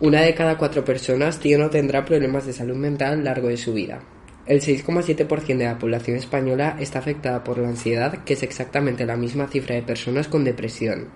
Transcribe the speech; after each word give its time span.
Una 0.00 0.20
de 0.20 0.32
cada 0.32 0.56
cuatro 0.56 0.84
personas 0.84 1.40
tiene 1.40 1.64
o 1.64 1.70
tendrá 1.70 2.04
problemas 2.04 2.46
de 2.46 2.52
salud 2.52 2.76
mental 2.76 3.14
a 3.14 3.16
lo 3.16 3.22
largo 3.24 3.48
de 3.48 3.56
su 3.56 3.72
vida. 3.72 3.98
El 4.46 4.60
6,7% 4.60 5.56
de 5.56 5.64
la 5.64 5.76
población 5.76 6.16
española 6.16 6.76
está 6.78 7.00
afectada 7.00 7.42
por 7.42 7.58
la 7.58 7.66
ansiedad, 7.66 8.22
que 8.22 8.34
es 8.34 8.44
exactamente 8.44 9.04
la 9.04 9.16
misma 9.16 9.48
cifra 9.48 9.74
de 9.74 9.82
personas 9.82 10.28
con 10.28 10.44
depresión. 10.44 11.08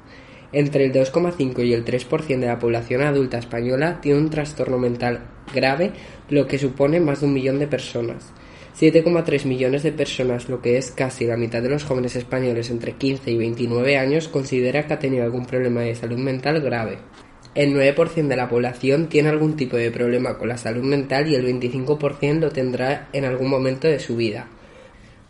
Entre 0.52 0.84
el 0.84 0.92
2,5 0.92 1.64
y 1.64 1.72
el 1.72 1.84
3% 1.84 2.40
de 2.40 2.46
la 2.48 2.58
población 2.58 3.02
adulta 3.02 3.38
española 3.38 4.00
tiene 4.00 4.18
un 4.18 4.30
trastorno 4.30 4.78
mental 4.78 5.28
grave, 5.54 5.92
lo 6.28 6.48
que 6.48 6.58
supone 6.58 6.98
más 6.98 7.20
de 7.20 7.26
un 7.26 7.34
millón 7.34 7.60
de 7.60 7.68
personas. 7.68 8.32
7,3 8.76 9.44
millones 9.44 9.84
de 9.84 9.92
personas, 9.92 10.48
lo 10.48 10.60
que 10.60 10.76
es 10.76 10.90
casi 10.90 11.24
la 11.24 11.36
mitad 11.36 11.62
de 11.62 11.68
los 11.68 11.84
jóvenes 11.84 12.16
españoles 12.16 12.68
entre 12.68 12.94
15 12.94 13.30
y 13.30 13.36
29 13.36 13.96
años, 13.96 14.26
considera 14.26 14.88
que 14.88 14.94
ha 14.94 14.98
tenido 14.98 15.22
algún 15.22 15.46
problema 15.46 15.82
de 15.82 15.94
salud 15.94 16.18
mental 16.18 16.60
grave. 16.60 16.98
El 17.54 17.74
9% 17.74 18.28
de 18.28 18.36
la 18.36 18.48
población 18.48 19.08
tiene 19.08 19.28
algún 19.28 19.56
tipo 19.56 19.76
de 19.76 19.90
problema 19.90 20.38
con 20.38 20.48
la 20.48 20.56
salud 20.56 20.84
mental 20.84 21.28
y 21.28 21.34
el 21.34 21.46
25% 21.46 22.40
lo 22.40 22.50
tendrá 22.50 23.08
en 23.12 23.26
algún 23.26 23.50
momento 23.50 23.88
de 23.88 24.00
su 24.00 24.16
vida. 24.16 24.48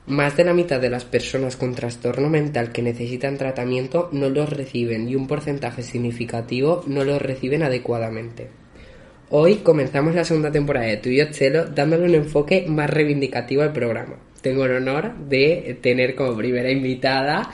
Más 0.06 0.36
de 0.36 0.44
la 0.44 0.54
mitad 0.54 0.80
de 0.80 0.90
las 0.90 1.04
personas 1.04 1.56
con 1.56 1.74
trastorno 1.74 2.28
mental 2.28 2.70
que 2.70 2.82
necesitan 2.82 3.38
tratamiento 3.38 4.08
no 4.12 4.28
los 4.28 4.50
reciben 4.50 5.08
y 5.08 5.16
un 5.16 5.26
porcentaje 5.26 5.82
significativo 5.82 6.84
no 6.86 7.04
los 7.04 7.20
reciben 7.20 7.64
adecuadamente. 7.64 8.50
Hoy 9.30 9.56
comenzamos 9.56 10.14
la 10.14 10.24
segunda 10.24 10.52
temporada 10.52 10.86
de 10.86 10.98
Tuyo 10.98 11.30
Chelo 11.32 11.64
dándole 11.64 12.04
un 12.04 12.14
enfoque 12.14 12.66
más 12.68 12.88
reivindicativo 12.88 13.62
al 13.62 13.72
programa. 13.72 14.16
Tengo 14.42 14.64
el 14.64 14.76
honor 14.76 15.14
de 15.28 15.78
tener 15.80 16.14
como 16.14 16.36
primera 16.36 16.70
invitada 16.70 17.50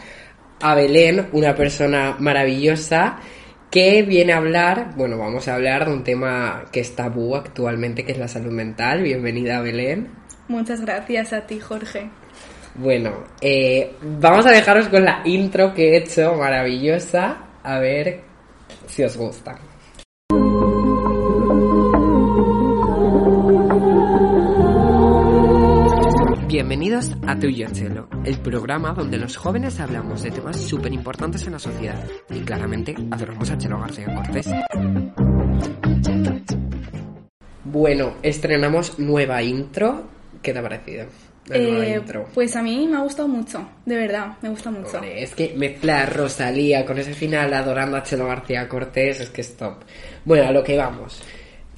a 0.60 0.74
Belén, 0.74 1.28
una 1.32 1.54
persona 1.54 2.16
maravillosa 2.18 3.20
que 3.70 4.02
viene 4.02 4.32
a 4.32 4.38
hablar, 4.38 4.94
bueno, 4.96 5.18
vamos 5.18 5.48
a 5.48 5.54
hablar 5.54 5.86
de 5.86 5.92
un 5.92 6.04
tema 6.04 6.64
que 6.72 6.80
es 6.80 6.94
tabú 6.96 7.36
actualmente, 7.36 8.04
que 8.04 8.12
es 8.12 8.18
la 8.18 8.28
salud 8.28 8.52
mental. 8.52 9.02
Bienvenida, 9.02 9.60
Belén. 9.60 10.08
Muchas 10.48 10.80
gracias 10.80 11.32
a 11.32 11.46
ti, 11.46 11.60
Jorge. 11.60 12.08
Bueno, 12.74 13.24
eh, 13.40 13.94
vamos 14.00 14.46
a 14.46 14.50
dejaros 14.50 14.88
con 14.88 15.04
la 15.04 15.22
intro 15.24 15.74
que 15.74 15.90
he 15.90 15.96
hecho, 15.98 16.34
maravillosa, 16.34 17.36
a 17.62 17.78
ver 17.78 18.20
si 18.86 19.02
os 19.02 19.16
gusta. 19.16 19.58
Bienvenidos 26.58 27.12
a 27.24 27.38
Tuyo 27.38 27.68
Chelo, 27.70 28.08
el 28.24 28.36
programa 28.40 28.92
donde 28.92 29.16
los 29.16 29.36
jóvenes 29.36 29.78
hablamos 29.78 30.24
de 30.24 30.32
temas 30.32 30.56
súper 30.56 30.92
importantes 30.92 31.46
en 31.46 31.52
la 31.52 31.60
sociedad 31.60 32.04
y 32.30 32.40
claramente 32.40 32.96
adoramos 33.12 33.48
a 33.48 33.56
Chelo 33.56 33.78
García 33.78 34.12
Cortés. 34.12 34.50
Bueno, 37.62 38.14
estrenamos 38.24 38.98
nueva 38.98 39.40
intro. 39.40 40.08
¿Qué 40.42 40.52
te 40.52 40.58
ha 40.58 40.62
parecido? 40.62 41.06
Eh, 41.48 41.94
intro. 41.96 42.26
pues 42.34 42.56
a 42.56 42.62
mí 42.64 42.88
me 42.88 42.96
ha 42.96 43.02
gustado 43.02 43.28
mucho, 43.28 43.64
de 43.86 43.94
verdad, 43.94 44.36
me 44.42 44.48
gusta 44.48 44.72
mucho. 44.72 44.96
Hombre, 44.96 45.22
es 45.22 45.36
que 45.36 45.54
mezcla 45.56 46.06
Rosalía 46.06 46.84
con 46.84 46.98
ese 46.98 47.14
final 47.14 47.54
adorando 47.54 47.96
a 47.96 48.02
Chelo 48.02 48.26
García 48.26 48.68
Cortés, 48.68 49.20
es 49.20 49.30
que 49.30 49.42
es 49.42 49.56
top. 49.56 49.84
Bueno, 50.24 50.48
a 50.48 50.50
lo 50.50 50.64
que 50.64 50.76
vamos. 50.76 51.22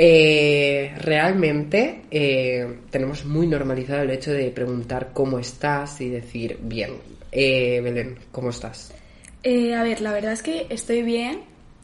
Eh, 0.03 0.95
realmente 0.97 2.05
eh, 2.11 2.67
tenemos 2.91 3.27
muy 3.27 3.47
normalizado 3.47 4.01
el 4.01 4.11
hecho 4.11 4.33
de 4.33 4.51
preguntar 4.51 5.11
cómo 5.12 5.39
estás 5.39 6.01
y 6.01 6.09
decir 6.09 6.59
bien. 6.62 6.92
Eh, 7.31 7.83
Belén, 7.84 8.17
¿cómo 8.33 8.48
estás? 8.48 8.95
Eh, 9.42 9.75
a 9.75 9.83
ver, 9.83 10.01
la 10.01 10.12
verdad 10.12 10.33
es 10.33 10.42
que 10.42 10.67
estoy 10.70 11.03
bien. 11.03 11.42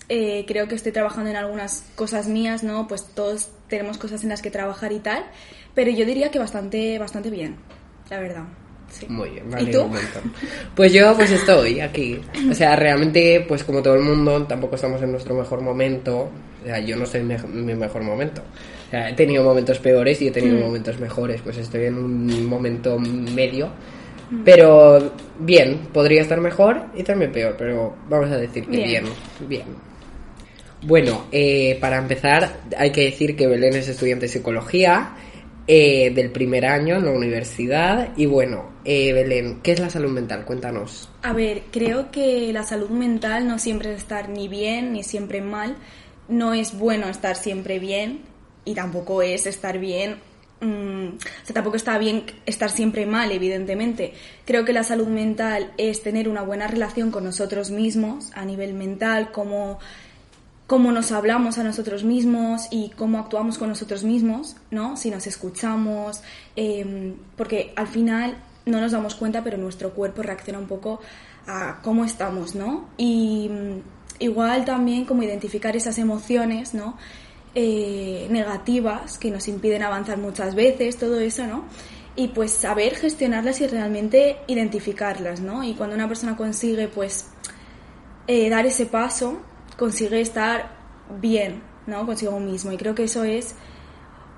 eh, 0.09 0.45
creo 0.49 0.67
que 0.67 0.77
estoy 0.77 0.93
trabajando 0.93 1.29
en 1.29 1.37
algunas 1.37 1.85
cosas 1.95 2.27
mías, 2.27 2.63
¿no? 2.65 2.89
Pues 2.89 3.05
todos 3.15 3.51
tenemos 3.69 3.99
cosas 3.99 4.23
en 4.23 4.31
las 4.31 4.41
que 4.41 4.51
trabajar 4.51 4.93
y 4.93 5.01
tal. 5.01 5.27
Pero 5.75 5.91
yo 5.91 6.07
diría 6.07 6.31
que 6.31 6.39
bastante, 6.39 6.99
bastante 6.99 7.29
bien, 7.29 7.57
la 8.09 8.19
verdad. 8.21 8.45
Sí. 8.91 9.05
Muy 9.11 9.29
bien, 9.29 9.47
¿Y 9.49 9.53
vale. 9.53 9.73
tú? 9.73 9.83
un 9.83 9.91
montón. 9.91 10.33
Pues 10.75 10.91
yo 10.95 11.15
pues 11.17 11.31
estoy 11.33 11.81
aquí. 11.81 12.19
O 12.51 12.55
sea, 12.55 12.77
realmente, 12.77 13.45
pues 13.47 13.63
como 13.63 13.83
todo 13.83 13.95
el 13.97 14.03
mundo, 14.03 14.43
tampoco 14.47 14.77
estamos 14.77 15.03
en 15.03 15.11
nuestro 15.13 15.35
mejor 15.35 15.61
momento. 15.61 16.31
O 16.67 16.69
sea, 16.69 16.81
yo 16.81 16.97
no 16.97 17.05
estoy 17.05 17.21
en 17.21 17.65
mi 17.65 17.75
mejor 17.77 18.03
momento. 18.03 18.43
O 18.89 18.91
sea, 18.91 19.09
he 19.09 19.13
tenido 19.13 19.45
momentos 19.45 19.79
peores 19.79 20.21
y 20.21 20.27
he 20.27 20.31
tenido 20.33 20.57
Mm. 20.57 20.61
momentos 20.61 20.99
mejores. 20.99 21.41
Pues 21.41 21.57
estoy 21.59 21.85
en 21.85 21.95
un 21.97 22.45
momento 22.45 22.99
medio. 22.99 23.71
Pero 24.45 25.13
bien, 25.39 25.79
podría 25.93 26.23
estar 26.23 26.41
mejor 26.41 26.87
y 26.97 27.05
también 27.05 27.31
peor, 27.31 27.55
pero 27.57 27.95
vamos 28.09 28.29
a 28.33 28.37
decir 28.37 28.65
que 28.67 28.79
bien, 28.79 29.05
Bien. 29.05 29.49
bien. 29.49 29.65
Bueno, 30.83 31.27
eh, 31.31 31.79
para 31.81 31.99
empezar 31.99 32.59
hay 32.77 32.91
que 32.91 33.03
decir 33.05 33.37
que 33.37 33.47
Belén 33.47 33.77
es 33.77 33.89
estudiante 33.89 34.27
de 34.27 34.33
psicología 34.33 35.13
eh, 35.69 36.11
del 36.13 36.31
primer 36.33 36.67
año 36.67 36.97
en 36.97 37.05
la 37.05 37.13
universidad 37.13 38.09
y 38.17 38.27
bueno, 38.27 38.71
eh, 38.85 39.13
Belén, 39.13 39.61
¿qué 39.63 39.71
es 39.73 39.79
la 39.81 39.91
salud 39.91 40.11
mental? 40.11 40.45
Cuéntanos. 40.45 41.09
A 41.23 41.33
ver, 41.33 41.63
creo 41.71 42.11
que 42.11 42.53
la 42.53 42.65
salud 42.65 42.91
mental 42.91 43.47
no 43.47 43.61
siempre 43.61 43.93
es 43.93 43.99
estar 43.99 44.29
ni 44.29 44.49
bien 44.49 44.93
ni 44.93 45.05
siempre 45.05 45.41
mal. 45.41 45.77
No 46.29 46.55
es 46.55 46.77
bueno 46.77 47.09
estar 47.09 47.37
siempre 47.37 47.79
bien 47.79 48.23
y 48.65 48.75
tampoco 48.75 49.23
es 49.23 49.47
estar 49.47 49.79
bien. 49.79 50.19
mm, 50.61 51.09
o 51.09 51.47
sea, 51.47 51.55
tampoco 51.55 51.77
está 51.77 51.99
bien 51.99 52.25
estar 52.47 52.71
siempre 52.71 53.07
mal, 53.07 53.31
evidentemente. 53.33 54.15
Creo 54.45 54.65
que 54.65 54.73
la 54.73 54.85
salud 54.85 55.09
mental 55.09 55.73
es 55.77 56.03
tener 56.03 56.29
una 56.29 56.43
buena 56.43 56.67
relación 56.67 57.11
con 57.11 57.25
nosotros 57.25 57.71
mismos 57.71 58.31
a 58.35 58.45
nivel 58.45 58.75
mental, 58.75 59.33
como 59.33 59.79
cómo 60.67 60.91
nos 60.93 61.13
hablamos 61.13 61.59
a 61.59 61.63
nosotros 61.63 62.05
mismos 62.05 62.69
y 62.71 62.91
cómo 62.91 63.19
actuamos 63.19 63.59
con 63.59 63.69
nosotros 63.69 64.03
mismos, 64.03 64.57
¿no? 64.71 64.97
Si 64.97 65.11
nos 65.11 65.27
escuchamos, 65.27 66.23
eh, 66.57 67.15
porque 67.37 67.73
al 67.77 67.87
final 67.87 68.37
no 68.67 68.81
nos 68.81 68.93
damos 68.93 69.15
cuenta, 69.15 69.45
pero 69.45 69.59
nuestro 69.59 69.91
cuerpo 69.91 70.23
reacciona 70.23 70.59
un 70.59 70.67
poco 70.67 71.01
a 71.47 71.81
cómo 71.83 72.05
estamos, 72.05 72.57
¿no? 72.57 72.89
Y 72.97 73.49
igual 74.19 74.65
también 74.65 75.05
como 75.05 75.23
identificar 75.23 75.77
esas 75.77 75.99
emociones, 75.99 76.75
¿no? 76.75 76.97
Eh, 77.55 78.27
negativas 78.31 79.19
que 79.19 79.31
nos 79.31 79.49
impiden 79.49 79.83
avanzar 79.83 80.19
muchas 80.19 80.55
veces, 80.55 80.99
todo 80.99 81.19
eso, 81.21 81.47
¿no? 81.47 81.65
Y 82.15 82.29
pues 82.29 82.51
saber 82.53 82.95
gestionarlas 82.97 83.61
y 83.61 83.67
realmente 83.67 84.39
identificarlas, 84.47 85.41
¿no? 85.41 85.63
Y 85.65 85.75
cuando 85.75 85.95
una 85.95 86.09
persona 86.09 86.37
consigue, 86.37 86.89
pues, 86.89 87.29
eh, 88.27 88.49
dar 88.51 88.67
ese 88.67 88.87
paso, 88.87 89.41
consigue 89.77 90.21
estar 90.21 90.77
bien, 91.21 91.63
¿no? 91.87 92.05
Consigo 92.07 92.39
mismo. 92.41 92.73
Y 92.73 92.77
creo 92.77 92.95
que 92.95 93.05
eso 93.05 93.25
es 93.25 93.55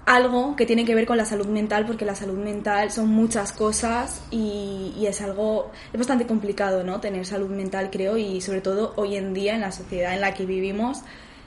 algo 0.08 0.56
que 0.56 0.64
tiene 0.66 0.86
que 0.86 0.94
ver 0.94 1.06
con 1.06 1.18
la 1.18 1.26
salud 1.26 1.46
mental, 1.46 1.84
porque 1.86 2.06
la 2.06 2.14
salud 2.14 2.38
mental 2.38 2.90
son 2.90 3.08
muchas 3.08 3.52
cosas 3.52 4.22
y, 4.30 5.04
es 5.06 5.20
algo, 5.20 5.70
es 5.92 5.98
bastante 5.98 6.26
complicado, 6.26 6.82
¿no? 6.82 6.98
Tener 7.00 7.26
salud 7.26 7.50
mental, 7.50 7.90
creo, 7.90 8.16
y 8.16 8.40
sobre 8.40 8.62
todo 8.62 8.94
hoy 8.96 9.16
en 9.16 9.34
día, 9.34 9.54
en 9.54 9.60
la 9.60 9.70
sociedad 9.70 10.14
en 10.14 10.22
la 10.22 10.32
que 10.32 10.46
vivimos, 10.46 11.02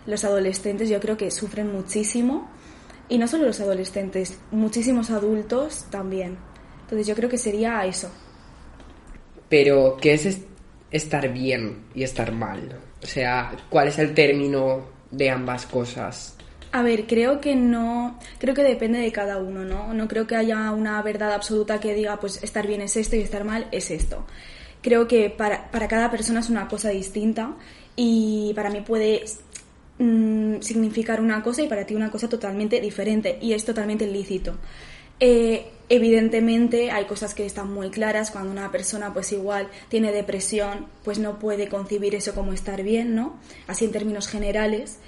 los 0.05 0.23
adolescentes 0.25 0.89
yo 0.89 0.99
creo 0.99 1.17
que 1.17 1.31
sufren 1.31 1.71
muchísimo. 1.71 2.49
Y 3.09 3.17
no 3.17 3.27
solo 3.27 3.45
los 3.47 3.59
adolescentes, 3.59 4.39
muchísimos 4.51 5.09
adultos 5.09 5.85
también. 5.89 6.37
Entonces 6.83 7.07
yo 7.07 7.15
creo 7.15 7.29
que 7.29 7.37
sería 7.39 7.83
eso. 7.85 8.09
Pero, 9.49 9.97
¿qué 10.01 10.13
es 10.13 10.25
est- 10.25 10.47
estar 10.91 11.31
bien 11.33 11.87
y 11.93 12.03
estar 12.03 12.31
mal? 12.31 12.79
O 13.03 13.05
sea, 13.07 13.51
¿cuál 13.69 13.87
es 13.89 13.99
el 13.99 14.13
término 14.13 14.85
de 15.11 15.29
ambas 15.29 15.65
cosas? 15.65 16.37
A 16.73 16.83
ver, 16.83 17.05
creo 17.05 17.41
que 17.41 17.55
no, 17.55 18.17
creo 18.37 18.55
que 18.55 18.63
depende 18.63 18.99
de 18.99 19.11
cada 19.11 19.37
uno, 19.37 19.65
¿no? 19.65 19.93
No 19.93 20.07
creo 20.07 20.25
que 20.25 20.37
haya 20.37 20.71
una 20.71 21.01
verdad 21.01 21.33
absoluta 21.33 21.81
que 21.81 21.93
diga, 21.93 22.19
pues 22.19 22.41
estar 22.43 22.65
bien 22.65 22.81
es 22.81 22.95
esto 22.95 23.17
y 23.17 23.19
estar 23.19 23.43
mal 23.43 23.67
es 23.71 23.91
esto. 23.91 24.25
Creo 24.81 25.07
que 25.07 25.29
para, 25.29 25.69
para 25.69 25.89
cada 25.89 26.09
persona 26.09 26.39
es 26.39 26.49
una 26.49 26.69
cosa 26.69 26.89
distinta 26.89 27.55
y 27.97 28.53
para 28.55 28.69
mí 28.69 28.81
puede 28.81 29.25
mm, 29.99 30.61
significar 30.61 31.19
una 31.19 31.43
cosa 31.43 31.61
y 31.61 31.67
para 31.67 31.85
ti 31.85 31.93
una 31.93 32.09
cosa 32.09 32.29
totalmente 32.29 32.79
diferente 32.79 33.37
y 33.41 33.51
es 33.51 33.65
totalmente 33.65 34.07
lícito. 34.07 34.55
Eh, 35.19 35.67
evidentemente 35.89 36.89
hay 36.89 37.05
cosas 37.05 37.35
que 37.35 37.45
están 37.45 37.71
muy 37.71 37.89
claras 37.89 38.31
cuando 38.31 38.49
una 38.49 38.71
persona 38.71 39.13
pues 39.13 39.31
igual 39.33 39.67
tiene 39.89 40.11
depresión 40.11 40.87
pues 41.03 41.19
no 41.19 41.37
puede 41.37 41.67
concebir 41.67 42.15
eso 42.15 42.33
como 42.33 42.53
estar 42.53 42.81
bien, 42.81 43.13
¿no? 43.13 43.35
Así 43.67 43.85
en 43.85 43.91
términos 43.91 44.27
generales. 44.29 44.99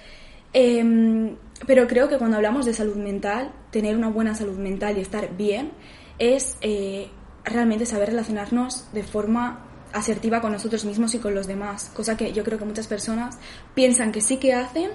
Em, 0.53 1.35
pero 1.65 1.87
creo 1.87 2.09
que 2.09 2.17
cuando 2.17 2.37
hablamos 2.37 2.65
de 2.65 2.73
salud 2.73 2.95
mental, 2.95 3.51
tener 3.71 3.95
una 3.95 4.09
buena 4.09 4.35
salud 4.35 4.57
mental 4.57 4.97
y 4.97 5.01
estar 5.01 5.35
bien 5.35 5.71
es 6.19 6.57
eh, 6.61 7.09
realmente 7.43 7.85
saber 7.85 8.09
relacionarnos 8.09 8.91
de 8.93 9.03
forma 9.03 9.65
asertiva 9.93 10.41
con 10.41 10.51
nosotros 10.51 10.85
mismos 10.85 11.13
y 11.13 11.19
con 11.19 11.35
los 11.35 11.47
demás, 11.47 11.91
cosa 11.95 12.17
que 12.17 12.33
yo 12.33 12.43
creo 12.43 12.57
que 12.57 12.65
muchas 12.65 12.87
personas 12.87 13.37
piensan 13.75 14.11
que 14.11 14.21
sí 14.21 14.37
que 14.37 14.53
hacen, 14.53 14.91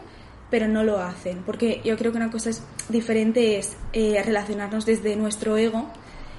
pero 0.50 0.66
no 0.66 0.82
lo 0.82 0.98
hacen, 0.98 1.42
porque 1.44 1.80
yo 1.84 1.96
creo 1.96 2.10
que 2.10 2.18
una 2.18 2.30
cosa 2.30 2.50
es 2.50 2.62
diferente 2.88 3.58
es 3.58 3.76
eh, 3.92 4.20
relacionarnos 4.24 4.86
desde 4.86 5.14
nuestro 5.14 5.56
ego 5.56 5.88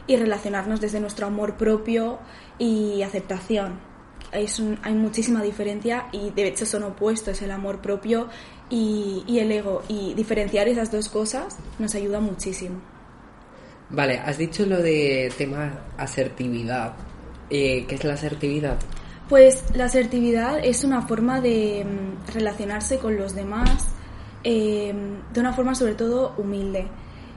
y 0.08 0.18
relacionarnos 0.18 0.82
desde 0.82 1.00
nuestro 1.00 1.28
amor 1.28 1.56
propio 1.56 2.20
y 2.58 3.02
aceptación. 3.04 3.89
Es 4.32 4.62
hay 4.84 4.94
muchísima 4.94 5.42
diferencia 5.42 6.08
y 6.12 6.32
de 6.32 6.48
hecho 6.48 6.66
son 6.66 6.84
opuestos 6.84 7.42
el 7.42 7.52
amor 7.52 7.82
propio 7.82 8.28
y, 8.70 9.24
y 9.28 9.40
el 9.40 9.52
ego. 9.52 9.84
Y 9.88 10.14
diferenciar 10.14 10.68
esas 10.68 10.92
dos 10.92 11.10
cosas 11.10 11.58
nos 11.78 11.96
ayuda 11.96 12.20
muchísimo. 12.20 12.82
Vale, 13.90 14.20
has 14.20 14.38
dicho 14.38 14.66
lo 14.66 14.78
de 14.78 15.32
tema 15.38 15.80
asertividad. 15.98 16.94
Eh, 17.50 17.86
¿Qué 17.88 17.96
es 17.96 18.04
la 18.04 18.14
asertividad? 18.14 18.78
Pues 19.28 19.64
la 19.76 19.86
asertividad 19.86 20.60
es 20.64 20.84
una 20.84 21.02
forma 21.02 21.42
de 21.42 21.86
mm, 21.86 22.32
relacionarse 22.34 23.00
con 23.00 23.18
los 23.18 23.34
demás 23.34 23.90
eh, 24.44 24.94
de 25.34 25.40
una 25.40 25.54
forma 25.54 25.76
sobre 25.76 25.96
todo 25.96 26.34
humilde. 26.38 26.88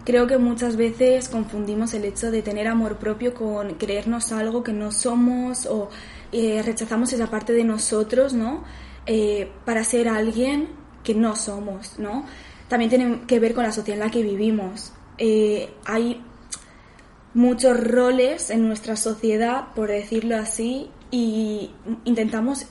Creo 0.05 0.27
que 0.27 0.37
muchas 0.37 0.77
veces 0.77 1.29
confundimos 1.29 1.95
el 1.95 2.05
hecho 2.05 2.31
de 2.31 2.43
tener 2.43 2.67
amor 2.67 2.97
propio 2.97 3.35
con 3.35 3.75
creernos 3.75 4.33
algo 4.33 4.63
que 4.63 4.73
no 4.73 4.91
somos 4.91 5.67
o 5.67 5.91
eh, 6.33 6.63
rechazamos 6.65 7.13
esa 7.13 7.29
parte 7.29 7.53
de 7.53 7.65
nosotros, 7.65 8.33
¿no? 8.33 8.65
para 9.65 9.83
ser 9.83 10.09
alguien 10.09 10.69
que 11.03 11.13
no 11.13 11.35
somos, 11.35 11.99
¿no? 11.99 12.25
También 12.69 12.89
tiene 12.89 13.23
que 13.27 13.41
ver 13.41 13.53
con 13.53 13.65
la 13.65 13.73
sociedad 13.73 14.01
en 14.01 14.07
la 14.07 14.13
que 14.13 14.23
vivimos. 14.23 14.93
hay 15.85 16.23
muchos 17.35 17.83
roles 17.83 18.51
en 18.51 18.67
nuestra 18.67 18.95
sociedad, 18.97 19.69
por 19.75 19.89
decirlo 19.89 20.37
así, 20.37 20.89
y 21.11 21.71
intentamos 22.05 22.67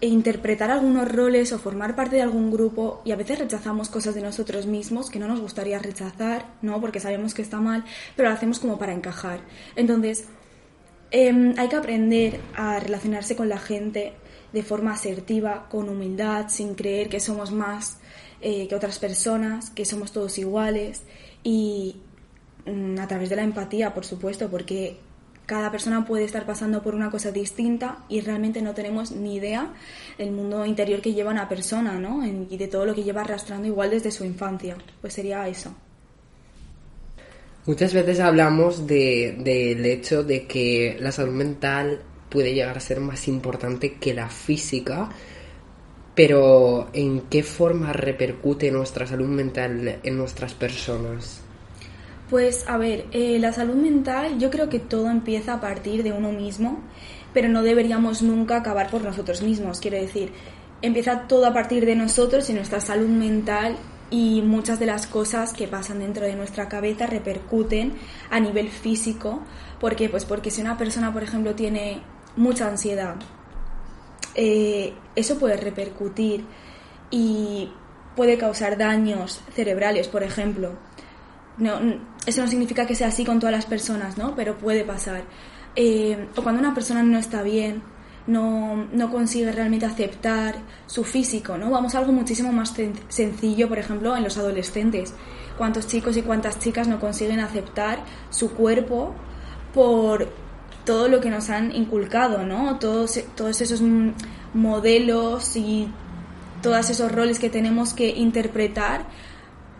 interpretar 0.00 0.70
algunos 0.70 1.10
roles 1.12 1.52
o 1.52 1.58
formar 1.58 1.94
parte 1.94 2.16
de 2.16 2.22
algún 2.22 2.50
grupo 2.50 3.02
y 3.04 3.12
a 3.12 3.16
veces 3.16 3.38
rechazamos 3.38 3.90
cosas 3.90 4.14
de 4.14 4.22
nosotros 4.22 4.66
mismos 4.66 5.10
que 5.10 5.18
no 5.18 5.28
nos 5.28 5.40
gustaría 5.40 5.78
rechazar, 5.78 6.46
¿no? 6.62 6.80
Porque 6.80 7.00
sabemos 7.00 7.34
que 7.34 7.42
está 7.42 7.60
mal, 7.60 7.84
pero 8.16 8.30
lo 8.30 8.34
hacemos 8.34 8.58
como 8.58 8.78
para 8.78 8.94
encajar. 8.94 9.40
Entonces, 9.76 10.24
em, 11.10 11.54
hay 11.58 11.68
que 11.68 11.76
aprender 11.76 12.40
a 12.54 12.80
relacionarse 12.80 13.36
con 13.36 13.48
la 13.48 13.58
gente 13.58 14.12
de 14.52 14.62
forma 14.62 14.92
asertiva, 14.92 15.68
con 15.68 15.88
humildad, 15.88 16.48
sin 16.48 16.74
creer 16.74 17.08
que 17.08 17.20
somos 17.20 17.52
más 17.52 17.98
eh, 18.40 18.66
que 18.68 18.74
otras 18.74 18.98
personas, 18.98 19.70
que 19.70 19.84
somos 19.84 20.12
todos 20.12 20.38
iguales 20.38 21.02
y, 21.44 21.96
Mm, 22.66 22.98
a 22.98 23.08
través 23.08 23.30
de 23.30 23.36
la 23.36 23.42
empatía, 23.42 23.94
por 23.94 24.04
supuesto, 24.04 24.48
porque 24.50 24.98
cada 25.46 25.70
persona 25.70 26.04
puede 26.04 26.24
estar 26.24 26.46
pasando 26.46 26.82
por 26.82 26.94
una 26.94 27.10
cosa 27.10 27.32
distinta 27.32 28.04
y 28.08 28.20
realmente 28.20 28.62
no 28.62 28.74
tenemos 28.74 29.10
ni 29.12 29.36
idea 29.36 29.72
del 30.18 30.30
mundo 30.32 30.64
interior 30.64 31.00
que 31.00 31.12
lleva 31.12 31.30
una 31.32 31.48
persona, 31.48 31.98
¿no? 31.98 32.24
Y 32.24 32.56
de 32.56 32.68
todo 32.68 32.86
lo 32.86 32.94
que 32.94 33.02
lleva 33.02 33.22
arrastrando 33.22 33.66
igual 33.66 33.90
desde 33.90 34.10
su 34.12 34.24
infancia. 34.24 34.76
Pues 35.00 35.14
sería 35.14 35.48
eso. 35.48 35.74
Muchas 37.70 37.94
veces 37.94 38.18
hablamos 38.18 38.84
del 38.88 39.44
de, 39.44 39.92
hecho 39.92 40.24
de 40.24 40.44
que 40.48 40.96
la 40.98 41.12
salud 41.12 41.34
mental 41.34 42.00
puede 42.28 42.52
llegar 42.52 42.76
a 42.76 42.80
ser 42.80 42.98
más 42.98 43.28
importante 43.28 43.94
que 43.94 44.12
la 44.12 44.28
física, 44.28 45.08
pero 46.16 46.88
¿en 46.92 47.20
qué 47.30 47.44
forma 47.44 47.92
repercute 47.92 48.72
nuestra 48.72 49.06
salud 49.06 49.28
mental 49.28 50.00
en 50.02 50.18
nuestras 50.18 50.52
personas? 50.52 51.42
Pues 52.28 52.68
a 52.68 52.76
ver, 52.76 53.04
eh, 53.12 53.38
la 53.38 53.52
salud 53.52 53.76
mental 53.76 54.40
yo 54.40 54.50
creo 54.50 54.68
que 54.68 54.80
todo 54.80 55.08
empieza 55.08 55.54
a 55.54 55.60
partir 55.60 56.02
de 56.02 56.10
uno 56.10 56.32
mismo, 56.32 56.80
pero 57.32 57.48
no 57.48 57.62
deberíamos 57.62 58.20
nunca 58.20 58.56
acabar 58.56 58.90
por 58.90 59.02
nosotros 59.02 59.42
mismos. 59.42 59.78
Quiero 59.78 59.96
decir, 59.96 60.32
empieza 60.82 61.28
todo 61.28 61.46
a 61.46 61.52
partir 61.52 61.86
de 61.86 61.94
nosotros 61.94 62.50
y 62.50 62.52
nuestra 62.52 62.80
salud 62.80 63.06
mental 63.08 63.76
y 64.10 64.42
muchas 64.42 64.78
de 64.78 64.86
las 64.86 65.06
cosas 65.06 65.52
que 65.52 65.68
pasan 65.68 66.00
dentro 66.00 66.26
de 66.26 66.34
nuestra 66.34 66.68
cabeza 66.68 67.06
repercuten 67.06 67.94
a 68.30 68.40
nivel 68.40 68.68
físico. 68.68 69.40
¿Por 69.78 69.96
qué? 69.96 70.08
Pues 70.08 70.24
porque 70.24 70.50
si 70.50 70.60
una 70.60 70.76
persona, 70.76 71.12
por 71.12 71.22
ejemplo, 71.22 71.54
tiene 71.54 72.02
mucha 72.36 72.66
ansiedad, 72.68 73.16
eh, 74.34 74.92
eso 75.14 75.38
puede 75.38 75.56
repercutir 75.56 76.44
y 77.10 77.70
puede 78.16 78.36
causar 78.36 78.76
daños 78.76 79.40
cerebrales, 79.54 80.08
por 80.08 80.22
ejemplo 80.22 80.76
no, 81.60 81.78
eso 82.26 82.42
no 82.42 82.48
significa 82.48 82.86
que 82.86 82.94
sea 82.94 83.08
así 83.08 83.24
con 83.24 83.38
todas 83.38 83.54
las 83.54 83.66
personas, 83.66 84.18
¿no? 84.18 84.34
Pero 84.34 84.58
puede 84.58 84.84
pasar. 84.84 85.24
Eh, 85.76 86.28
o 86.36 86.42
cuando 86.42 86.60
una 86.60 86.74
persona 86.74 87.02
no 87.02 87.18
está 87.18 87.42
bien, 87.42 87.82
no, 88.26 88.86
no, 88.92 89.10
consigue 89.10 89.50
realmente 89.52 89.86
aceptar 89.86 90.56
su 90.86 91.04
físico, 91.04 91.56
¿no? 91.58 91.70
Vamos 91.70 91.94
a 91.94 91.98
algo 91.98 92.12
muchísimo 92.12 92.52
más 92.52 92.74
sencillo, 93.08 93.68
por 93.68 93.78
ejemplo, 93.78 94.16
en 94.16 94.24
los 94.24 94.36
adolescentes. 94.38 95.14
¿Cuántos 95.58 95.86
chicos 95.86 96.16
y 96.16 96.22
cuántas 96.22 96.58
chicas 96.58 96.88
no 96.88 97.00
consiguen 97.00 97.40
aceptar 97.40 98.04
su 98.30 98.52
cuerpo 98.52 99.14
por 99.74 100.28
todo 100.84 101.08
lo 101.08 101.20
que 101.20 101.30
nos 101.30 101.50
han 101.50 101.74
inculcado, 101.74 102.44
¿no? 102.44 102.78
Todos, 102.78 103.20
todos 103.34 103.60
esos 103.60 103.82
modelos 104.54 105.56
y 105.56 105.88
todos 106.62 106.90
esos 106.90 107.12
roles 107.12 107.38
que 107.38 107.50
tenemos 107.50 107.92
que 107.92 108.08
interpretar 108.08 109.04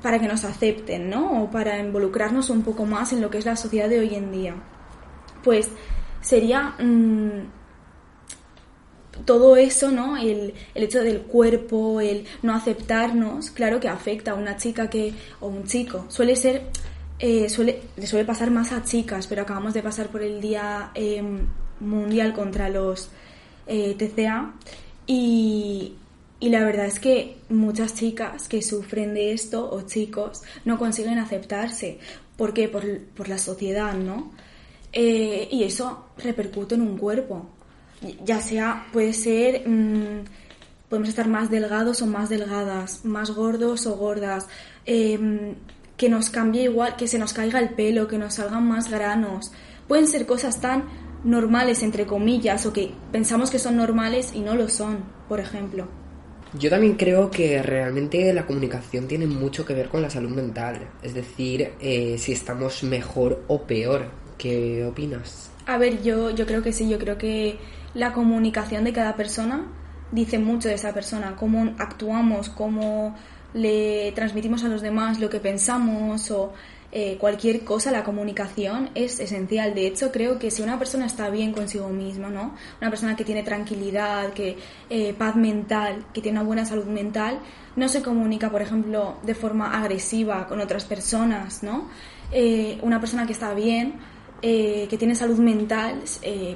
para 0.02 0.18
que 0.18 0.28
nos 0.28 0.44
acepten, 0.44 1.10
¿no? 1.10 1.42
O 1.42 1.50
para 1.50 1.78
involucrarnos 1.78 2.50
un 2.50 2.62
poco 2.62 2.86
más 2.86 3.12
en 3.12 3.20
lo 3.20 3.30
que 3.30 3.38
es 3.38 3.46
la 3.46 3.56
sociedad 3.56 3.88
de 3.88 4.00
hoy 4.00 4.14
en 4.14 4.32
día. 4.32 4.54
Pues 5.42 5.68
sería 6.20 6.74
mm, 6.78 7.59
todo 9.24 9.56
eso, 9.56 9.90
¿no? 9.90 10.16
El, 10.16 10.54
el, 10.74 10.82
hecho 10.82 11.02
del 11.02 11.20
cuerpo, 11.22 12.00
el 12.00 12.24
no 12.42 12.54
aceptarnos, 12.54 13.50
claro 13.50 13.80
que 13.80 13.88
afecta 13.88 14.32
a 14.32 14.34
una 14.34 14.56
chica 14.56 14.90
que 14.90 15.12
o 15.40 15.48
un 15.48 15.64
chico. 15.64 16.06
Suele 16.08 16.36
ser, 16.36 16.62
eh, 17.18 17.48
suele, 17.48 17.82
le 17.96 18.06
suele 18.06 18.24
pasar 18.24 18.50
más 18.50 18.72
a 18.72 18.82
chicas, 18.82 19.26
pero 19.26 19.42
acabamos 19.42 19.74
de 19.74 19.82
pasar 19.82 20.08
por 20.08 20.22
el 20.22 20.40
Día 20.40 20.90
em, 20.94 21.46
Mundial 21.80 22.32
contra 22.34 22.68
los 22.68 23.10
eh, 23.66 23.94
TCA 23.98 24.54
y, 25.06 25.94
y 26.40 26.48
la 26.48 26.64
verdad 26.64 26.86
es 26.86 26.98
que 26.98 27.36
muchas 27.50 27.94
chicas 27.94 28.48
que 28.48 28.62
sufren 28.62 29.12
de 29.12 29.32
esto 29.32 29.70
o 29.70 29.82
chicos 29.82 30.42
no 30.64 30.78
consiguen 30.78 31.18
aceptarse. 31.18 31.98
¿Por 32.36 32.54
qué? 32.54 32.68
Por, 32.68 33.28
la 33.28 33.36
sociedad, 33.36 33.92
¿no? 33.92 34.32
Eh, 34.92 35.48
y 35.52 35.64
eso 35.64 36.06
repercute 36.16 36.76
en 36.76 36.80
un 36.80 36.96
cuerpo. 36.96 37.46
Ya 38.24 38.40
sea, 38.40 38.86
puede 38.92 39.12
ser, 39.12 39.68
mm, 39.68 40.24
podemos 40.88 41.08
estar 41.08 41.28
más 41.28 41.50
delgados 41.50 42.02
o 42.02 42.06
más 42.06 42.28
delgadas, 42.28 43.04
más 43.04 43.30
gordos 43.30 43.86
o 43.86 43.96
gordas, 43.96 44.48
em, 44.86 45.54
que 45.96 46.08
nos 46.08 46.30
cambie 46.30 46.64
igual, 46.64 46.96
que 46.96 47.06
se 47.06 47.18
nos 47.18 47.32
caiga 47.32 47.58
el 47.60 47.70
pelo, 47.70 48.08
que 48.08 48.18
nos 48.18 48.34
salgan 48.34 48.66
más 48.66 48.90
granos. 48.90 49.52
Pueden 49.86 50.06
ser 50.06 50.24
cosas 50.24 50.60
tan 50.60 50.84
normales, 51.24 51.82
entre 51.82 52.06
comillas, 52.06 52.64
o 52.64 52.72
que 52.72 52.92
pensamos 53.12 53.50
que 53.50 53.58
son 53.58 53.76
normales 53.76 54.32
y 54.34 54.40
no 54.40 54.54
lo 54.54 54.68
son, 54.68 55.04
por 55.28 55.40
ejemplo. 55.40 55.86
Yo 56.58 56.68
también 56.68 56.94
creo 56.94 57.30
que 57.30 57.62
realmente 57.62 58.32
la 58.32 58.44
comunicación 58.44 59.06
tiene 59.06 59.26
mucho 59.26 59.64
que 59.64 59.74
ver 59.74 59.88
con 59.88 60.02
la 60.02 60.10
salud 60.10 60.30
mental, 60.30 60.88
es 61.02 61.14
decir, 61.14 61.72
eh, 61.80 62.16
si 62.18 62.32
estamos 62.32 62.82
mejor 62.82 63.44
o 63.46 63.62
peor. 63.62 64.06
¿Qué 64.36 64.84
opinas? 64.84 65.50
A 65.66 65.76
ver, 65.78 66.02
yo, 66.02 66.30
yo 66.30 66.46
creo 66.46 66.62
que 66.62 66.72
sí, 66.72 66.88
yo 66.88 66.98
creo 66.98 67.18
que 67.18 67.58
la 67.94 68.12
comunicación 68.12 68.84
de 68.84 68.92
cada 68.92 69.16
persona 69.16 69.66
dice 70.12 70.38
mucho 70.38 70.68
de 70.68 70.74
esa 70.74 70.92
persona, 70.92 71.36
cómo 71.36 71.74
actuamos, 71.78 72.48
cómo 72.48 73.14
le 73.54 74.12
transmitimos 74.12 74.64
a 74.64 74.68
los 74.68 74.82
demás 74.82 75.20
lo 75.20 75.28
que 75.28 75.40
pensamos 75.40 76.30
o 76.30 76.52
eh, 76.92 77.18
cualquier 77.20 77.62
cosa, 77.62 77.92
la 77.92 78.02
comunicación 78.02 78.90
es 78.96 79.20
esencial. 79.20 79.74
De 79.74 79.86
hecho, 79.86 80.10
creo 80.10 80.40
que 80.40 80.50
si 80.50 80.62
una 80.62 80.78
persona 80.78 81.06
está 81.06 81.30
bien 81.30 81.52
consigo 81.52 81.88
misma, 81.88 82.30
¿no? 82.30 82.54
Una 82.80 82.90
persona 82.90 83.14
que 83.14 83.24
tiene 83.24 83.44
tranquilidad, 83.44 84.32
que 84.32 84.58
eh, 84.88 85.14
paz 85.16 85.36
mental, 85.36 86.04
que 86.12 86.20
tiene 86.20 86.38
una 86.38 86.46
buena 86.46 86.64
salud 86.64 86.86
mental, 86.86 87.38
no 87.76 87.88
se 87.88 88.02
comunica, 88.02 88.50
por 88.50 88.62
ejemplo, 88.62 89.18
de 89.22 89.34
forma 89.36 89.78
agresiva 89.78 90.48
con 90.48 90.60
otras 90.60 90.84
personas, 90.84 91.62
¿no? 91.62 91.88
Eh, 92.32 92.78
una 92.82 92.98
persona 92.98 93.24
que 93.24 93.32
está 93.32 93.54
bien, 93.54 93.94
que 94.40 94.96
tiene 94.98 95.14
salud 95.14 95.38
mental, 95.38 96.00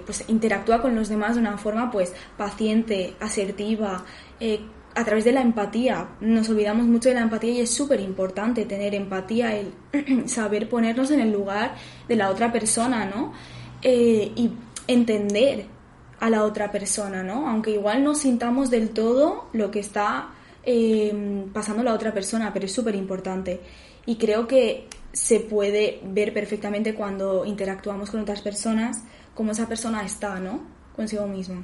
pues 0.06 0.24
interactúa 0.28 0.80
con 0.80 0.94
los 0.94 1.08
demás 1.08 1.34
de 1.34 1.40
una 1.40 1.58
forma, 1.58 1.90
pues, 1.90 2.12
paciente, 2.36 3.14
asertiva, 3.20 4.04
a 4.94 5.04
través 5.04 5.24
de 5.24 5.32
la 5.32 5.40
empatía. 5.40 6.08
Nos 6.20 6.48
olvidamos 6.48 6.86
mucho 6.86 7.08
de 7.08 7.16
la 7.16 7.22
empatía 7.22 7.50
y 7.50 7.60
es 7.60 7.70
súper 7.70 8.00
importante 8.00 8.64
tener 8.64 8.94
empatía, 8.94 9.56
el 9.56 10.28
saber 10.28 10.68
ponernos 10.68 11.10
en 11.10 11.20
el 11.20 11.32
lugar 11.32 11.74
de 12.08 12.16
la 12.16 12.30
otra 12.30 12.52
persona, 12.52 13.04
¿no? 13.04 13.32
Eh, 13.82 14.32
y 14.34 14.50
entender 14.86 15.66
a 16.20 16.30
la 16.30 16.44
otra 16.44 16.70
persona, 16.70 17.22
¿no? 17.22 17.48
Aunque 17.48 17.72
igual 17.72 18.04
no 18.04 18.14
sintamos 18.14 18.70
del 18.70 18.90
todo 18.90 19.48
lo 19.52 19.70
que 19.70 19.80
está 19.80 20.30
pasando 21.52 21.82
la 21.82 21.92
otra 21.92 22.14
persona, 22.14 22.50
pero 22.54 22.64
es 22.64 22.72
súper 22.72 22.94
importante. 22.94 23.60
Y 24.06 24.16
creo 24.16 24.46
que 24.46 24.88
se 25.14 25.40
puede 25.40 26.00
ver 26.04 26.35
perfectamente 26.35 26.92
cuando 26.94 27.47
interactuamos 27.47 28.11
con 28.11 28.21
otras 28.21 28.42
personas 28.42 29.04
cómo 29.35 29.52
esa 29.52 29.66
persona 29.68 30.04
está, 30.04 30.38
¿no? 30.40 30.61
Consigo 30.94 31.26
mismo. 31.26 31.62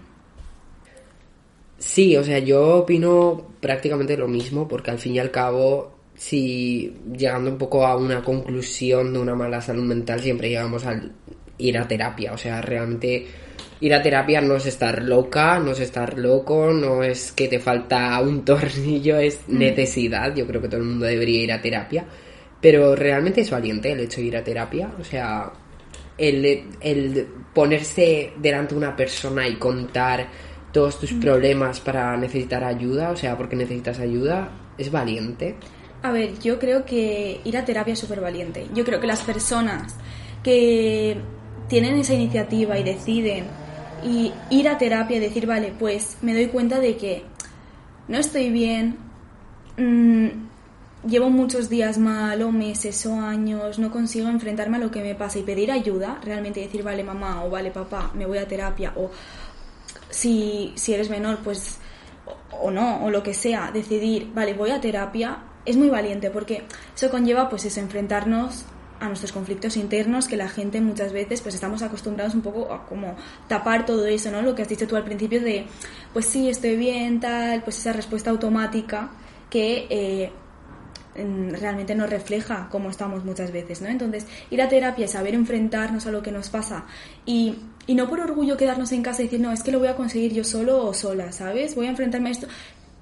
Sí, 1.79 2.17
o 2.17 2.23
sea, 2.25 2.39
yo 2.39 2.79
opino 2.79 3.49
prácticamente 3.61 4.17
lo 4.17 4.29
mismo, 4.29 4.69
porque 4.69 4.91
al 4.91 4.99
fin 4.99 5.15
y 5.15 5.19
al 5.19 5.31
cabo, 5.31 5.95
si 6.15 6.95
llegando 7.17 7.51
un 7.51 7.59
poco 7.59 7.87
a 7.87 7.97
una 7.97 8.23
conclusión 8.23 9.13
de 9.13 9.19
una 9.19 9.35
mala 9.35 9.61
salud 9.61 9.85
mental, 9.85 10.21
siempre 10.21 10.49
llegamos 10.51 10.85
al 10.87 11.13
ir 11.59 11.79
a 11.79 11.89
terapia. 11.89 12.33
O 12.35 12.39
sea, 12.39 12.61
realmente 12.61 13.27
ir 13.81 13.95
a 13.95 14.03
terapia 14.03 14.41
no 14.43 14.57
es 14.57 14.67
estar 14.67 15.03
loca, 15.03 15.59
no 15.59 15.73
es 15.73 15.81
estar 15.81 16.19
loco, 16.19 16.71
no 16.73 17.03
es 17.03 17.33
que 17.33 17.49
te 17.49 17.59
falta 17.59 18.21
un 18.21 18.45
tornillo, 18.45 19.19
es 19.19 19.41
Mm. 19.49 19.59
necesidad. 19.59 20.35
Yo 20.37 20.47
creo 20.47 20.61
que 20.61 20.69
todo 20.69 20.81
el 20.81 20.87
mundo 20.87 21.07
debería 21.07 21.43
ir 21.43 21.53
a 21.53 21.63
terapia. 21.63 22.05
Pero 22.61 22.95
realmente 22.95 23.41
es 23.41 23.51
valiente 23.51 23.93
el 23.93 24.01
hecho 24.01 24.21
de 24.21 24.27
ir 24.27 24.37
a 24.37 24.45
terapia. 24.45 24.91
O 25.01 25.05
sea, 25.05 25.51
el, 26.19 26.65
el 26.81 27.27
ponerse 27.55 28.33
delante 28.37 28.75
de 28.75 28.79
una 28.79 28.95
persona 28.97 29.49
y 29.49 29.57
contar 29.57 30.29
todos 30.73 31.01
tus 31.01 31.13
Mm. 31.13 31.21
problemas 31.21 31.81
para 31.81 32.17
necesitar 32.17 32.63
ayuda, 32.63 33.11
o 33.11 33.17
sea, 33.17 33.37
porque 33.37 33.57
necesitas 33.57 33.99
ayuda, 33.99 34.51
es 34.79 34.91
valiente. 34.91 35.57
A 36.03 36.13
ver, 36.13 36.39
yo 36.39 36.59
creo 36.59 36.85
que 36.85 37.41
ir 37.45 37.57
a 37.57 37.65
terapia 37.65 37.93
es 37.95 37.99
súper 37.99 38.21
valiente. 38.21 38.67
Yo 38.75 38.85
creo 38.85 39.01
que 39.01 39.07
las 39.07 39.23
personas 39.23 39.95
que 40.43 41.17
tienen 41.69 41.97
esa 41.99 42.15
iniciativa 42.15 42.79
y 42.79 42.83
deciden 42.85 43.45
y 44.03 44.33
ir 44.51 44.69
a 44.69 44.79
terapia 44.79 45.17
y 45.19 45.21
decir, 45.21 45.47
vale, 45.47 45.73
pues 45.79 46.17
me 46.23 46.33
doy 46.35 46.47
cuenta 46.47 46.81
de 46.81 46.97
que 46.97 47.25
no 48.09 48.19
estoy 48.19 48.51
bien, 48.51 48.97
mm, 49.77 50.29
llevo 51.07 51.31
muchos 51.31 51.69
días 51.69 51.99
mal 51.99 52.43
o 52.43 52.53
meses 52.53 53.07
o 53.07 53.15
años, 53.15 53.79
no 53.79 53.91
consigo 53.91 54.29
enfrentarme 54.29 54.77
a 54.77 54.81
lo 54.81 54.91
que 54.91 55.03
me 55.03 55.15
pasa 55.15 55.39
y 55.39 55.43
pedir 55.43 55.71
ayuda, 55.73 56.19
realmente 56.23 56.61
decir, 56.61 56.83
vale 56.83 57.03
mamá 57.03 57.45
o 57.45 57.51
vale 57.51 57.71
papá, 57.71 58.11
me 58.15 58.27
voy 58.27 58.39
a 58.39 58.47
terapia 58.47 58.93
o 58.97 59.11
si, 60.11 60.73
si 60.77 60.93
eres 60.93 61.09
menor, 61.09 61.39
pues 61.43 61.79
o, 62.61 62.71
no, 62.71 63.05
o 63.05 63.11
lo 63.11 63.23
que 63.23 63.35
sea, 63.35 63.71
decidir, 63.73 64.31
vale, 64.35 64.55
voy 64.55 64.71
a 64.71 64.81
terapia, 64.81 65.39
es 65.65 65.77
muy 65.77 65.89
valiente 65.89 66.31
porque 66.31 66.65
eso 66.95 67.11
conlleva 67.11 67.49
pues 67.49 67.65
eso, 67.65 67.81
enfrentarnos 67.81 68.65
a 68.99 69.07
nuestros 69.07 69.33
conflictos 69.33 69.79
internos 69.79 70.29
que 70.29 70.37
la 70.37 70.49
gente 70.49 70.79
muchas 70.83 71.15
veces 71.15 71.41
pues 71.41 71.55
estamos 71.55 71.83
acostumbrados 71.83 72.35
un 72.35 72.43
poco 72.43 72.71
a 72.71 72.87
como 72.87 73.17
tapar 73.49 73.87
todo 73.87 74.05
eso, 74.07 74.31
¿no? 74.31 74.43
Lo 74.43 74.55
que 74.55 74.61
has 74.61 74.69
dicho 74.69 74.87
tú 74.87 74.95
al 74.97 75.05
principio 75.05 75.41
de 75.41 75.65
pues 76.13 76.27
sí, 76.27 76.51
estoy 76.51 76.77
bien, 76.77 77.19
tal, 77.19 77.63
pues 77.63 77.79
esa 77.79 77.95
respuesta 77.95 78.29
automática 78.29 79.11
que 79.49 79.87
eh, 79.89 80.33
realmente 81.53 81.95
nos 81.95 82.11
refleja 82.11 82.69
cómo 82.71 82.91
estamos 82.91 83.25
muchas 83.25 83.53
veces, 83.53 83.81
¿no? 83.83 83.89
Entonces, 83.89 84.27
ir 84.51 84.61
a 84.63 84.69
terapia, 84.69 85.09
saber 85.09 85.35
enfrentarnos 85.35 86.07
a 86.07 86.11
lo 86.11 86.23
que 86.23 86.33
nos 86.33 86.51
pasa 86.51 86.87
y, 87.27 87.57
y 87.87 87.95
no 87.95 88.09
por 88.09 88.21
orgullo 88.21 88.57
quedarnos 88.57 88.93
en 88.93 89.03
casa 89.03 89.23
y 89.23 89.27
decir, 89.27 89.41
no, 89.41 89.53
es 89.53 89.63
que 89.63 89.73
lo 89.73 89.79
voy 89.79 89.89
a 89.89 89.97
conseguir 89.97 90.33
yo 90.33 90.45
solo 90.45 90.87
o 90.87 90.95
sola, 90.95 91.33
¿sabes? 91.33 91.75
Voy 91.75 91.87
a 91.87 91.91
enfrentarme 91.91 92.29
a 92.29 92.33
esto. 92.33 92.47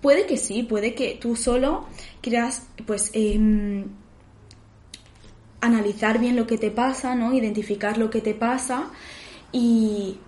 Puede 0.01 0.27
que 0.27 0.37
sí, 0.37 0.63
puede 0.63 0.95
que 0.95 1.19
tú 1.21 1.37
solo 1.37 1.87
quieras, 2.21 2.69
pues, 2.87 3.11
em, 3.15 3.87
analizar 5.61 6.19
bien 6.19 6.37
lo 6.37 6.47
que 6.47 6.59
te 6.59 6.71
pasa, 6.71 7.15
¿no? 7.15 7.33
Identificar 7.33 7.99
lo 7.99 8.11
que 8.11 8.21
te 8.21 8.35
pasa 8.35 8.91
y, 9.53 10.19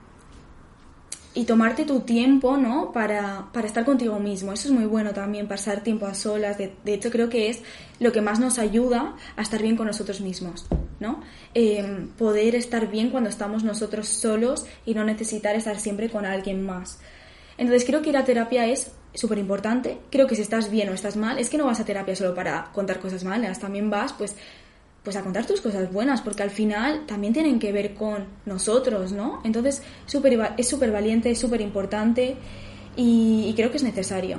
y 1.33 1.45
tomarte 1.45 1.85
tu 1.85 2.01
tiempo, 2.01 2.57
¿no? 2.57 2.91
Para, 2.93 3.49
para 3.53 3.67
estar 3.67 3.85
contigo 3.85 4.19
mismo. 4.19 4.53
Eso 4.53 4.69
es 4.69 4.75
muy 4.75 4.87
bueno 4.87 5.13
también, 5.13 5.47
pasar 5.47 5.83
tiempo 5.83 6.07
a 6.07 6.15
solas. 6.15 6.59
De, 6.59 6.73
hecho, 6.87 7.11
creo 7.11 7.29
que 7.29 7.49
es 7.49 7.61
lo 8.01 8.11
que 8.11 8.21
más 8.21 8.41
nos 8.41 8.59
ayuda 8.59 9.15
a 9.37 9.43
estar 9.43 9.63
bien 9.63 9.77
con 9.77 9.87
nosotros 9.87 10.21
mismos, 10.21 10.67
¿no? 10.99 11.21
Eh, 11.55 12.09
poder 12.19 12.57
estar 12.57 12.91
bien 12.91 13.11
cuando 13.11 13.31
estamos 13.31 13.63
nosotros 13.63 14.09
solos 14.09 14.67
y 14.85 14.95
no 14.95 15.05
necesitar 15.05 15.55
estar 15.55 15.79
siempre 15.79 16.11
con 16.11 16.27
alguien 16.27 16.67
más. 16.67 16.99
Entonces 17.59 17.85
creo 17.87 18.03
que 18.03 18.11
ir 18.11 18.17
a 18.17 18.25
terapia 18.25 18.67
es 18.67 18.91
súper 19.15 19.39
importante. 19.39 19.99
Creo 20.11 20.27
que 20.27 20.35
si 20.35 20.43
estás 20.43 20.71
bien 20.71 20.89
o 20.89 20.95
estás 20.95 21.17
mal, 21.17 21.39
es 21.39 21.51
que 21.51 21.59
no 21.59 21.67
vas 21.67 21.79
a 21.79 21.85
terapia 21.85 22.17
solo 22.17 22.35
para 22.35 22.71
contar 22.73 23.01
cosas 23.01 23.23
malas, 23.23 23.59
también 23.61 23.91
vas 23.91 24.13
pues 24.13 24.37
pues 25.03 25.17
a 25.17 25.23
contar 25.23 25.47
tus 25.47 25.61
cosas 25.61 25.93
buenas, 25.93 26.21
porque 26.21 26.43
al 26.43 26.51
final 26.51 27.07
también 27.07 27.33
tienen 27.33 27.59
que 27.59 27.73
ver 27.73 27.95
con 27.95 28.27
nosotros, 28.45 29.13
¿no? 29.13 29.41
Entonces 29.45 29.83
súper 30.07 30.39
va- 30.39 30.55
es 30.59 30.69
súper 30.69 30.93
valiente, 30.93 31.31
es 31.31 31.39
súper 31.39 31.61
importante 31.61 32.37
y, 32.97 33.53
creo 33.57 33.71
que 33.71 33.79
es 33.79 33.83
necesario. 33.83 34.39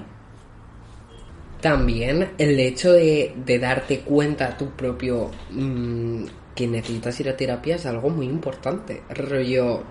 También 1.61 2.29
el 2.37 2.59
hecho 2.59 2.93
de, 2.93 3.33
darte 3.59 3.99
cuenta 3.99 4.57
tú 4.57 4.71
propio 4.71 5.29
mm, 5.51 6.23
que 6.55 6.67
necesitas 6.67 7.19
ir 7.19 7.29
a 7.29 7.37
terapia 7.37 7.75
es 7.75 7.85
algo 7.85 8.09
muy 8.09 8.25
importante. 8.27 9.01
Rollo, 9.09 9.83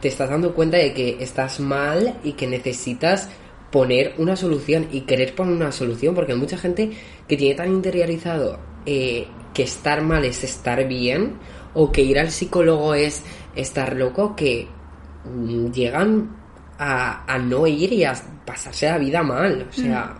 te 0.00 0.08
estás 0.08 0.30
dando 0.30 0.54
cuenta 0.54 0.76
de 0.78 0.92
que 0.94 1.16
estás 1.20 1.60
mal 1.60 2.18
y 2.22 2.32
que 2.32 2.46
necesitas 2.46 3.28
poner 3.70 4.14
una 4.18 4.36
solución 4.36 4.88
y 4.90 5.02
querer 5.02 5.34
poner 5.34 5.54
una 5.54 5.72
solución, 5.72 6.14
porque 6.14 6.32
hay 6.32 6.38
mucha 6.38 6.56
gente 6.56 6.90
que 7.26 7.36
tiene 7.36 7.54
tan 7.54 7.70
interiorizado 7.70 8.58
eh, 8.90 9.26
que 9.52 9.64
estar 9.64 10.00
mal 10.00 10.24
es 10.24 10.44
estar 10.44 10.88
bien 10.88 11.34
o 11.74 11.92
que 11.92 12.00
ir 12.00 12.18
al 12.18 12.30
psicólogo 12.30 12.94
es 12.94 13.22
estar 13.54 13.94
loco 13.94 14.34
que 14.34 14.66
mm, 15.26 15.70
llegan 15.72 16.34
a, 16.78 17.30
a 17.30 17.38
no 17.38 17.66
ir 17.66 17.92
y 17.92 18.04
a 18.04 18.14
pasarse 18.46 18.86
la 18.86 18.96
vida 18.96 19.22
mal. 19.22 19.66
O 19.68 19.72
sea, 19.72 20.16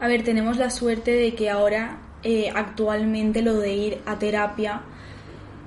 A 0.00 0.08
ver, 0.08 0.24
tenemos 0.24 0.56
la 0.56 0.70
suerte 0.70 1.12
de 1.12 1.36
que 1.36 1.50
ahora 1.50 1.98
eh, 2.24 2.50
actualmente 2.52 3.42
lo 3.42 3.54
de 3.54 3.72
ir 3.72 3.98
a 4.06 4.18
terapia 4.18 4.82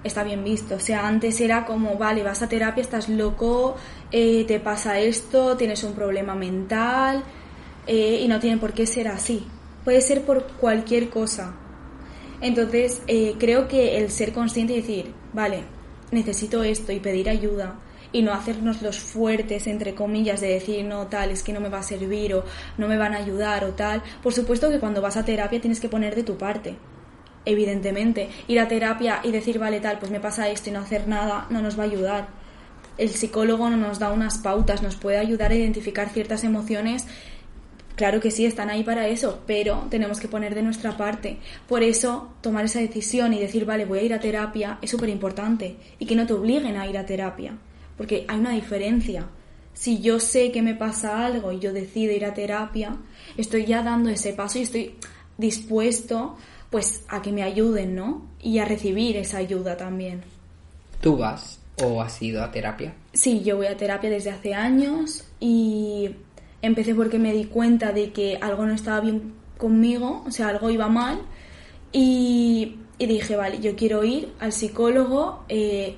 está 0.03 0.23
bien 0.23 0.43
visto. 0.43 0.75
O 0.75 0.79
sea, 0.79 1.07
antes 1.07 1.39
era 1.39 1.65
como, 1.65 1.97
vale, 1.97 2.23
vas 2.23 2.41
a 2.41 2.49
terapia, 2.49 2.81
estás 2.81 3.07
loco, 3.07 3.77
eh, 4.11 4.43
te 4.45 4.59
pasa 4.59 4.99
esto, 4.99 5.55
tienes 5.55 5.81
un 5.85 5.93
problema 5.93 6.35
mental 6.35 7.23
eh, 7.87 8.19
y 8.21 8.27
no 8.27 8.39
tiene 8.41 8.57
por 8.57 8.73
qué 8.73 8.85
ser 8.85 9.07
así. 9.07 9.47
Puede 9.85 10.01
ser 10.01 10.23
por 10.23 10.43
cualquier 10.59 11.09
cosa. 11.09 11.53
Entonces, 12.41 13.01
eh, 13.07 13.35
creo 13.39 13.67
que 13.67 13.97
el 13.97 14.11
ser 14.11 14.33
consciente 14.33 14.73
y 14.73 14.77
decir, 14.77 15.13
vale, 15.33 15.63
necesito 16.11 16.63
esto 16.63 16.91
y 16.91 16.99
pedir 16.99 17.29
ayuda 17.29 17.79
y 18.11 18.21
no 18.21 18.33
hacernos 18.33 18.81
los 18.81 18.99
fuertes, 18.99 19.67
entre 19.67 19.93
comillas, 19.93 20.39
de 20.39 20.47
decir, 20.47 20.85
no, 20.85 21.07
tal, 21.07 21.31
es 21.31 21.43
que 21.43 21.51
no 21.51 21.59
me 21.59 21.69
va 21.69 21.79
a 21.79 21.83
servir 21.83 22.33
o 22.33 22.45
no 22.77 22.87
me 22.87 22.97
van 22.97 23.13
a 23.13 23.17
ayudar 23.17 23.65
o 23.65 23.73
tal. 23.73 24.01
Por 24.23 24.33
supuesto 24.33 24.69
que 24.69 24.79
cuando 24.79 25.01
vas 25.01 25.17
a 25.17 25.25
terapia 25.25 25.59
tienes 25.59 25.79
que 25.79 25.89
poner 25.89 26.15
de 26.15 26.23
tu 26.23 26.37
parte. 26.37 26.77
Evidentemente, 27.43 28.29
ir 28.47 28.59
a 28.59 28.67
terapia 28.67 29.19
y 29.23 29.31
decir, 29.31 29.59
vale, 29.59 29.79
tal, 29.81 29.99
pues 29.99 30.11
me 30.11 30.19
pasa 30.19 30.49
esto 30.49 30.69
y 30.69 30.73
no 30.73 30.79
hacer 30.79 31.07
nada, 31.07 31.47
no 31.49 31.61
nos 31.61 31.77
va 31.77 31.83
a 31.83 31.87
ayudar. 31.87 32.27
El 32.97 33.09
psicólogo 33.09 33.69
no 33.69 33.75
nos 33.75 33.99
da 33.99 34.11
unas 34.11 34.37
pautas, 34.37 34.81
nos 34.81 34.95
puede 34.95 35.17
ayudar 35.17 35.51
a 35.51 35.55
identificar 35.55 36.09
ciertas 36.09 36.45
emociones 36.45 37.05
Claro 37.95 38.19
que 38.19 38.31
sí, 38.31 38.45
están 38.45 38.69
ahí 38.69 38.83
para 38.83 39.07
eso, 39.07 39.41
pero 39.47 39.87
tenemos 39.89 40.19
que 40.19 40.27
poner 40.27 40.53
de 40.53 40.61
nuestra 40.61 40.97
parte. 40.97 41.37
Por 41.67 41.83
eso, 41.83 42.33
tomar 42.41 42.65
esa 42.65 42.79
decisión 42.79 43.33
y 43.33 43.39
decir, 43.39 43.65
vale, 43.65 43.85
voy 43.85 43.99
a 43.99 44.03
ir 44.03 44.13
a 44.13 44.19
terapia 44.19 44.77
es 44.81 44.89
súper 44.89 45.09
importante. 45.09 45.77
Y 45.99 46.05
que 46.05 46.15
no 46.15 46.25
te 46.25 46.33
obliguen 46.33 46.77
a 46.77 46.87
ir 46.87 46.97
a 46.97 47.05
terapia, 47.05 47.57
porque 47.97 48.25
hay 48.27 48.39
una 48.39 48.51
diferencia. 48.51 49.25
Si 49.73 49.99
yo 49.99 50.19
sé 50.19 50.51
que 50.51 50.61
me 50.61 50.75
pasa 50.75 51.25
algo 51.25 51.51
y 51.51 51.59
yo 51.59 51.73
decido 51.73 52.13
ir 52.13 52.25
a 52.25 52.33
terapia, 52.33 52.95
estoy 53.37 53.65
ya 53.65 53.81
dando 53.83 54.09
ese 54.09 54.33
paso 54.33 54.59
y 54.59 54.63
estoy 54.63 54.95
dispuesto 55.37 56.37
pues 56.69 57.03
a 57.07 57.21
que 57.21 57.31
me 57.31 57.43
ayuden, 57.43 57.95
¿no? 57.95 58.25
Y 58.41 58.59
a 58.59 58.65
recibir 58.65 59.15
esa 59.17 59.37
ayuda 59.37 59.77
también. 59.77 60.23
¿tú 61.05 61.17
vas 61.17 61.59
o 61.83 62.01
has 62.01 62.19
ido 62.19 62.43
a 62.43 62.51
terapia? 62.51 62.91
Sí, 63.13 63.43
yo 63.43 63.57
voy 63.57 63.67
a 63.67 63.77
terapia 63.77 64.09
desde 64.09 64.31
hace 64.31 64.55
años 64.55 65.23
y 65.39 66.09
empecé 66.65 66.95
porque 66.95 67.19
me 67.19 67.33
di 67.33 67.45
cuenta 67.45 67.91
de 67.91 68.11
que 68.11 68.37
algo 68.41 68.65
no 68.65 68.73
estaba 68.73 68.99
bien 69.01 69.33
conmigo, 69.57 70.23
o 70.25 70.31
sea, 70.31 70.49
algo 70.49 70.69
iba 70.69 70.87
mal 70.87 71.19
y, 71.91 72.75
y 72.97 73.05
dije, 73.05 73.35
vale, 73.35 73.59
yo 73.59 73.75
quiero 73.75 74.03
ir 74.03 74.33
al 74.39 74.51
psicólogo, 74.51 75.45
eh, 75.49 75.95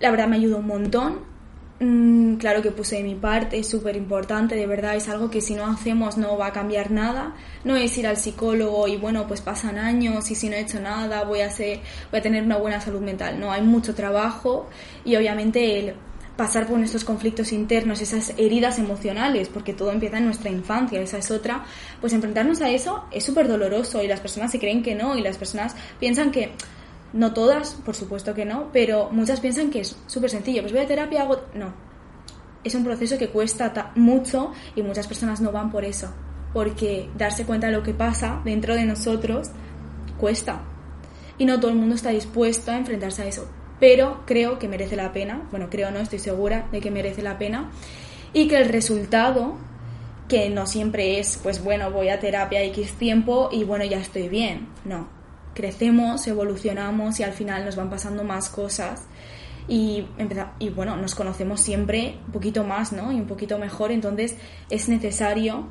la 0.00 0.10
verdad 0.10 0.28
me 0.28 0.36
ayudó 0.36 0.58
un 0.58 0.66
montón. 0.66 1.34
Mm, 1.80 2.36
claro 2.36 2.62
que 2.62 2.70
puse 2.70 2.96
de 2.96 3.02
mi 3.02 3.14
parte, 3.16 3.58
es 3.58 3.68
súper 3.68 3.96
importante, 3.96 4.54
de 4.54 4.66
verdad 4.66 4.94
es 4.94 5.08
algo 5.08 5.28
que 5.28 5.40
si 5.40 5.54
no 5.54 5.66
hacemos 5.66 6.16
no 6.16 6.38
va 6.38 6.48
a 6.48 6.52
cambiar 6.52 6.90
nada. 6.90 7.34
No 7.64 7.76
es 7.76 7.96
ir 7.98 8.06
al 8.06 8.16
psicólogo 8.16 8.86
y 8.86 8.96
bueno, 8.96 9.26
pues 9.26 9.40
pasan 9.40 9.78
años 9.78 10.30
y 10.30 10.34
si 10.34 10.48
no 10.48 10.56
he 10.56 10.60
hecho 10.60 10.80
nada 10.80 11.24
voy 11.24 11.40
a 11.40 11.50
ser, 11.50 11.80
voy 12.10 12.20
a 12.20 12.22
tener 12.22 12.44
una 12.44 12.58
buena 12.58 12.80
salud 12.80 13.00
mental. 13.00 13.40
No, 13.40 13.50
hay 13.50 13.62
mucho 13.62 13.94
trabajo 13.94 14.68
y 15.04 15.16
obviamente 15.16 15.78
el 15.78 15.94
pasar 16.36 16.66
por 16.66 16.78
nuestros 16.78 17.04
conflictos 17.04 17.52
internos, 17.52 18.00
esas 18.00 18.30
heridas 18.36 18.78
emocionales, 18.78 19.48
porque 19.48 19.72
todo 19.72 19.92
empieza 19.92 20.18
en 20.18 20.24
nuestra 20.24 20.50
infancia, 20.50 21.00
esa 21.00 21.18
es 21.18 21.30
otra, 21.30 21.64
pues 22.00 22.12
enfrentarnos 22.12 22.60
a 22.60 22.70
eso 22.70 23.04
es 23.12 23.24
súper 23.24 23.46
doloroso 23.46 24.02
y 24.02 24.08
las 24.08 24.20
personas 24.20 24.50
se 24.50 24.58
creen 24.58 24.82
que 24.82 24.94
no 24.94 25.16
y 25.16 25.22
las 25.22 25.38
personas 25.38 25.76
piensan 26.00 26.32
que 26.32 26.52
no 27.12 27.32
todas, 27.32 27.74
por 27.84 27.94
supuesto 27.94 28.34
que 28.34 28.44
no, 28.44 28.70
pero 28.72 29.10
muchas 29.12 29.38
piensan 29.38 29.70
que 29.70 29.80
es 29.80 29.96
súper 30.08 30.30
sencillo. 30.30 30.62
Pues 30.62 30.72
voy 30.72 30.82
a 30.82 30.86
terapia, 30.88 31.22
hago... 31.22 31.42
No. 31.54 31.72
Es 32.64 32.74
un 32.74 32.82
proceso 32.82 33.16
que 33.18 33.28
cuesta 33.28 33.72
ta- 33.72 33.92
mucho 33.94 34.50
y 34.74 34.82
muchas 34.82 35.06
personas 35.06 35.40
no 35.40 35.52
van 35.52 35.70
por 35.70 35.84
eso. 35.84 36.12
Porque 36.52 37.08
darse 37.16 37.44
cuenta 37.44 37.68
de 37.68 37.74
lo 37.74 37.84
que 37.84 37.94
pasa 37.94 38.40
dentro 38.44 38.74
de 38.74 38.84
nosotros 38.84 39.50
cuesta. 40.18 40.62
Y 41.38 41.44
no 41.44 41.60
todo 41.60 41.70
el 41.70 41.76
mundo 41.76 41.94
está 41.94 42.10
dispuesto 42.10 42.72
a 42.72 42.76
enfrentarse 42.76 43.22
a 43.22 43.26
eso. 43.26 43.46
Pero 43.84 44.22
creo 44.24 44.58
que 44.58 44.66
merece 44.66 44.96
la 44.96 45.12
pena. 45.12 45.46
Bueno, 45.50 45.68
creo 45.68 45.90
no, 45.90 45.98
estoy 45.98 46.18
segura 46.18 46.68
de 46.72 46.80
que 46.80 46.90
merece 46.90 47.20
la 47.20 47.36
pena. 47.36 47.70
Y 48.32 48.48
que 48.48 48.56
el 48.56 48.70
resultado, 48.70 49.58
que 50.26 50.48
no 50.48 50.66
siempre 50.66 51.18
es, 51.18 51.38
pues 51.42 51.62
bueno, 51.62 51.90
voy 51.90 52.08
a 52.08 52.18
terapia 52.18 52.62
X 52.62 52.94
tiempo 52.94 53.50
y 53.52 53.64
bueno, 53.64 53.84
ya 53.84 53.98
estoy 53.98 54.30
bien. 54.30 54.68
No 54.86 55.06
crecemos, 55.54 56.26
evolucionamos 56.26 57.20
y 57.20 57.24
al 57.24 57.34
final 57.34 57.66
nos 57.66 57.76
van 57.76 57.90
pasando 57.90 58.24
más 58.24 58.48
cosas 58.48 59.02
y, 59.68 60.06
y 60.58 60.70
bueno, 60.70 60.96
nos 60.96 61.14
conocemos 61.14 61.60
siempre 61.60 62.16
un 62.26 62.32
poquito 62.32 62.64
más, 62.64 62.90
¿no? 62.90 63.12
Y 63.12 63.16
un 63.16 63.26
poquito 63.26 63.58
mejor, 63.58 63.92
entonces 63.92 64.34
es 64.70 64.88
necesario 64.88 65.68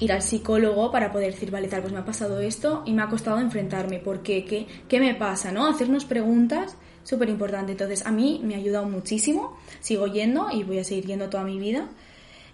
ir 0.00 0.12
al 0.12 0.22
psicólogo 0.22 0.90
para 0.90 1.12
poder 1.12 1.34
decir, 1.34 1.50
vale, 1.50 1.68
tal, 1.68 1.82
pues 1.82 1.92
me 1.92 1.98
ha 1.98 2.06
pasado 2.06 2.40
esto 2.40 2.84
y 2.86 2.94
me 2.94 3.02
ha 3.02 3.08
costado 3.08 3.38
enfrentarme, 3.38 3.98
¿por 3.98 4.22
qué? 4.22 4.46
¿Qué, 4.46 4.66
qué 4.88 4.98
me 4.98 5.14
pasa? 5.14 5.52
¿no? 5.52 5.66
Hacernos 5.66 6.06
preguntas, 6.06 6.76
súper 7.08 7.30
importante. 7.30 7.72
Entonces, 7.72 8.04
a 8.04 8.10
mí 8.10 8.40
me 8.44 8.54
ha 8.54 8.58
ayudado 8.58 8.86
muchísimo, 8.86 9.56
sigo 9.80 10.06
yendo 10.08 10.48
y 10.52 10.62
voy 10.62 10.78
a 10.78 10.84
seguir 10.84 11.06
yendo 11.06 11.30
toda 11.30 11.42
mi 11.42 11.58
vida. 11.58 11.88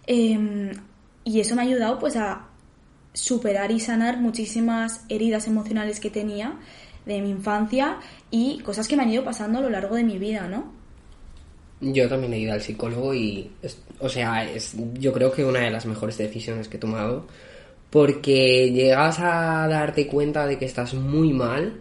Em, 0.07 0.71
y 1.25 1.41
eso 1.41 1.57
me 1.57 1.63
ha 1.63 1.65
ayudado 1.65 1.99
pues 1.99 2.15
a 2.15 2.47
superar 3.13 3.73
y 3.73 3.81
sanar 3.81 4.19
muchísimas 4.19 5.05
heridas 5.09 5.49
emocionales 5.49 5.99
que 5.99 6.09
tenía 6.09 6.55
de 7.05 7.21
mi 7.21 7.31
infancia 7.31 7.99
y 8.31 8.61
cosas 8.61 8.87
que 8.87 8.97
me 8.97 9.03
han 9.03 9.11
ido 9.11 9.25
pasando 9.25 9.59
a 9.59 9.63
lo 9.63 9.71
largo 9.71 9.97
de 9.97 10.05
mi 10.05 10.19
vida, 10.19 10.47
¿no? 10.47 10.73
Yo 11.81 12.09
también 12.09 12.33
he 12.35 12.39
ido 12.39 12.53
al 12.53 12.61
psicólogo 12.61 13.13
y, 13.13 13.51
o 13.99 14.09
sea, 14.09 14.45
es 14.45 14.75
yo 14.95 15.13
creo 15.13 15.33
que 15.33 15.45
una 15.45 15.61
de 15.61 15.71
las 15.71 15.85
mejores 15.85 16.17
decisiones 16.17 16.69
que 16.69 16.77
he 16.77 16.81
tomado 16.81 17.27
porque 17.91 18.71
llegas 18.71 19.19
a 19.19 19.67
darte 19.69 20.07
cuenta 20.07 20.47
de 20.47 20.59
que 20.59 20.65
estás 20.65 20.95
muy 20.95 21.33
mal 21.33 21.81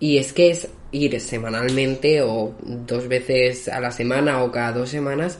y 0.00 0.18
es 0.18 0.32
que 0.32 0.50
es 0.50 0.68
ir 0.92 1.20
semanalmente 1.20 2.22
o 2.22 2.54
dos 2.62 3.08
veces 3.08 3.68
a 3.68 3.80
la 3.80 3.90
semana 3.90 4.42
o 4.42 4.50
cada 4.50 4.72
dos 4.72 4.90
semanas 4.90 5.38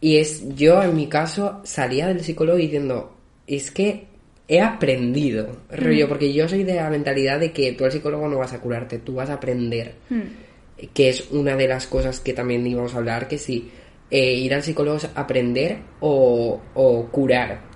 y 0.00 0.16
es 0.16 0.42
yo 0.54 0.82
en 0.82 0.96
mi 0.96 1.06
caso 1.06 1.60
salía 1.64 2.08
del 2.08 2.22
psicólogo 2.22 2.58
diciendo 2.58 3.16
es 3.46 3.70
que 3.70 4.06
he 4.48 4.60
aprendido 4.60 5.58
rollo 5.70 6.06
mm. 6.06 6.08
porque 6.08 6.32
yo 6.32 6.48
soy 6.48 6.64
de 6.64 6.76
la 6.76 6.90
mentalidad 6.90 7.38
de 7.40 7.52
que 7.52 7.72
tú 7.72 7.84
al 7.84 7.92
psicólogo 7.92 8.28
no 8.28 8.38
vas 8.38 8.52
a 8.52 8.60
curarte 8.60 8.98
tú 8.98 9.14
vas 9.14 9.30
a 9.30 9.34
aprender 9.34 9.94
mm. 10.10 10.86
que 10.92 11.08
es 11.08 11.30
una 11.30 11.56
de 11.56 11.68
las 11.68 11.86
cosas 11.86 12.20
que 12.20 12.32
también 12.32 12.66
íbamos 12.66 12.94
a 12.94 12.98
hablar 12.98 13.28
que 13.28 13.38
si 13.38 13.70
eh, 14.10 14.34
ir 14.34 14.54
al 14.54 14.62
psicólogo 14.62 14.96
es 14.96 15.08
aprender 15.14 15.78
o, 16.00 16.60
o 16.74 17.06
curar 17.06 17.67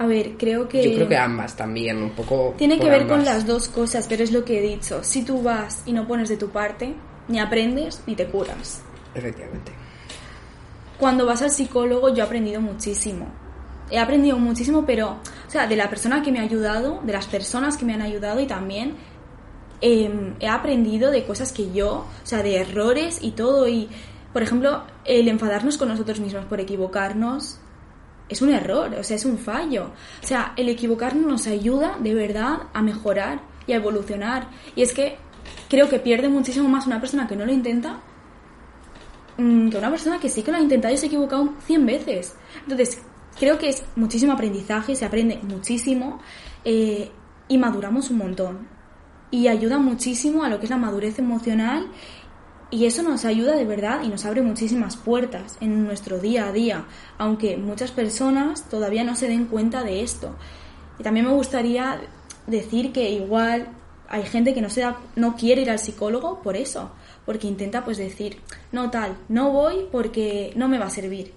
a 0.00 0.06
ver, 0.06 0.38
creo 0.38 0.66
que... 0.66 0.82
Yo 0.82 0.94
creo 0.94 1.08
que 1.08 1.16
ambas 1.18 1.54
también, 1.54 1.98
un 2.02 2.12
poco... 2.12 2.54
Tiene 2.56 2.80
que 2.80 2.88
ver 2.88 3.06
con 3.06 3.22
las 3.22 3.46
dos 3.46 3.68
cosas, 3.68 4.06
pero 4.08 4.24
es 4.24 4.32
lo 4.32 4.46
que 4.46 4.58
he 4.58 4.62
dicho. 4.62 5.04
Si 5.04 5.26
tú 5.26 5.42
vas 5.42 5.82
y 5.84 5.92
no 5.92 6.08
pones 6.08 6.30
de 6.30 6.38
tu 6.38 6.48
parte, 6.48 6.94
ni 7.28 7.38
aprendes 7.38 8.02
ni 8.06 8.16
te 8.16 8.24
curas. 8.24 8.80
Efectivamente. 9.14 9.72
Cuando 10.98 11.26
vas 11.26 11.42
al 11.42 11.50
psicólogo 11.50 12.14
yo 12.14 12.24
he 12.24 12.26
aprendido 12.26 12.62
muchísimo. 12.62 13.26
He 13.90 13.98
aprendido 13.98 14.38
muchísimo, 14.38 14.86
pero, 14.86 15.18
o 15.46 15.50
sea, 15.50 15.66
de 15.66 15.76
la 15.76 15.90
persona 15.90 16.22
que 16.22 16.32
me 16.32 16.38
ha 16.38 16.44
ayudado, 16.44 17.02
de 17.02 17.12
las 17.12 17.26
personas 17.26 17.76
que 17.76 17.84
me 17.84 17.92
han 17.92 18.00
ayudado 18.00 18.40
y 18.40 18.46
también 18.46 18.96
em, 19.82 20.34
he 20.40 20.48
aprendido 20.48 21.10
de 21.10 21.26
cosas 21.26 21.52
que 21.52 21.72
yo, 21.72 22.06
o 22.22 22.26
sea, 22.26 22.42
de 22.42 22.56
errores 22.56 23.18
y 23.20 23.32
todo. 23.32 23.68
Y, 23.68 23.90
por 24.32 24.42
ejemplo, 24.42 24.82
el 25.04 25.28
enfadarnos 25.28 25.76
con 25.76 25.88
nosotros 25.88 26.20
mismos 26.20 26.46
por 26.46 26.58
equivocarnos, 26.58 27.58
es 28.30 28.40
un 28.40 28.50
error, 28.50 28.94
o 28.94 29.02
sea, 29.02 29.16
es 29.16 29.24
un 29.24 29.36
fallo. 29.36 29.90
O 30.22 30.26
sea, 30.26 30.54
el 30.56 30.68
equivocarnos 30.68 31.26
nos 31.26 31.46
ayuda 31.48 31.96
de 31.98 32.14
verdad 32.14 32.60
a 32.72 32.80
mejorar 32.80 33.40
y 33.66 33.72
a 33.72 33.76
evolucionar. 33.76 34.48
Y 34.76 34.82
es 34.82 34.94
que 34.94 35.18
creo 35.68 35.88
que 35.88 35.98
pierde 35.98 36.28
muchísimo 36.28 36.68
más 36.68 36.86
una 36.86 37.00
persona 37.00 37.26
que 37.26 37.34
no 37.36 37.44
lo 37.44 37.52
intenta 37.52 38.00
mm, 39.36 39.68
que 39.68 39.76
una 39.76 39.90
persona 39.90 40.20
que 40.20 40.28
sí 40.28 40.42
que 40.42 40.52
lo 40.52 40.58
ha 40.58 40.60
intentado 40.60 40.94
y 40.94 40.96
se 40.96 41.06
ha 41.06 41.08
equivocado 41.08 41.54
100 41.66 41.86
veces. 41.86 42.36
Entonces, 42.62 43.02
creo 43.38 43.58
que 43.58 43.68
es 43.68 43.82
muchísimo 43.96 44.32
aprendizaje, 44.32 44.94
se 44.94 45.04
aprende 45.04 45.40
muchísimo 45.42 46.20
eh, 46.64 47.10
y 47.48 47.58
maduramos 47.58 48.10
un 48.10 48.18
montón. 48.18 48.68
Y 49.32 49.48
ayuda 49.48 49.78
muchísimo 49.78 50.44
a 50.44 50.48
lo 50.48 50.58
que 50.58 50.66
es 50.66 50.70
la 50.70 50.76
madurez 50.76 51.18
emocional 51.18 51.88
y 52.70 52.86
eso 52.86 53.02
nos 53.02 53.24
ayuda 53.24 53.56
de 53.56 53.64
verdad 53.64 54.02
y 54.04 54.08
nos 54.08 54.24
abre 54.24 54.42
muchísimas 54.42 54.96
puertas 54.96 55.56
en 55.60 55.84
nuestro 55.84 56.18
día 56.18 56.46
a 56.46 56.52
día, 56.52 56.84
aunque 57.18 57.56
muchas 57.56 57.90
personas 57.90 58.68
todavía 58.68 59.02
no 59.04 59.16
se 59.16 59.28
den 59.28 59.46
cuenta 59.46 59.82
de 59.82 60.02
esto. 60.02 60.36
Y 60.98 61.02
también 61.02 61.26
me 61.26 61.32
gustaría 61.32 62.00
decir 62.46 62.92
que 62.92 63.10
igual 63.10 63.68
hay 64.08 64.22
gente 64.24 64.54
que 64.54 64.60
no, 64.60 64.70
se 64.70 64.84
no 65.16 65.36
quiere 65.36 65.62
ir 65.62 65.70
al 65.70 65.78
psicólogo 65.78 66.42
por 66.42 66.56
eso, 66.56 66.90
porque 67.26 67.48
intenta 67.48 67.84
pues 67.84 67.98
decir, 67.98 68.38
no 68.72 68.90
tal, 68.90 69.16
no 69.28 69.50
voy 69.50 69.86
porque 69.90 70.52
no 70.56 70.68
me 70.68 70.78
va 70.78 70.86
a 70.86 70.90
servir. 70.90 71.32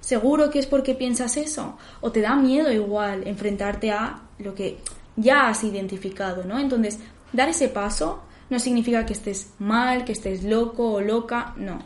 ¿Seguro 0.00 0.50
que 0.50 0.58
es 0.58 0.66
porque 0.66 0.94
piensas 0.94 1.36
eso? 1.36 1.76
¿O 2.00 2.12
te 2.12 2.20
da 2.20 2.36
miedo 2.36 2.72
igual 2.72 3.26
enfrentarte 3.26 3.90
a 3.90 4.22
lo 4.38 4.54
que 4.54 4.78
ya 5.16 5.48
has 5.48 5.64
identificado, 5.64 6.44
¿no? 6.44 6.58
Entonces, 6.58 6.98
dar 7.32 7.48
ese 7.48 7.68
paso 7.68 8.22
no 8.50 8.58
significa 8.58 9.04
que 9.06 9.12
estés 9.12 9.50
mal, 9.58 10.04
que 10.04 10.12
estés 10.12 10.42
loco 10.42 10.92
o 10.92 11.00
loca, 11.00 11.54
no. 11.56 11.78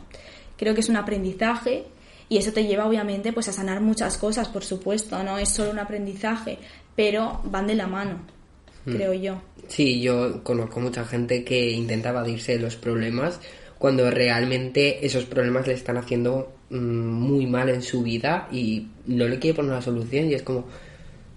Creo 0.57 0.73
que 0.73 0.81
es 0.81 0.89
un 0.89 0.97
aprendizaje 0.97 1.85
y 2.29 2.37
eso 2.37 2.51
te 2.51 2.65
lleva 2.65 2.87
obviamente 2.87 3.33
pues 3.33 3.47
a 3.49 3.53
sanar 3.53 3.81
muchas 3.81 4.17
cosas, 4.17 4.47
por 4.49 4.63
supuesto, 4.63 5.21
no 5.23 5.37
es 5.37 5.49
solo 5.49 5.71
un 5.71 5.79
aprendizaje, 5.79 6.57
pero 6.95 7.41
van 7.45 7.67
de 7.67 7.75
la 7.75 7.87
mano, 7.87 8.19
hmm. 8.85 8.91
creo 8.91 9.13
yo. 9.13 9.41
Sí, 9.67 10.01
yo 10.01 10.43
conozco 10.43 10.79
mucha 10.79 11.05
gente 11.05 11.43
que 11.43 11.71
intenta 11.71 12.09
evadirse 12.09 12.53
de 12.53 12.59
los 12.59 12.75
problemas 12.75 13.39
cuando 13.77 14.09
realmente 14.09 15.05
esos 15.05 15.25
problemas 15.25 15.67
le 15.67 15.73
están 15.73 15.97
haciendo 15.97 16.53
mm, 16.69 16.75
muy 16.75 17.45
mal 17.45 17.69
en 17.69 17.81
su 17.81 18.01
vida 18.01 18.47
y 18.51 18.87
no 19.07 19.27
le 19.27 19.39
quiere 19.39 19.57
poner 19.57 19.71
una 19.71 19.81
solución 19.81 20.29
y 20.29 20.35
es 20.35 20.43
como 20.43 20.65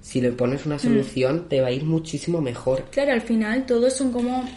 si 0.00 0.20
le 0.20 0.30
pones 0.30 0.64
una 0.66 0.76
hmm. 0.76 0.80
solución 0.80 1.48
te 1.48 1.60
va 1.60 1.68
a 1.68 1.72
ir 1.72 1.84
muchísimo 1.84 2.40
mejor. 2.40 2.84
Claro, 2.90 3.12
al 3.12 3.22
final 3.22 3.66
todos 3.66 3.92
son 3.92 4.12
como 4.12 4.48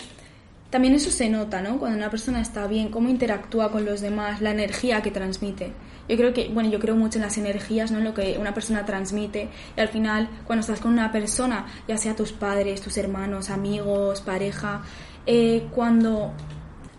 también 0.69 0.93
eso 0.93 1.09
se 1.09 1.29
nota, 1.29 1.61
¿no? 1.61 1.79
Cuando 1.79 1.97
una 1.97 2.11
persona 2.11 2.41
está 2.41 2.67
bien, 2.67 2.89
cómo 2.89 3.09
interactúa 3.09 3.71
con 3.71 3.85
los 3.85 4.01
demás, 4.01 4.39
la 4.41 4.51
energía 4.51 5.01
que 5.01 5.09
transmite. 5.09 5.73
Yo 6.07 6.15
creo 6.15 6.33
que, 6.33 6.49
bueno, 6.49 6.69
yo 6.69 6.79
creo 6.79 6.95
mucho 6.95 7.17
en 7.17 7.23
las 7.23 7.37
energías, 7.37 7.91
¿no? 7.91 7.97
En 7.97 8.03
lo 8.03 8.13
que 8.13 8.37
una 8.39 8.53
persona 8.53 8.85
transmite. 8.85 9.49
Y 9.75 9.79
al 9.79 9.89
final, 9.89 10.29
cuando 10.45 10.61
estás 10.61 10.79
con 10.79 10.91
una 10.91 11.11
persona, 11.11 11.65
ya 11.87 11.97
sea 11.97 12.15
tus 12.15 12.31
padres, 12.31 12.81
tus 12.81 12.97
hermanos, 12.97 13.49
amigos, 13.49 14.21
pareja, 14.21 14.83
eh, 15.25 15.67
cuando 15.73 16.33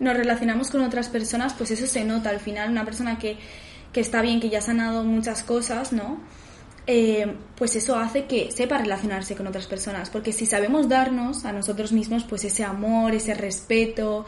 nos 0.01 0.17
relacionamos 0.17 0.71
con 0.71 0.83
otras 0.83 1.09
personas, 1.09 1.55
pues 1.55 1.71
eso 1.71 1.87
se 1.87 2.05
nota. 2.05 2.31
Al 2.31 2.41
final, 2.41 2.71
una 2.71 2.85
persona 2.85 3.19
que, 3.19 3.37
que 3.93 4.01
está 4.01 4.21
bien, 4.21 4.41
que 4.41 4.51
ya 4.51 4.59
ha 4.59 4.63
sanado 4.63 5.05
muchas 5.05 5.45
cosas, 5.45 5.93
¿no? 5.93 6.19
Eh, 6.87 7.37
pues 7.57 7.77
eso 7.77 7.97
hace 7.97 8.25
que 8.25 8.51
sepa 8.51 8.79
relacionarse 8.79 9.37
con 9.37 9.47
otras 9.47 9.67
personas, 9.67 10.11
porque 10.11 10.33
si 10.33 10.47
sabemos 10.47 10.89
darnos 10.89 11.45
a 11.45 11.53
nosotros 11.53 11.93
mismos 11.93 12.25
pues 12.25 12.45
ese 12.45 12.65
amor, 12.65 13.15
ese 13.15 13.35
respeto, 13.35 14.25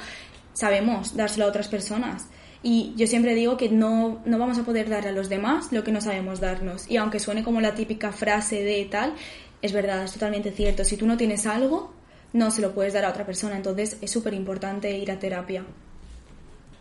sabemos 0.52 1.16
dárselo 1.16 1.46
a 1.46 1.48
otras 1.48 1.68
personas. 1.68 2.28
Y 2.62 2.92
yo 2.96 3.06
siempre 3.06 3.34
digo 3.34 3.56
que 3.56 3.68
no, 3.68 4.22
no 4.24 4.38
vamos 4.38 4.58
a 4.58 4.64
poder 4.64 4.88
dar 4.88 5.06
a 5.08 5.12
los 5.12 5.28
demás 5.28 5.72
lo 5.72 5.82
que 5.82 5.90
no 5.90 6.00
sabemos 6.00 6.38
darnos. 6.40 6.88
Y 6.88 6.96
aunque 6.96 7.18
suene 7.18 7.42
como 7.42 7.60
la 7.60 7.74
típica 7.74 8.12
frase 8.12 8.62
de 8.62 8.84
tal, 8.84 9.14
es 9.60 9.72
verdad, 9.72 10.04
es 10.04 10.12
totalmente 10.12 10.52
cierto. 10.52 10.84
Si 10.84 10.96
tú 10.96 11.06
no 11.06 11.16
tienes 11.16 11.46
algo, 11.46 11.92
no 12.32 12.50
se 12.50 12.62
lo 12.62 12.72
puedes 12.72 12.92
dar 12.92 13.04
a 13.04 13.10
otra 13.10 13.26
persona. 13.26 13.56
Entonces 13.56 13.96
es 14.00 14.10
súper 14.10 14.34
importante 14.34 14.96
ir 14.96 15.10
a 15.10 15.18
terapia. 15.18 15.64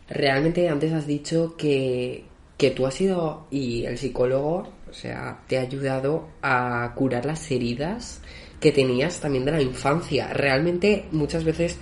Realmente 0.08 0.70
antes 0.70 0.94
has 0.94 1.08
dicho 1.08 1.56
que, 1.58 2.26
que 2.58 2.72
tú 2.72 2.86
has 2.86 3.00
ido 3.02 3.48
y 3.50 3.86
el 3.86 3.98
psicólogo, 3.98 4.68
o 4.92 4.94
sea, 4.94 5.40
te 5.48 5.58
ha 5.58 5.62
ayudado 5.62 6.28
a 6.42 6.92
curar 6.96 7.26
las 7.26 7.50
heridas 7.50 8.22
que 8.60 8.72
tenías 8.72 9.22
también 9.22 9.46
de 9.46 9.52
la 9.52 9.62
infancia. 9.62 10.28
Realmente 10.34 11.06
muchas 11.12 11.46
veces 11.46 11.78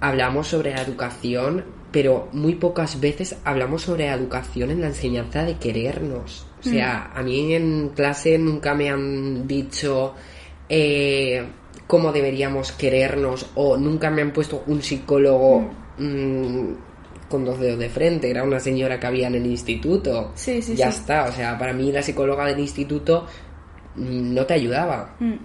hablamos 0.00 0.48
sobre 0.48 0.74
la 0.74 0.82
educación, 0.82 1.64
pero 1.90 2.28
muy 2.32 2.54
pocas 2.54 3.00
veces 3.00 3.36
hablamos 3.44 3.82
sobre 3.82 4.06
la 4.06 4.14
educación 4.14 4.70
en 4.70 4.82
la 4.82 4.88
enseñanza 4.88 5.44
de 5.44 5.56
querernos. 5.56 6.46
O 6.60 6.62
sea, 6.62 7.10
mm. 7.14 7.18
a 7.18 7.22
mí 7.22 7.54
en 7.54 7.88
clase 7.88 8.38
nunca 8.38 8.74
me 8.74 8.90
han 8.90 9.48
dicho 9.48 10.14
eh, 10.68 11.44
cómo 11.86 12.12
deberíamos 12.12 12.72
querernos 12.72 13.50
o 13.54 13.76
nunca 13.76 14.10
me 14.10 14.22
han 14.22 14.32
puesto 14.32 14.62
un 14.66 14.82
psicólogo 14.82 15.70
mm. 15.98 16.02
Mm, 16.02 16.76
con 17.32 17.46
dos 17.46 17.58
dedos 17.58 17.78
de 17.78 17.88
frente, 17.88 18.30
era 18.30 18.44
una 18.44 18.60
señora 18.60 19.00
que 19.00 19.06
había 19.06 19.26
en 19.26 19.36
el 19.36 19.46
instituto. 19.46 20.32
Sí, 20.34 20.60
sí, 20.60 20.76
ya 20.76 20.90
está, 20.90 21.24
o 21.24 21.32
sea, 21.32 21.58
para 21.58 21.72
mí 21.72 21.90
la 21.90 22.02
psicóloga 22.02 22.44
del 22.44 22.60
instituto 22.60 23.26
mm, 23.96 24.34
no 24.34 24.44
te 24.44 24.52
ayudaba. 24.52 25.16
Mm. 25.18 25.36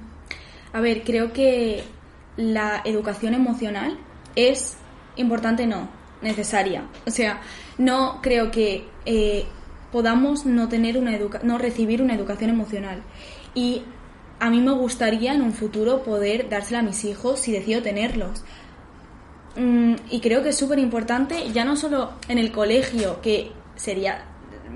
A 0.74 0.82
ver, 0.82 1.04
creo 1.04 1.32
que 1.32 1.82
la 2.36 2.82
educación 2.84 3.34
emocional 3.34 3.98
es 4.36 4.76
importante, 5.16 5.66
no, 5.66 5.90
necesaria. 6.22 6.84
O 7.06 7.10
sea, 7.10 7.40
no 7.78 8.20
creo 8.22 8.52
que 8.52 8.86
eh, 9.06 9.46
podamos 9.92 10.46
no 10.46 10.68
tener 10.68 10.98
una 10.98 11.16
educa 11.16 11.40
no 11.42 11.58
recibir 11.58 12.02
una 12.02 12.16
educación 12.16 12.50
emocional. 12.50 13.02
Y 13.56 13.84
a 14.40 14.50
mí 14.50 14.60
me 14.60 14.74
gustaría 14.74 15.34
en 15.34 15.42
un 15.42 15.54
futuro 15.54 16.04
poder 16.04 16.50
dársela 16.50 16.80
a 16.80 16.84
mis 16.84 17.06
hijos 17.06 17.40
si 17.40 17.54
decido 17.54 17.82
tenerlos. 17.82 18.44
Mm, 19.58 19.96
y 20.12 20.20
creo 20.20 20.44
que 20.44 20.50
es 20.50 20.56
súper 20.56 20.78
importante, 20.78 21.52
ya 21.52 21.66
no 21.66 21.76
solo 21.76 22.14
en 22.28 22.38
el 22.38 22.52
colegio, 22.52 23.20
que 23.22 23.52
sería, 23.76 24.24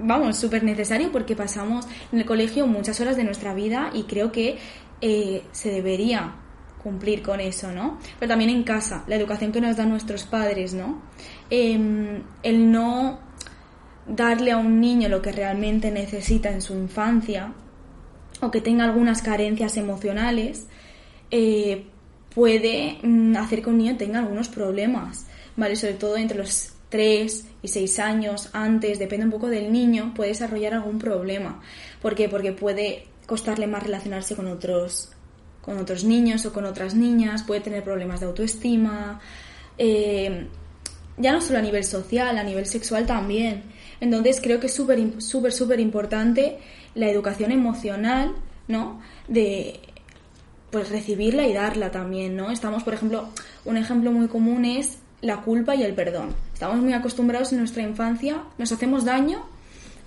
vamos, 0.02 0.38
súper 0.38 0.64
necesario 0.64 1.12
porque 1.12 1.36
pasamos 1.36 1.88
en 2.12 2.20
el 2.20 2.26
colegio 2.26 2.66
muchas 2.66 3.00
horas 3.00 3.16
de 3.16 3.24
nuestra 3.24 3.54
vida 3.54 3.92
y 3.94 4.04
creo 4.04 4.32
que 4.32 4.58
eh, 5.00 5.44
se 5.52 5.70
debería 5.70 6.34
cumplir 6.82 7.22
con 7.22 7.40
eso, 7.40 7.72
¿no? 7.72 8.00
Pero 8.20 8.30
también 8.30 8.50
en 8.50 8.64
casa, 8.64 9.04
la 9.06 9.16
educación 9.16 9.52
que 9.52 9.62
nos 9.62 9.78
dan 9.78 9.90
nuestros 9.90 10.24
padres, 10.24 10.74
¿no? 10.74 11.00
Em, 11.52 12.24
el 12.42 12.72
no 12.72 13.20
darle 14.08 14.52
a 14.52 14.58
un 14.58 14.82
niño 14.82 15.10
lo 15.10 15.22
que 15.22 15.32
realmente 15.32 15.92
necesita 15.92 16.50
en 16.50 16.62
su 16.62 16.74
infancia 16.74 17.54
o 18.42 18.50
que 18.50 18.62
tenga 18.62 18.86
algunas 18.86 19.22
carencias 19.22 19.78
emocionales, 19.78 20.68
eh, 21.30 21.86
puede 22.34 22.98
mm, 23.02 23.36
hacer 23.38 23.62
que 23.62 23.70
un 23.70 23.78
niño 23.78 23.98
tenga 23.98 24.20
algunos 24.20 24.50
problemas, 24.50 25.26
¿vale? 25.56 25.76
Sobre 25.76 25.94
todo 25.94 26.18
entre 26.18 26.38
los 26.38 26.74
3 26.90 27.46
y 27.64 27.68
6 27.68 28.00
años, 28.00 28.50
antes, 28.54 29.00
depende 29.00 29.26
un 29.26 29.32
poco 29.32 29.48
del 29.48 29.72
niño, 29.72 30.14
puede 30.16 30.30
desarrollar 30.30 30.74
algún 30.74 31.00
problema. 31.00 31.62
¿Por 32.02 32.16
qué? 32.16 32.30
Porque 32.30 32.52
puede 32.52 33.08
costarle 33.26 33.68
más 33.68 33.84
relacionarse 33.84 34.36
con 34.36 34.48
otros, 34.48 35.12
con 35.62 35.78
otros 35.78 36.04
niños 36.04 36.46
o 36.46 36.54
con 36.54 36.66
otras 36.66 36.96
niñas, 36.96 37.44
puede 37.44 37.62
tener 37.62 37.84
problemas 37.84 38.20
de 38.20 38.26
autoestima, 38.26 39.20
eh, 39.78 40.48
ya 41.18 41.32
no 41.32 41.42
solo 41.42 41.60
a 41.60 41.62
nivel 41.62 41.84
social, 41.84 42.38
a 42.38 42.44
nivel 42.44 42.66
sexual 42.66 43.06
también. 43.06 43.64
Entonces 44.00 44.40
creo 44.42 44.60
que 44.60 44.68
es 44.68 44.74
súper, 44.74 45.22
súper, 45.22 45.54
súper 45.54 45.80
importante 45.80 46.58
la 46.96 47.10
educación 47.10 47.52
emocional, 47.52 48.34
¿no? 48.68 49.00
De 49.28 49.80
pues 50.72 50.90
recibirla 50.90 51.46
y 51.48 51.54
darla 51.54 51.92
también, 51.92 52.36
¿no? 52.36 52.50
Estamos, 52.50 52.84
por 52.84 52.94
ejemplo, 52.94 53.30
un 53.66 53.78
ejemplo 53.78 54.12
muy 54.12 54.28
común 54.28 54.66
es 54.66 54.98
la 55.22 55.42
culpa 55.42 55.76
y 55.76 55.84
el 55.84 55.94
perdón. 55.94 56.30
Estamos 56.54 56.78
muy 56.78 56.94
acostumbrados 56.94 57.52
en 57.52 57.60
nuestra 57.60 57.84
infancia, 57.84 58.44
nos 58.58 58.72
hacemos 58.72 59.06
daño 59.06 59.46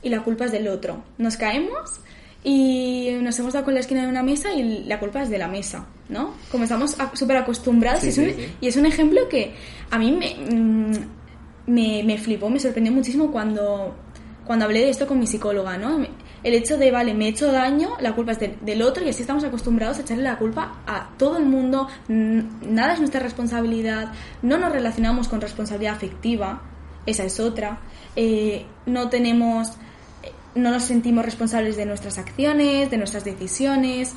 y 0.02 0.08
la 0.08 0.22
culpa 0.22 0.46
es 0.46 0.52
del 0.52 0.68
otro. 0.68 1.02
Nos 1.18 1.36
caemos 1.36 2.00
y 2.42 3.10
nos 3.22 3.38
hemos 3.38 3.52
dado 3.52 3.64
con 3.64 3.74
la 3.74 3.80
esquina 3.80 4.02
de 4.02 4.08
una 4.08 4.22
mesa 4.22 4.52
y 4.52 4.84
la 4.84 4.98
culpa 4.98 5.22
es 5.22 5.30
de 5.30 5.38
la 5.38 5.48
mesa, 5.48 5.86
¿no? 6.08 6.34
Como 6.50 6.64
estamos 6.64 6.96
súper 7.14 7.36
acostumbrados. 7.36 8.04
y, 8.04 8.66
es 8.66 8.76
un, 8.76 8.86
ejemplo 8.86 9.28
que 9.28 9.54
a 9.90 9.98
mí 9.98 10.12
mm, 10.12 10.92
me, 11.66 12.02
me, 12.04 12.18
flipó, 12.18 12.50
me 12.50 12.58
sorprendió 12.58 12.92
muchísimo 12.92 13.30
cuando, 13.30 13.94
cuando 14.44 14.64
hablé 14.64 14.80
de 14.80 14.90
esto 14.90 15.06
con 15.06 15.18
mi 15.18 15.26
psicóloga, 15.26 15.78
¿no? 15.78 16.04
El 16.44 16.54
hecho 16.54 16.76
de, 16.76 16.90
vale, 16.90 17.14
me 17.14 17.26
he 17.26 17.28
hecho 17.28 17.50
daño, 17.50 17.96
la 18.00 18.14
culpa 18.14 18.32
es 18.32 18.38
del 18.38 18.82
otro 18.82 19.04
y 19.04 19.08
así 19.08 19.22
estamos 19.22 19.42
acostumbrados 19.44 19.98
a 19.98 20.02
echarle 20.02 20.24
la 20.24 20.36
culpa 20.36 20.82
a 20.86 21.08
todo 21.16 21.38
el 21.38 21.46
mundo, 21.46 21.88
nada 22.08 22.92
es 22.92 22.98
nuestra 23.00 23.20
responsabilidad, 23.20 24.12
no 24.42 24.58
nos 24.58 24.70
relacionamos 24.70 25.26
con 25.26 25.40
responsabilidad 25.40 25.94
afectiva, 25.94 26.62
esa 27.06 27.24
es 27.24 27.40
otra, 27.40 27.78
eh, 28.14 28.66
no 28.86 29.08
tenemos 29.08 29.72
no 30.54 30.70
nos 30.70 30.84
sentimos 30.84 31.24
responsables 31.24 31.76
de 31.76 31.86
nuestras 31.86 32.18
acciones, 32.18 32.90
de 32.90 32.96
nuestras 32.96 33.24
decisiones. 33.24 34.14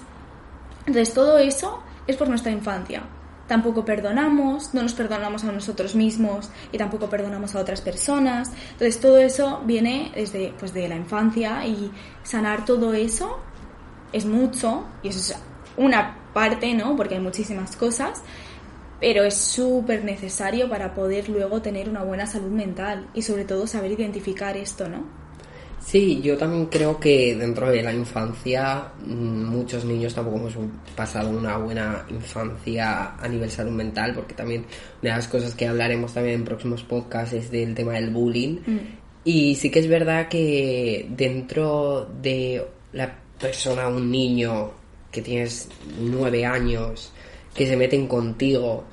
Entonces 0.85 1.13
todo 1.13 1.39
eso 1.39 1.81
es 2.05 2.15
por 2.15 2.29
nuestra 2.29 2.51
infancia. 2.51 3.03
Tampoco 3.47 3.85
perdonamos, 3.85 4.73
no 4.73 4.83
nos 4.83 4.93
perdonamos 4.93 5.43
a 5.43 5.51
nosotros 5.51 5.95
mismos 5.95 6.49
y 6.71 6.77
tampoco 6.77 7.09
perdonamos 7.09 7.55
a 7.55 7.59
otras 7.59 7.81
personas. 7.81 8.51
Entonces 8.73 8.99
todo 8.99 9.17
eso 9.19 9.61
viene 9.65 10.11
desde 10.13 10.53
pues, 10.59 10.73
de 10.73 10.87
la 10.89 10.95
infancia 10.95 11.65
y 11.65 11.91
sanar 12.23 12.65
todo 12.65 12.93
eso 12.93 13.39
es 14.11 14.25
mucho 14.25 14.85
y 15.03 15.09
eso 15.09 15.19
es 15.19 15.39
una 15.77 16.17
parte, 16.33 16.73
¿no? 16.73 16.95
Porque 16.95 17.15
hay 17.15 17.21
muchísimas 17.21 17.75
cosas, 17.75 18.21
pero 18.99 19.23
es 19.23 19.35
súper 19.35 20.03
necesario 20.03 20.69
para 20.69 20.93
poder 20.93 21.29
luego 21.29 21.61
tener 21.61 21.89
una 21.89 22.03
buena 22.03 22.27
salud 22.27 22.51
mental 22.51 23.07
y 23.13 23.21
sobre 23.21 23.45
todo 23.45 23.67
saber 23.67 23.91
identificar 23.91 24.57
esto, 24.57 24.89
¿no? 24.89 25.26
Sí, 25.79 26.19
yo 26.21 26.37
también 26.37 26.65
creo 26.65 26.99
que 26.99 27.35
dentro 27.35 27.69
de 27.69 27.81
la 27.81 27.93
infancia 27.93 28.91
mm, 29.05 29.45
muchos 29.45 29.85
niños 29.85 30.13
tampoco 30.13 30.37
hemos 30.37 30.53
pasado 30.95 31.29
una 31.29 31.57
buena 31.57 32.05
infancia 32.09 33.15
a 33.15 33.27
nivel 33.27 33.49
salud 33.49 33.71
mental, 33.71 34.13
porque 34.13 34.33
también 34.33 34.65
una 35.01 35.11
de 35.11 35.17
las 35.17 35.27
cosas 35.27 35.55
que 35.55 35.67
hablaremos 35.67 36.13
también 36.13 36.35
en 36.35 36.45
próximos 36.45 36.83
podcasts 36.83 37.33
es 37.33 37.51
del 37.51 37.73
tema 37.73 37.93
del 37.93 38.09
bullying. 38.09 38.57
Mm. 38.65 38.79
Y 39.23 39.55
sí 39.55 39.69
que 39.69 39.79
es 39.79 39.87
verdad 39.87 40.27
que 40.27 41.07
dentro 41.09 42.09
de 42.21 42.65
la 42.93 43.13
persona, 43.39 43.87
un 43.87 44.11
niño 44.11 44.71
que 45.11 45.21
tienes 45.21 45.69
nueve 45.99 46.45
años, 46.45 47.11
que 47.53 47.65
se 47.65 47.75
meten 47.75 48.07
contigo, 48.07 48.83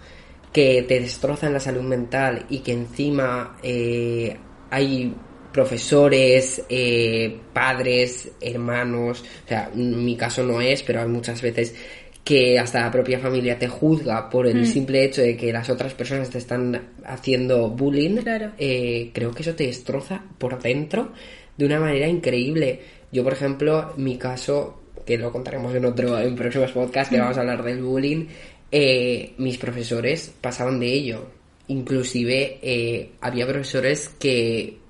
que 0.52 0.82
te 0.82 1.00
destrozan 1.00 1.52
la 1.52 1.60
salud 1.60 1.82
mental 1.82 2.46
y 2.48 2.60
que 2.60 2.72
encima 2.72 3.56
eh, 3.62 4.36
hay 4.70 5.14
profesores, 5.54 6.62
eh, 6.68 7.32
padres, 7.52 8.28
hermanos, 8.40 9.24
o 9.44 9.48
sea, 9.48 9.70
mi 9.72 10.16
caso 10.16 10.42
no 10.42 10.60
es, 10.60 10.82
pero 10.82 11.00
hay 11.00 11.06
muchas 11.06 11.40
veces 11.40 11.76
que 12.24 12.58
hasta 12.58 12.80
la 12.80 12.90
propia 12.90 13.20
familia 13.20 13.56
te 13.56 13.68
juzga 13.68 14.28
por 14.28 14.48
el 14.48 14.62
mm. 14.62 14.66
simple 14.66 15.04
hecho 15.04 15.22
de 15.22 15.36
que 15.36 15.52
las 15.52 15.70
otras 15.70 15.94
personas 15.94 16.28
te 16.28 16.38
están 16.38 16.94
haciendo 17.04 17.68
bullying, 17.68 18.18
eh, 18.58 19.10
creo 19.14 19.30
que 19.30 19.42
eso 19.42 19.54
te 19.54 19.68
destroza 19.68 20.24
por 20.38 20.60
dentro 20.60 21.12
de 21.56 21.66
una 21.66 21.78
manera 21.78 22.08
increíble. 22.08 22.80
Yo, 23.12 23.22
por 23.22 23.34
ejemplo, 23.34 23.92
mi 23.96 24.18
caso, 24.18 24.82
que 25.06 25.16
lo 25.16 25.30
contaremos 25.30 25.72
en 25.72 25.84
otro, 25.84 26.18
en 26.18 26.34
próximos 26.34 26.72
podcasts, 26.72 27.10
que 27.10 27.18
mm. 27.18 27.20
vamos 27.20 27.36
a 27.36 27.40
hablar 27.42 27.62
del 27.62 27.80
bullying, 27.80 28.26
eh, 28.72 29.34
mis 29.38 29.56
profesores 29.56 30.34
pasaban 30.40 30.80
de 30.80 30.92
ello. 30.92 31.28
Inclusive 31.68 33.12
había 33.20 33.46
profesores 33.46 34.10
que 34.18 34.83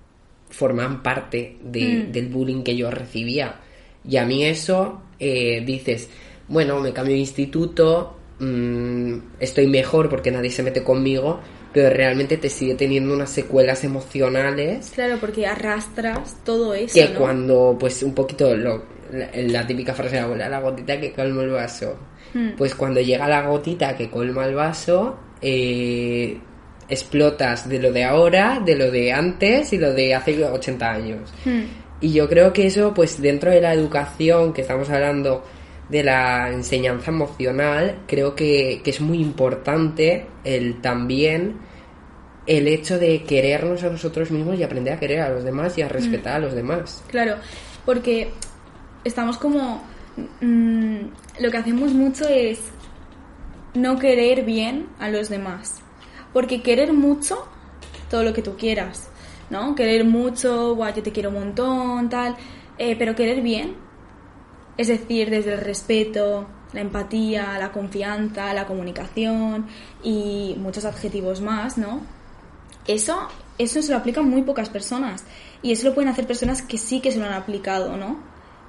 forman 0.55 1.03
parte 1.03 1.57
mm. 1.63 2.13
del 2.13 2.29
bullying 2.29 2.63
que 2.63 2.77
yo 2.77 2.91
recibía. 2.91 3.61
Y 4.09 4.17
a 4.17 4.25
mí 4.25 4.45
eso, 4.45 5.03
eh, 5.19 5.63
dices, 5.65 6.09
bueno, 6.49 6.81
me 6.81 6.93
cambio 6.93 7.15
de 7.15 7.21
instituto, 7.21 8.17
mm, 8.39 9.15
estoy 9.41 9.67
mejor 9.67 10.09
porque 10.09 10.31
nadie 10.31 10.51
se 10.51 10.63
mete 10.63 10.83
conmigo, 10.83 11.41
pero 11.73 11.91
realmente 11.91 12.37
te 12.37 12.49
sigue 12.49 12.75
teniendo 12.75 13.13
unas 13.13 13.31
secuelas 13.31 13.83
emocionales. 13.83 14.93
Claro, 14.95 15.17
porque 15.21 15.47
arrastras 15.47 16.37
todo 16.45 16.75
eso. 16.75 16.95
Que 16.95 17.15
cuando, 17.15 17.77
pues 17.79 18.03
un 18.03 18.15
poquito, 18.15 18.55
lo, 18.57 18.85
la, 19.13 19.67
típica 19.67 19.95
frase 19.95 20.17
de 20.17 20.21
la 20.21 20.27
abuela, 20.27 20.49
la 20.49 20.61
gotita 20.61 21.01
que 21.01 21.13
colma 21.13 21.43
el 21.43 21.51
vaso. 21.51 21.97
Mm. 22.33 22.51
Pues 22.57 22.75
cuando 22.75 23.01
llega 23.01 23.27
la 23.27 23.47
gotita 23.47 23.97
que 23.97 24.11
colma 24.11 24.47
el 24.47 24.55
vaso, 24.55 25.19
eh, 25.41 26.39
explotas 26.89 27.69
de 27.69 27.79
lo 27.79 27.93
de 27.93 28.05
ahora, 28.05 28.61
de 28.65 28.77
lo 28.77 28.91
de 28.91 29.13
antes 29.13 29.73
y 29.73 29.79
lo 29.79 29.93
de 29.93 30.15
hace 30.15 30.45
80 30.45 30.91
años. 30.91 31.33
Hmm. 31.45 31.63
Y 32.01 32.13
yo 32.13 32.29
creo 32.29 32.53
que 32.53 32.67
eso, 32.67 32.93
pues 32.93 33.21
dentro 33.21 33.51
de 33.51 33.61
la 33.61 33.73
educación 33.73 34.53
que 34.53 34.63
estamos 34.63 34.91
hablando 34.91 35.45
de 35.89 36.03
la 36.03 36.51
enseñanza 36.51 37.11
emocional, 37.11 38.01
creo 38.07 38.35
que, 38.35 38.83
es 38.85 39.01
muy 39.01 39.21
importante 39.21 40.27
el 40.45 40.81
también 40.81 41.57
el 42.47 42.69
hecho 42.69 42.99
de 42.99 43.23
querernos 43.23 43.83
a 43.85 43.91
nosotros 43.91 44.31
mismos 44.31 44.59
y 44.59 44.63
aprender 44.63 44.95
a 44.95 45.01
querer 45.01 45.21
a 45.21 45.31
los 45.31 45.45
demás 45.45 45.79
y 45.79 45.83
a 45.83 45.89
respetar 45.89 46.37
a 46.37 46.39
los 46.41 46.55
demás. 46.55 47.03
Claro, 47.09 47.37
porque 47.85 48.31
estamos 49.03 49.39
como... 49.39 49.83
Mm, 50.41 50.99
lo 51.41 51.51
que 51.51 51.57
hacemos 51.57 51.93
mucho 51.93 52.29
es 52.29 52.61
no 53.75 53.99
querer 53.99 54.45
bien 54.45 54.89
a 54.99 55.09
los 55.09 55.29
demás. 55.29 55.84
Porque 56.35 56.61
querer 56.61 56.93
mucho, 56.93 57.49
todo 58.11 58.23
lo 58.23 58.35
que 58.35 58.43
tú 58.43 58.57
quieras, 58.59 59.09
¿no? 59.49 59.75
Querer 59.75 60.05
mucho, 60.05 60.75
guay, 60.75 60.93
yo 60.95 61.03
te 61.03 61.13
quiero 61.13 61.31
un 61.31 61.37
montón, 61.37 62.11
tal. 62.11 62.37
Eh, 62.77 62.97
pero 62.99 63.15
querer 63.15 63.41
bien, 63.41 63.77
es 64.77 64.89
decir, 64.89 65.31
desde 65.31 65.55
el 65.55 65.61
respeto, 65.61 66.47
la 66.73 66.81
empatía, 66.81 67.57
la 67.59 67.73
confianza, 67.73 68.53
la 68.53 68.67
comunicación 68.67 69.67
y 70.03 70.57
muchos 70.59 70.85
adjetivos 70.85 71.41
más, 71.41 71.79
¿no? 71.79 72.01
Eso, 72.87 73.29
eso 73.57 73.81
se 73.81 73.93
lo 73.93 73.99
aplican 73.99 74.29
muy 74.29 74.43
pocas 74.43 74.69
personas. 74.69 75.25
Y 75.63 75.73
eso 75.73 75.89
lo 75.89 75.95
pueden 75.95 76.11
hacer 76.11 76.27
personas 76.27 76.61
que 76.61 76.77
sí 76.77 77.01
que 77.01 77.13
se 77.13 77.19
lo 77.19 77.27
han 77.27 77.33
aplicado, 77.33 77.97
¿no? 77.97 78.19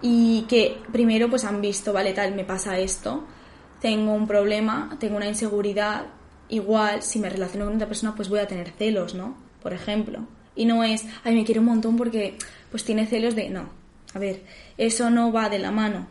Y 0.01 0.45
que 0.47 0.77
primero 0.91 1.29
pues 1.29 1.43
han 1.43 1.61
visto, 1.61 1.91
vale, 1.91 2.13
tal, 2.13 2.35
me 2.35 2.45
pasa 2.45 2.77
esto, 2.77 3.23
tengo 3.81 4.13
un 4.13 4.27
problema, 4.27 4.95
tengo 4.99 5.17
una 5.17 5.27
inseguridad, 5.27 6.05
igual 6.49 7.01
si 7.01 7.19
me 7.19 7.29
relaciono 7.29 7.65
con 7.65 7.75
otra 7.75 7.87
persona 7.87 8.15
pues 8.15 8.29
voy 8.29 8.39
a 8.39 8.47
tener 8.47 8.71
celos, 8.71 9.13
¿no? 9.13 9.37
Por 9.61 9.73
ejemplo. 9.73 10.27
Y 10.55 10.65
no 10.65 10.83
es, 10.83 11.05
ay, 11.23 11.35
me 11.35 11.43
quiere 11.43 11.59
un 11.59 11.65
montón 11.65 11.97
porque 11.97 12.37
pues 12.71 12.83
tiene 12.83 13.05
celos 13.07 13.35
de... 13.35 13.49
No, 13.49 13.69
a 14.13 14.19
ver, 14.19 14.43
eso 14.77 15.09
no 15.09 15.31
va 15.31 15.49
de 15.49 15.59
la 15.59 15.71
mano. 15.71 16.07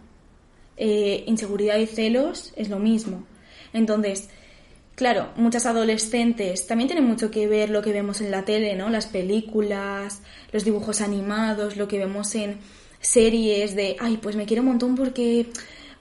Eh, 0.77 1.25
inseguridad 1.27 1.79
y 1.79 1.87
celos 1.87 2.53
es 2.57 2.69
lo 2.69 2.79
mismo. 2.79 3.25
Entonces, 3.73 4.29
claro, 4.95 5.31
muchas 5.37 5.67
adolescentes 5.67 6.67
también 6.67 6.89
tienen 6.89 7.07
mucho 7.07 7.31
que 7.31 7.47
ver 7.47 7.71
lo 7.71 7.81
que 7.81 7.93
vemos 7.93 8.21
en 8.21 8.31
la 8.31 8.45
tele, 8.45 8.77
¿no? 8.77 8.91
Las 8.91 9.07
películas, 9.07 10.23
los 10.53 10.65
dibujos 10.65 11.01
animados, 11.01 11.77
lo 11.77 11.89
que 11.89 11.99
vemos 11.99 12.35
en 12.35 12.59
series 13.01 13.75
de, 13.75 13.97
ay, 14.01 14.19
pues 14.19 14.37
me 14.37 14.47
quiere 14.47 14.61
un 14.61 14.69
montón 14.69 14.95
porque 14.95 15.47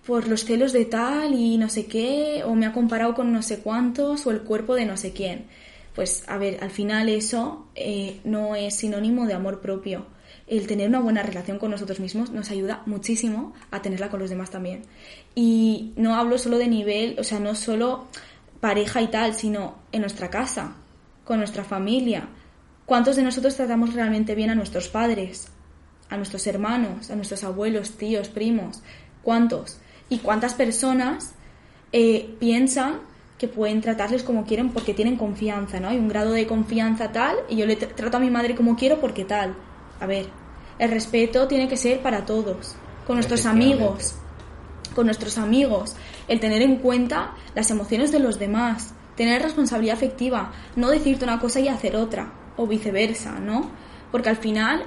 por 0.06 0.28
los 0.28 0.46
celos 0.46 0.74
de 0.74 0.86
tal 0.86 1.34
y 1.34 1.58
no 1.58 1.70
sé 1.70 1.86
qué, 1.86 2.44
o 2.46 2.56
me 2.56 2.66
ha 2.66 2.74
comparado 2.74 3.14
con 3.14 3.32
no 3.32 3.42
sé 3.42 3.60
cuántos, 3.60 4.26
o 4.28 4.32
el 4.32 4.42
cuerpo 4.42 4.76
de 4.76 4.86
no 4.86 4.98
sé 4.98 5.14
quién. 5.14 5.48
Pues 5.96 6.24
a 6.28 6.38
ver, 6.38 6.64
al 6.64 6.72
final 6.72 7.08
eso 7.08 7.68
eh, 7.76 8.20
no 8.24 8.56
es 8.56 8.76
sinónimo 8.76 9.26
de 9.28 9.34
amor 9.34 9.62
propio. 9.62 10.08
el 10.46 10.68
tener 10.68 10.90
una 10.90 11.00
buena 11.00 11.24
relación 11.24 11.58
con 11.58 11.72
nosotros 11.72 12.00
mismos 12.02 12.32
nos 12.32 12.52
ayuda 12.52 12.84
muchísimo 12.86 13.54
a 13.72 13.82
tenerla 13.82 14.10
con 14.10 14.20
los 14.20 14.30
demás 14.30 14.50
también. 14.50 14.84
Y 15.36 15.94
no 15.96 16.16
hablo 16.16 16.38
solo 16.38 16.58
de 16.58 16.68
nivel, 16.68 17.16
o 17.18 17.24
sea, 17.24 17.40
no 17.40 17.56
solo 17.56 18.08
pareja 18.60 19.02
y 19.02 19.08
tal, 19.08 19.34
sino 19.36 19.76
en 19.92 20.02
nuestra 20.02 20.30
casa, 20.30 20.76
con 21.24 21.38
nuestra 21.38 21.64
familia. 21.64 22.28
¿Cuántos 22.86 23.16
de 23.16 23.24
nosotros 23.24 23.56
tratamos 23.56 23.94
realmente 23.94 24.36
bien 24.36 24.50
a 24.50 24.56
nuestros 24.56 24.90
padres, 24.90 25.48
a 26.10 26.18
nuestros 26.18 26.46
hermanos, 26.48 27.10
a 27.10 27.16
nuestros 27.16 27.44
abuelos, 27.44 27.92
tíos, 27.92 28.28
primos? 28.28 28.84
¿Cuántos? 29.22 29.80
¿Y 30.14 30.20
cuántas 30.20 30.54
personas 30.54 31.34
eh, 31.92 32.36
piensan 32.40 33.00
que 33.40 33.48
pueden 33.48 33.82
tratarles 33.82 34.22
como 34.22 34.46
quieren 34.46 34.70
porque 34.70 34.94
tienen 34.94 35.18
confianza, 35.18 35.80
¿no? 35.80 35.90
Hay 35.90 35.98
un 35.98 36.08
grado 36.08 36.34
de 36.34 36.46
confianza 36.46 37.12
tal 37.12 37.36
y 37.50 37.56
yo 37.56 37.66
le 37.66 37.76
trato 37.78 38.18
a 38.18 38.20
mi 38.20 38.30
madre 38.30 38.54
como 38.54 38.76
quiero 38.76 39.02
porque 39.02 39.26
tal. 39.26 39.56
A 40.00 40.06
ver, 40.06 40.28
el 40.78 40.92
respeto 40.92 41.48
tiene 41.48 41.68
que 41.68 41.78
ser 41.78 42.04
para 42.04 42.28
todos, 42.28 42.76
con 43.08 43.16
nuestros 43.16 43.48
amigos, 43.48 44.14
con 44.94 45.08
nuestros 45.08 45.40
amigos, 45.40 45.96
el 46.28 46.40
tener 46.40 46.62
en 46.62 46.76
cuenta 46.76 47.34
las 47.56 47.72
emociones 47.72 48.12
de 48.12 48.20
los 48.20 48.38
demás, 48.38 48.94
tener 49.16 49.42
responsabilidad 49.42 49.96
afectiva, 49.96 50.52
no 50.76 50.92
decirte 50.92 51.26
una 51.26 51.40
cosa 51.40 51.60
y 51.60 51.70
hacer 51.70 51.96
otra, 51.96 52.32
o 52.56 52.68
viceversa, 52.68 53.40
¿no? 53.40 53.72
Porque 54.12 54.30
al 54.30 54.38
final 54.38 54.84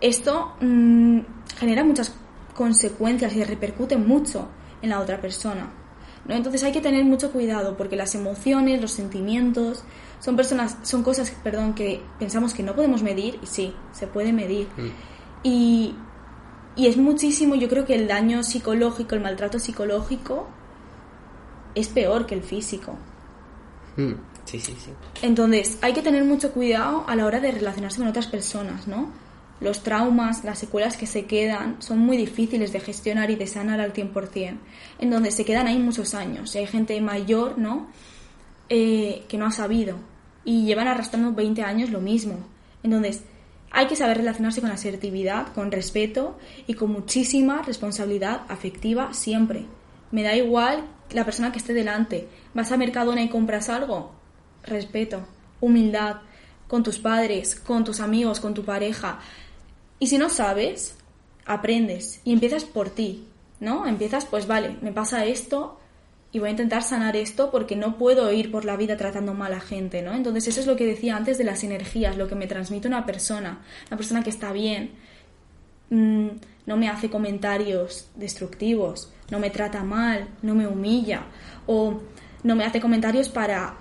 esto 0.00 0.56
mm, 0.60 1.20
genera 1.56 1.84
muchas 1.84 2.12
consecuencias 2.54 3.34
y 3.34 3.44
repercute 3.44 3.96
mucho 3.96 4.48
en 4.82 4.90
la 4.90 5.00
otra 5.00 5.20
persona. 5.20 5.72
¿no? 6.26 6.34
Entonces 6.34 6.62
hay 6.62 6.72
que 6.72 6.80
tener 6.80 7.04
mucho 7.04 7.32
cuidado 7.32 7.76
porque 7.76 7.96
las 7.96 8.14
emociones, 8.14 8.80
los 8.80 8.92
sentimientos, 8.92 9.84
son 10.20 10.36
personas, 10.36 10.78
son 10.82 11.02
cosas, 11.02 11.30
perdón, 11.42 11.74
que 11.74 12.00
pensamos 12.18 12.54
que 12.54 12.62
no 12.62 12.74
podemos 12.74 13.02
medir 13.02 13.38
y 13.42 13.46
sí, 13.46 13.74
se 13.92 14.06
puede 14.06 14.32
medir. 14.32 14.68
Mm. 14.76 14.88
Y, 15.42 15.94
y 16.76 16.86
es 16.86 16.96
muchísimo, 16.96 17.54
yo 17.54 17.68
creo 17.68 17.84
que 17.84 17.94
el 17.94 18.08
daño 18.08 18.42
psicológico, 18.42 19.14
el 19.14 19.20
maltrato 19.20 19.58
psicológico 19.58 20.48
es 21.74 21.88
peor 21.88 22.24
que 22.26 22.34
el 22.34 22.42
físico. 22.42 22.96
Mm. 23.96 24.12
Sí, 24.44 24.60
sí, 24.60 24.76
sí. 24.78 24.90
Entonces, 25.22 25.78
hay 25.80 25.92
que 25.92 26.02
tener 26.02 26.24
mucho 26.24 26.52
cuidado 26.52 27.04
a 27.06 27.16
la 27.16 27.26
hora 27.26 27.40
de 27.40 27.50
relacionarse 27.50 27.98
con 27.98 28.08
otras 28.08 28.26
personas, 28.26 28.86
¿no? 28.86 29.08
Los 29.64 29.82
traumas, 29.82 30.44
las 30.44 30.58
secuelas 30.58 30.98
que 30.98 31.06
se 31.06 31.24
quedan 31.24 31.80
son 31.80 31.98
muy 31.98 32.18
difíciles 32.18 32.70
de 32.70 32.80
gestionar 32.80 33.30
y 33.30 33.36
de 33.36 33.46
sanar 33.46 33.80
al 33.80 33.94
100%, 33.94 34.58
en 34.98 35.10
donde 35.10 35.30
se 35.30 35.46
quedan 35.46 35.66
ahí 35.66 35.78
muchos 35.78 36.14
años. 36.14 36.54
Hay 36.54 36.66
gente 36.66 37.00
mayor, 37.00 37.56
¿no? 37.56 37.88
Eh, 38.68 39.24
que 39.26 39.38
no 39.38 39.46
ha 39.46 39.52
sabido 39.52 39.96
y 40.44 40.66
llevan 40.66 40.86
arrastrando 40.86 41.32
20 41.32 41.62
años 41.62 41.88
lo 41.88 42.02
mismo. 42.02 42.36
Entonces, 42.82 43.22
hay 43.70 43.86
que 43.86 43.96
saber 43.96 44.18
relacionarse 44.18 44.60
con 44.60 44.70
asertividad, 44.70 45.54
con 45.54 45.72
respeto 45.72 46.38
y 46.66 46.74
con 46.74 46.92
muchísima 46.92 47.62
responsabilidad 47.62 48.42
afectiva 48.48 49.14
siempre. 49.14 49.64
Me 50.10 50.22
da 50.22 50.36
igual 50.36 50.84
la 51.10 51.24
persona 51.24 51.52
que 51.52 51.58
esté 51.58 51.72
delante. 51.72 52.28
Vas 52.52 52.70
a 52.70 52.76
Mercadona 52.76 53.22
y 53.22 53.30
compras 53.30 53.70
algo. 53.70 54.12
Respeto, 54.62 55.26
humildad, 55.60 56.16
con 56.68 56.82
tus 56.82 56.98
padres, 56.98 57.56
con 57.56 57.84
tus 57.84 58.00
amigos, 58.00 58.40
con 58.40 58.54
tu 58.54 58.64
pareja. 58.64 59.20
Y 60.04 60.06
si 60.06 60.18
no 60.18 60.28
sabes, 60.28 60.98
aprendes 61.46 62.20
y 62.24 62.34
empiezas 62.34 62.64
por 62.64 62.90
ti, 62.90 63.24
¿no? 63.58 63.86
Empiezas, 63.86 64.26
pues 64.26 64.46
vale, 64.46 64.76
me 64.82 64.92
pasa 64.92 65.24
esto, 65.24 65.80
y 66.30 66.40
voy 66.40 66.48
a 66.48 66.50
intentar 66.50 66.82
sanar 66.82 67.16
esto 67.16 67.50
porque 67.50 67.74
no 67.74 67.96
puedo 67.96 68.30
ir 68.30 68.50
por 68.50 68.66
la 68.66 68.76
vida 68.76 68.98
tratando 68.98 69.32
mal 69.32 69.54
a 69.54 69.60
gente, 69.60 70.02
¿no? 70.02 70.12
Entonces 70.12 70.46
eso 70.48 70.60
es 70.60 70.66
lo 70.66 70.76
que 70.76 70.84
decía 70.84 71.16
antes 71.16 71.38
de 71.38 71.44
las 71.44 71.64
energías, 71.64 72.18
lo 72.18 72.28
que 72.28 72.34
me 72.34 72.46
transmite 72.46 72.86
una 72.86 73.06
persona, 73.06 73.62
una 73.88 73.96
persona 73.96 74.22
que 74.22 74.28
está 74.28 74.52
bien, 74.52 74.90
mm, 75.88 76.28
no 76.66 76.76
me 76.76 76.90
hace 76.90 77.08
comentarios 77.08 78.10
destructivos, 78.14 79.10
no 79.30 79.38
me 79.38 79.48
trata 79.48 79.84
mal, 79.84 80.28
no 80.42 80.54
me 80.54 80.66
humilla 80.66 81.28
o 81.66 81.98
no 82.42 82.56
me 82.56 82.66
hace 82.66 82.78
comentarios 82.78 83.30
para 83.30 83.78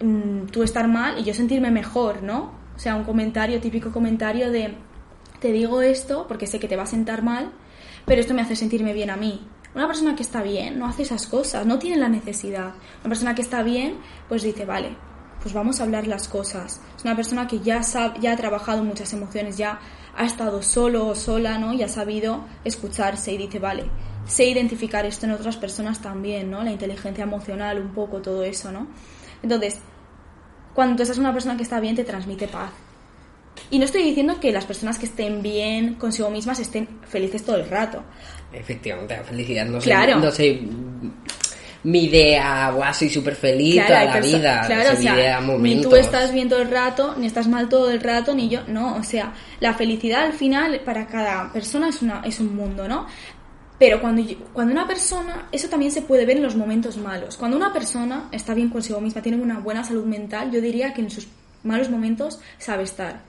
mm, 0.00 0.52
tú 0.52 0.62
estar 0.62 0.86
mal 0.86 1.18
y 1.18 1.24
yo 1.24 1.34
sentirme 1.34 1.72
mejor, 1.72 2.22
¿no? 2.22 2.52
O 2.76 2.78
sea, 2.78 2.94
un 2.94 3.02
comentario, 3.02 3.60
típico 3.60 3.90
comentario 3.90 4.52
de 4.52 4.86
te 5.40 5.52
digo 5.52 5.82
esto 5.82 6.26
porque 6.26 6.46
sé 6.46 6.58
que 6.58 6.68
te 6.68 6.76
va 6.76 6.82
a 6.84 6.86
sentar 6.86 7.22
mal, 7.22 7.52
pero 8.06 8.20
esto 8.20 8.34
me 8.34 8.42
hace 8.42 8.56
sentirme 8.56 8.92
bien 8.92 9.10
a 9.10 9.16
mí. 9.16 9.46
Una 9.74 9.86
persona 9.86 10.16
que 10.16 10.22
está 10.22 10.42
bien 10.42 10.78
no 10.78 10.86
hace 10.86 11.02
esas 11.02 11.26
cosas, 11.26 11.66
no 11.66 11.78
tiene 11.78 11.96
la 11.96 12.08
necesidad. 12.08 12.74
Una 13.00 13.08
persona 13.10 13.34
que 13.34 13.42
está 13.42 13.62
bien, 13.62 13.98
pues 14.28 14.42
dice, 14.42 14.64
vale, 14.64 14.96
pues 15.40 15.54
vamos 15.54 15.80
a 15.80 15.84
hablar 15.84 16.06
las 16.06 16.26
cosas. 16.26 16.80
Es 16.96 17.04
una 17.04 17.14
persona 17.14 17.46
que 17.46 17.60
ya, 17.60 17.80
ya 18.20 18.32
ha 18.32 18.36
trabajado 18.36 18.82
muchas 18.82 19.12
emociones, 19.12 19.56
ya 19.56 19.78
ha 20.16 20.24
estado 20.24 20.62
solo 20.62 21.06
o 21.06 21.14
sola, 21.14 21.58
¿no? 21.58 21.72
Y 21.72 21.82
ha 21.82 21.88
sabido 21.88 22.44
escucharse 22.64 23.32
y 23.32 23.38
dice, 23.38 23.58
vale, 23.58 23.88
sé 24.26 24.46
identificar 24.46 25.06
esto 25.06 25.26
en 25.26 25.32
otras 25.32 25.56
personas 25.56 26.00
también, 26.00 26.50
¿no? 26.50 26.62
La 26.62 26.72
inteligencia 26.72 27.24
emocional, 27.24 27.78
un 27.78 27.92
poco, 27.92 28.20
todo 28.20 28.42
eso, 28.42 28.72
¿no? 28.72 28.88
Entonces, 29.42 29.78
cuando 30.74 30.96
tú 30.96 31.02
estás 31.02 31.18
una 31.18 31.32
persona 31.32 31.56
que 31.56 31.62
está 31.62 31.78
bien, 31.78 31.94
te 31.94 32.04
transmite 32.04 32.48
paz. 32.48 32.70
Y 33.70 33.78
no 33.78 33.84
estoy 33.84 34.02
diciendo 34.02 34.38
que 34.40 34.52
las 34.52 34.64
personas 34.64 34.98
que 34.98 35.06
estén 35.06 35.42
bien 35.42 35.94
consigo 35.94 36.30
mismas 36.30 36.58
estén 36.58 36.88
felices 37.08 37.44
todo 37.44 37.56
el 37.56 37.68
rato. 37.68 38.02
Efectivamente, 38.52 39.16
la 39.16 39.24
felicidad 39.24 39.66
no, 39.66 39.78
claro. 39.78 40.30
sé, 40.30 40.60
mi 41.84 42.04
idea, 42.04 42.70
guau, 42.70 42.92
soy 42.92 43.08
súper 43.08 43.36
feliz 43.36 43.84
toda 43.86 44.04
la 44.04 44.20
vida. 44.20 44.62
Claro, 44.66 44.92
o 44.92 45.00
sea, 45.00 45.40
ni 45.40 45.80
tú 45.80 45.94
estás 45.94 46.32
bien 46.32 46.48
todo 46.48 46.60
el 46.60 46.70
rato, 46.70 47.14
ni 47.16 47.26
estás 47.26 47.46
mal 47.46 47.68
todo 47.68 47.90
el 47.90 48.00
rato, 48.00 48.34
ni 48.34 48.48
yo, 48.48 48.62
no, 48.66 48.96
o 48.96 49.02
sea, 49.02 49.32
la 49.60 49.74
felicidad 49.74 50.24
al 50.24 50.32
final 50.32 50.80
para 50.84 51.06
cada 51.06 51.52
persona 51.52 51.88
es, 51.88 52.02
una, 52.02 52.22
es 52.24 52.40
un 52.40 52.54
mundo, 52.54 52.88
¿no? 52.88 53.06
Pero 53.78 54.00
cuando, 54.00 54.22
cuando 54.52 54.72
una 54.72 54.88
persona, 54.88 55.48
eso 55.52 55.68
también 55.68 55.92
se 55.92 56.02
puede 56.02 56.26
ver 56.26 56.38
en 56.38 56.42
los 56.42 56.56
momentos 56.56 56.96
malos. 56.96 57.36
Cuando 57.36 57.56
una 57.56 57.72
persona 57.72 58.28
está 58.32 58.52
bien 58.52 58.70
consigo 58.70 59.00
misma, 59.00 59.22
tiene 59.22 59.40
una 59.40 59.60
buena 59.60 59.84
salud 59.84 60.04
mental, 60.04 60.50
yo 60.50 60.60
diría 60.60 60.92
que 60.92 61.02
en 61.02 61.10
sus 61.10 61.28
malos 61.62 61.88
momentos 61.88 62.40
sabe 62.58 62.82
estar. 62.82 63.22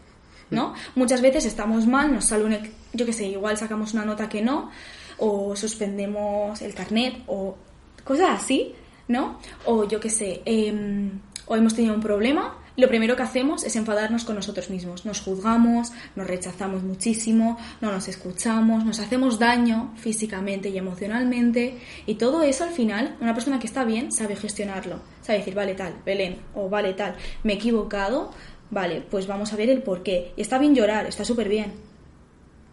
¿No? 0.51 0.73
Muchas 0.95 1.21
veces 1.21 1.45
estamos 1.45 1.87
mal, 1.87 2.13
nos 2.13 2.25
sale 2.25 2.43
un, 2.43 2.57
yo 2.93 3.05
qué 3.05 3.13
sé, 3.13 3.27
igual 3.27 3.57
sacamos 3.57 3.93
una 3.93 4.05
nota 4.05 4.29
que 4.29 4.41
no, 4.41 4.69
o 5.17 5.55
suspendemos 5.55 6.61
el 6.61 6.73
carnet, 6.73 7.23
o 7.27 7.55
cosas 8.03 8.41
así, 8.41 8.73
¿no? 9.07 9.39
O 9.65 9.87
yo 9.87 9.99
qué 9.99 10.09
sé, 10.09 10.41
em, 10.45 11.19
o 11.45 11.55
hemos 11.55 11.73
tenido 11.73 11.93
un 11.95 12.01
problema, 12.01 12.55
lo 12.79 12.87
primero 12.87 13.17
que 13.17 13.23
hacemos 13.23 13.65
es 13.65 13.75
enfadarnos 13.75 14.23
con 14.23 14.35
nosotros 14.35 14.69
mismos. 14.69 15.03
Nos 15.03 15.19
juzgamos, 15.19 15.91
nos 16.15 16.27
rechazamos 16.27 16.81
muchísimo, 16.81 17.57
no 17.81 17.91
nos 17.91 18.07
escuchamos, 18.07 18.85
nos 18.85 18.99
hacemos 18.99 19.37
daño 19.37 19.93
físicamente 19.97 20.69
y 20.69 20.77
emocionalmente. 20.77 21.77
Y 22.05 22.15
todo 22.15 22.41
eso 22.41 22.63
al 22.63 22.69
final, 22.69 23.17
una 23.19 23.33
persona 23.33 23.59
que 23.59 23.67
está 23.67 23.83
bien 23.83 24.13
sabe 24.13 24.37
gestionarlo. 24.37 25.01
Sabe 25.21 25.39
decir, 25.39 25.55
vale 25.55 25.75
tal, 25.75 25.95
Belén, 26.05 26.39
o 26.55 26.69
vale 26.69 26.93
tal, 26.93 27.15
me 27.43 27.53
he 27.53 27.55
equivocado, 27.57 28.31
Vale, 28.71 29.01
pues 29.09 29.27
vamos 29.27 29.51
a 29.51 29.55
ver 29.55 29.69
el 29.69 29.81
por 29.81 30.03
qué. 30.03 30.31
Y 30.35 30.41
está 30.41 30.57
bien 30.59 30.75
llorar, 30.75 31.07
está 31.07 31.25
súper 31.25 31.49
bien. 31.49 31.73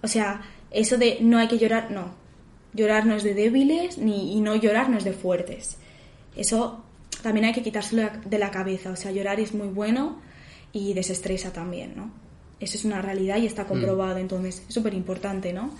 O 0.02 0.09
sea, 0.09 0.42
eso 0.70 0.98
de 0.98 1.18
no 1.20 1.38
hay 1.38 1.48
que 1.48 1.59
llorar, 1.59 1.90
no. 1.90 2.14
Llorar 2.74 3.06
no 3.06 3.14
es 3.14 3.22
de 3.22 3.35
débiles 3.35 3.98
ni, 3.98 4.37
y 4.37 4.40
no 4.40 4.54
llorar 4.56 4.90
no 4.90 4.98
es 4.98 5.04
de 5.04 5.12
fuertes. 5.12 5.78
Eso 6.37 6.85
también 7.22 7.46
hay 7.46 7.52
que 7.52 7.62
quitárselo 7.62 8.11
de 8.24 8.38
la 8.38 8.50
cabeza. 8.50 8.90
O 8.90 8.96
sea, 8.96 9.11
llorar 9.11 9.40
es 9.40 9.54
muy 9.54 9.68
bueno 9.68 10.20
y 10.72 10.92
desestresa 10.92 11.52
también, 11.52 11.94
¿no? 11.96 12.11
Eso 12.61 12.76
es 12.76 12.85
una 12.85 13.00
realidad 13.00 13.38
y 13.38 13.46
está 13.46 13.64
mm. 13.64 13.68
comprobado, 13.68 14.18
entonces 14.18 14.62
es 14.68 14.74
súper 14.74 14.94
importante, 14.94 15.52
¿no? 15.52 15.70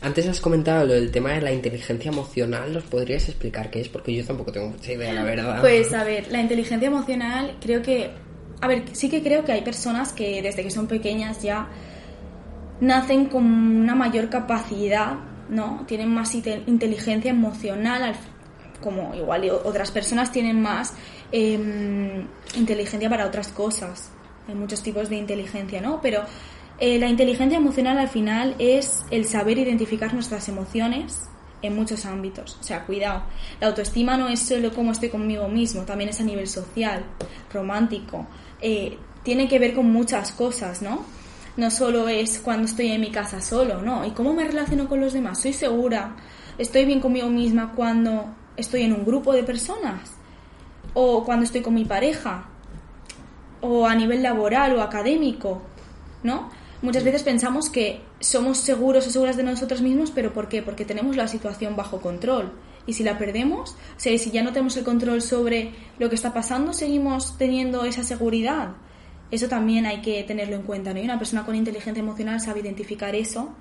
Antes 0.00 0.28
has 0.28 0.40
comentado 0.40 0.86
lo 0.86 0.94
del 0.94 1.10
tema 1.10 1.32
de 1.32 1.40
la 1.40 1.52
inteligencia 1.52 2.10
emocional, 2.10 2.72
¿nos 2.72 2.84
podrías 2.84 3.28
explicar 3.28 3.68
qué 3.70 3.80
es? 3.80 3.88
Porque 3.88 4.14
yo 4.14 4.24
tampoco 4.24 4.52
tengo 4.52 4.68
mucha 4.68 4.92
idea, 4.92 5.12
la 5.12 5.24
verdad. 5.24 5.60
Pues 5.60 5.92
a 5.92 6.04
ver, 6.04 6.30
la 6.30 6.40
inteligencia 6.40 6.86
emocional 6.86 7.56
creo 7.60 7.82
que 7.82 8.10
a 8.60 8.66
ver, 8.66 8.84
sí 8.92 9.08
que 9.08 9.22
creo 9.22 9.44
que 9.44 9.52
hay 9.52 9.62
personas 9.62 10.12
que 10.12 10.42
desde 10.42 10.62
que 10.62 10.70
son 10.70 10.86
pequeñas 10.86 11.42
ya 11.42 11.68
nacen 12.80 13.26
con 13.26 13.44
una 13.44 13.94
mayor 13.94 14.28
capacidad, 14.28 15.14
¿no? 15.48 15.84
Tienen 15.86 16.12
más 16.12 16.34
inteligencia 16.34 17.30
emocional, 17.30 18.14
como 18.80 19.14
igual 19.14 19.50
otras 19.64 19.90
personas 19.90 20.30
tienen 20.30 20.60
más 20.60 20.94
em, 21.32 22.26
inteligencia 22.56 23.08
para 23.08 23.26
otras 23.26 23.48
cosas. 23.48 24.10
Hay 24.48 24.54
muchos 24.54 24.82
tipos 24.82 25.08
de 25.08 25.16
inteligencia, 25.16 25.80
¿no? 25.80 26.00
Pero 26.00 26.22
eh, 26.78 26.98
la 26.98 27.08
inteligencia 27.08 27.58
emocional 27.58 27.98
al 27.98 28.08
final 28.08 28.54
es 28.58 29.04
el 29.10 29.24
saber 29.24 29.58
identificar 29.58 30.14
nuestras 30.14 30.48
emociones 30.48 31.28
en 31.62 31.74
muchos 31.74 32.06
ámbitos. 32.06 32.56
O 32.60 32.62
sea, 32.62 32.84
cuidado. 32.84 33.24
La 33.60 33.68
autoestima 33.68 34.16
no 34.16 34.28
es 34.28 34.40
solo 34.40 34.72
cómo 34.72 34.92
estoy 34.92 35.08
conmigo 35.08 35.48
mismo, 35.48 35.82
también 35.82 36.10
es 36.10 36.20
a 36.20 36.24
nivel 36.24 36.46
social, 36.46 37.04
romántico, 37.52 38.26
eh, 38.60 38.98
tiene 39.22 39.48
que 39.48 39.58
ver 39.58 39.74
con 39.74 39.92
muchas 39.92 40.32
cosas, 40.32 40.82
¿no? 40.82 41.04
No 41.56 41.70
solo 41.70 42.08
es 42.08 42.38
cuando 42.38 42.66
estoy 42.66 42.92
en 42.92 43.00
mi 43.00 43.10
casa 43.10 43.40
solo, 43.40 43.82
¿no? 43.82 44.06
¿Y 44.06 44.12
cómo 44.12 44.32
me 44.32 44.44
relaciono 44.44 44.88
con 44.88 45.00
los 45.00 45.12
demás? 45.12 45.40
¿Soy 45.40 45.52
segura? 45.52 46.16
¿Estoy 46.56 46.84
bien 46.84 47.00
conmigo 47.00 47.28
misma 47.28 47.72
cuando 47.74 48.34
estoy 48.56 48.82
en 48.82 48.92
un 48.92 49.04
grupo 49.04 49.32
de 49.32 49.42
personas? 49.42 50.16
¿O 50.94 51.24
cuando 51.24 51.44
estoy 51.44 51.60
con 51.60 51.74
mi 51.74 51.84
pareja? 51.84 52.48
¿O 53.60 53.86
a 53.86 53.94
nivel 53.94 54.22
laboral 54.22 54.76
o 54.76 54.82
académico? 54.82 55.62
¿No? 56.22 56.50
Muchas 56.80 57.02
veces 57.02 57.24
pensamos 57.24 57.70
que 57.70 58.00
somos 58.20 58.58
seguros 58.58 59.06
o 59.06 59.10
seguras 59.10 59.36
de 59.36 59.42
nosotros 59.42 59.82
mismos, 59.82 60.12
pero 60.12 60.32
¿por 60.32 60.48
qué? 60.48 60.62
Porque 60.62 60.84
tenemos 60.84 61.16
la 61.16 61.26
situación 61.26 61.74
bajo 61.74 62.00
control. 62.00 62.52
Y 62.86 62.92
si 62.92 63.02
la 63.02 63.18
perdemos, 63.18 63.72
o 63.72 64.00
sea, 64.00 64.16
si 64.16 64.30
ya 64.30 64.42
no 64.42 64.52
tenemos 64.52 64.76
el 64.76 64.84
control 64.84 65.20
sobre 65.20 65.72
lo 65.98 66.08
que 66.08 66.14
está 66.14 66.32
pasando, 66.32 66.72
seguimos 66.72 67.36
teniendo 67.36 67.84
esa 67.84 68.04
seguridad. 68.04 68.76
Eso 69.30 69.48
también 69.48 69.86
hay 69.86 70.00
que 70.00 70.22
tenerlo 70.22 70.54
en 70.54 70.62
cuenta, 70.62 70.94
¿no? 70.94 71.00
Y 71.00 71.04
una 71.04 71.18
persona 71.18 71.44
con 71.44 71.56
inteligencia 71.56 72.00
emocional 72.00 72.40
sabe 72.40 72.60
identificar 72.60 73.14
eso, 73.16 73.54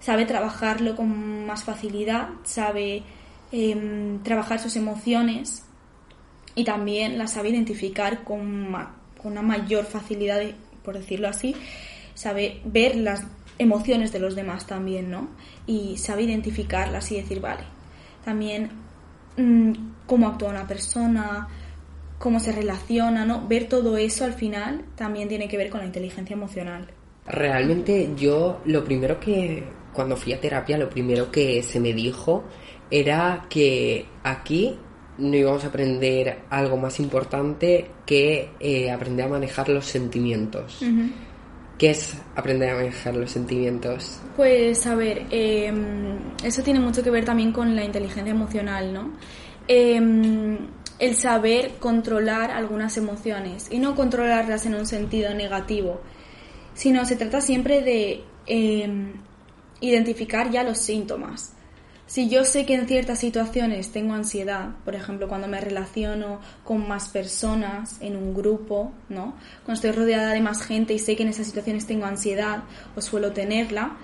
sabe 0.00 0.24
trabajarlo 0.24 0.96
con 0.96 1.46
más 1.46 1.64
facilidad, 1.64 2.30
sabe 2.44 3.02
em, 3.52 4.22
trabajar 4.22 4.58
sus 4.58 4.74
emociones 4.76 5.64
y 6.54 6.64
también 6.64 7.18
las 7.18 7.32
sabe 7.34 7.50
identificar 7.50 8.24
con, 8.24 8.74
con 9.22 9.32
una 9.32 9.42
mayor 9.42 9.84
facilidad, 9.84 10.40
por 10.82 10.98
decirlo 10.98 11.28
así, 11.28 11.54
sabe 12.14 12.60
ver 12.64 12.96
las 12.96 13.24
emociones 13.58 14.12
de 14.12 14.18
los 14.18 14.34
demás 14.34 14.66
también, 14.66 15.10
¿no? 15.10 15.28
Y 15.66 15.96
sabe 15.96 16.22
identificarlas 16.22 17.10
y 17.12 17.16
decir, 17.16 17.40
vale, 17.40 17.64
también 18.24 18.70
mm, 19.36 19.72
cómo 20.06 20.28
actúa 20.28 20.50
una 20.50 20.66
persona, 20.66 21.48
cómo 22.18 22.40
se 22.40 22.52
relaciona, 22.52 23.24
¿no? 23.24 23.46
Ver 23.46 23.68
todo 23.68 23.96
eso 23.96 24.24
al 24.24 24.34
final 24.34 24.84
también 24.96 25.28
tiene 25.28 25.48
que 25.48 25.56
ver 25.56 25.70
con 25.70 25.80
la 25.80 25.86
inteligencia 25.86 26.34
emocional. 26.34 26.86
Realmente 27.26 28.10
yo 28.16 28.60
lo 28.64 28.84
primero 28.84 29.18
que, 29.18 29.62
cuando 29.92 30.16
fui 30.16 30.32
a 30.32 30.40
terapia, 30.40 30.76
lo 30.76 30.90
primero 30.90 31.30
que 31.30 31.62
se 31.62 31.80
me 31.80 31.92
dijo 31.92 32.44
era 32.90 33.46
que 33.48 34.06
aquí 34.22 34.76
no 35.18 35.36
íbamos 35.36 35.64
a 35.64 35.68
aprender 35.68 36.40
algo 36.50 36.76
más 36.76 36.98
importante 37.00 37.90
que 38.04 38.50
eh, 38.60 38.90
aprender 38.90 39.26
a 39.26 39.28
manejar 39.28 39.68
los 39.68 39.86
sentimientos. 39.86 40.82
¿Qué 41.78 41.90
es 41.90 42.14
aprender 42.36 42.70
a 42.70 42.76
manejar 42.76 43.16
los 43.16 43.32
sentimientos? 43.32 44.20
Pues 44.36 44.86
a 44.86 44.94
ver, 44.94 45.26
em, 45.30 46.18
eso 46.44 46.62
tiene 46.62 46.78
mucho 46.78 47.02
que 47.02 47.10
ver 47.10 47.24
también 47.24 47.52
con 47.52 47.74
la 47.74 47.84
inteligencia 47.84 48.30
emocional, 48.30 48.92
¿no? 48.92 49.12
Em, 49.66 50.58
el 50.98 51.16
saber 51.16 51.72
controlar 51.80 52.52
algunas 52.52 52.96
emociones 52.96 53.68
y 53.70 53.78
no 53.78 53.96
controlarlas 53.96 54.66
en 54.66 54.74
un 54.74 54.86
sentido 54.86 55.34
negativo, 55.34 56.00
sino 56.74 57.04
se 57.04 57.16
trata 57.16 57.40
siempre 57.40 57.82
de 57.82 58.22
em, 58.46 59.14
identificar 59.80 60.50
ya 60.50 60.62
los 60.62 60.78
síntomas. 60.78 61.53
Si 62.06 62.28
yo 62.28 62.44
sé 62.44 62.66
que 62.66 62.74
en 62.74 62.86
ciertas 62.86 63.18
situaciones 63.18 63.90
tengo 63.90 64.12
ansiedad, 64.12 64.70
por 64.84 64.94
ejemplo, 64.94 65.26
cuando 65.26 65.48
me 65.48 65.60
relaciono 65.60 66.40
con 66.62 66.86
más 66.86 67.08
personas 67.08 67.96
en 68.00 68.16
un 68.16 68.34
grupo, 68.34 68.92
¿no? 69.08 69.36
Cuando 69.64 69.74
estoy 69.74 69.92
rodeada 69.92 70.32
de 70.32 70.40
más 70.40 70.62
gente 70.62 70.92
y 70.92 70.98
sé 70.98 71.16
que 71.16 71.22
en 71.22 71.30
esas 71.30 71.46
situaciones 71.46 71.86
tengo 71.86 72.04
ansiedad 72.04 72.64
o 72.94 73.00
suelo 73.00 73.32
tenerla, 73.32 73.96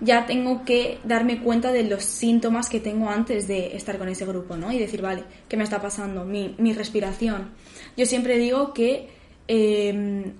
ya 0.00 0.26
tengo 0.26 0.64
que 0.64 0.98
darme 1.04 1.40
cuenta 1.40 1.70
de 1.70 1.84
los 1.84 2.04
síntomas 2.04 2.68
que 2.68 2.80
tengo 2.80 3.08
antes 3.08 3.46
de 3.46 3.76
estar 3.76 3.98
con 3.98 4.08
ese 4.08 4.26
grupo, 4.26 4.56
¿no? 4.56 4.72
Y 4.72 4.78
decir, 4.80 5.00
vale, 5.00 5.22
¿qué 5.48 5.56
me 5.56 5.62
está 5.62 5.80
pasando? 5.80 6.24
Mi, 6.24 6.56
mi 6.58 6.72
respiración. 6.72 7.50
Yo 7.96 8.04
siempre 8.04 8.36
digo 8.38 8.74
que 8.74 9.10
em, 9.46 10.32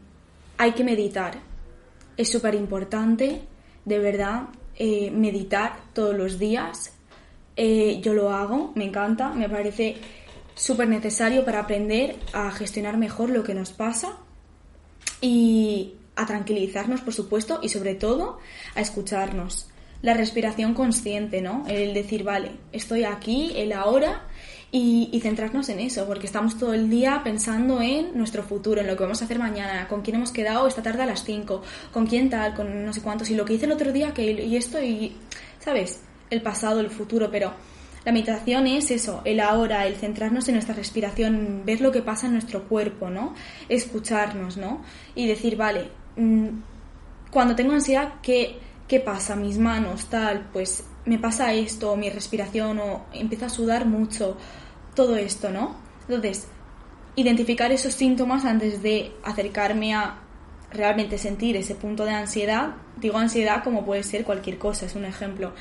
hay 0.58 0.72
que 0.72 0.82
meditar. 0.82 1.38
Es 2.16 2.30
súper 2.30 2.56
importante, 2.56 3.42
de 3.84 3.98
verdad, 4.00 4.48
eh, 4.76 5.12
meditar 5.12 5.78
todos 5.92 6.16
los 6.16 6.40
días 6.40 6.93
eh, 7.56 8.00
yo 8.02 8.14
lo 8.14 8.30
hago, 8.30 8.72
me 8.74 8.84
encanta, 8.84 9.30
me 9.30 9.48
parece 9.48 9.96
súper 10.54 10.88
necesario 10.88 11.44
para 11.44 11.60
aprender 11.60 12.16
a 12.32 12.50
gestionar 12.50 12.96
mejor 12.96 13.30
lo 13.30 13.42
que 13.42 13.54
nos 13.54 13.72
pasa 13.72 14.16
y 15.20 15.94
a 16.16 16.26
tranquilizarnos, 16.26 17.00
por 17.00 17.14
supuesto, 17.14 17.60
y 17.62 17.68
sobre 17.68 17.94
todo 17.94 18.38
a 18.74 18.80
escucharnos. 18.80 19.68
La 20.02 20.14
respiración 20.14 20.74
consciente, 20.74 21.40
¿no? 21.40 21.64
El 21.66 21.94
decir, 21.94 22.24
vale, 22.24 22.52
estoy 22.72 23.04
aquí, 23.04 23.52
el 23.56 23.72
ahora, 23.72 24.22
y, 24.70 25.08
y, 25.12 25.20
centrarnos 25.20 25.68
en 25.68 25.78
eso, 25.78 26.04
porque 26.04 26.26
estamos 26.26 26.58
todo 26.58 26.74
el 26.74 26.90
día 26.90 27.20
pensando 27.22 27.80
en 27.80 28.16
nuestro 28.18 28.42
futuro, 28.42 28.80
en 28.80 28.88
lo 28.88 28.96
que 28.96 29.04
vamos 29.04 29.22
a 29.22 29.24
hacer 29.24 29.38
mañana, 29.38 29.86
con 29.86 30.02
quién 30.02 30.16
hemos 30.16 30.32
quedado 30.32 30.66
esta 30.66 30.82
tarde 30.82 31.02
a 31.02 31.06
las 31.06 31.22
5, 31.22 31.62
con 31.92 32.06
quién 32.06 32.28
tal, 32.28 32.54
con 32.54 32.84
no 32.84 32.92
sé 32.92 33.00
cuántos, 33.00 33.30
y 33.30 33.36
lo 33.36 33.44
que 33.44 33.54
hice 33.54 33.66
el 33.66 33.72
otro 33.72 33.92
día, 33.92 34.12
que 34.12 34.32
y 34.32 34.56
esto, 34.56 34.82
y, 34.82 35.16
¿sabes? 35.60 36.00
El 36.34 36.42
pasado, 36.42 36.80
el 36.80 36.90
futuro, 36.90 37.30
pero 37.30 37.52
la 38.04 38.12
meditación 38.12 38.66
es 38.66 38.90
eso, 38.90 39.22
el 39.24 39.40
ahora, 39.40 39.86
el 39.86 39.96
centrarnos 39.96 40.46
en 40.48 40.54
nuestra 40.54 40.74
respiración, 40.74 41.62
ver 41.64 41.80
lo 41.80 41.90
que 41.90 42.02
pasa 42.02 42.26
en 42.26 42.34
nuestro 42.34 42.64
cuerpo, 42.64 43.08
¿no? 43.08 43.34
Escucharnos, 43.68 44.58
¿no? 44.58 44.82
Y 45.14 45.26
decir, 45.26 45.56
vale, 45.56 45.88
mm, 46.16 46.48
cuando 47.30 47.56
tengo 47.56 47.72
ansiedad, 47.72 48.14
¿qué, 48.22 48.58
qué 48.86 49.00
pasa? 49.00 49.36
Mis 49.36 49.58
manos, 49.58 50.06
tal, 50.06 50.50
pues 50.52 50.84
me 51.06 51.18
pasa 51.18 51.54
esto, 51.54 51.96
mi 51.96 52.10
respiración, 52.10 52.78
o 52.78 53.06
empiezo 53.14 53.46
a 53.46 53.48
sudar 53.48 53.86
mucho, 53.86 54.36
todo 54.94 55.16
esto, 55.16 55.50
¿no? 55.50 55.76
Entonces, 56.06 56.46
identificar 57.16 57.72
esos 57.72 57.94
síntomas 57.94 58.44
antes 58.44 58.82
de 58.82 59.12
acercarme 59.24 59.94
a 59.94 60.18
realmente 60.70 61.16
sentir 61.16 61.56
ese 61.56 61.74
punto 61.74 62.04
de 62.04 62.12
ansiedad, 62.12 62.74
digo 62.96 63.16
ansiedad 63.16 63.62
como 63.62 63.84
puede 63.84 64.02
ser 64.02 64.24
cualquier 64.24 64.58
cosa, 64.58 64.86
es 64.86 64.94
un 64.94 65.04
ejemplo 65.04 65.52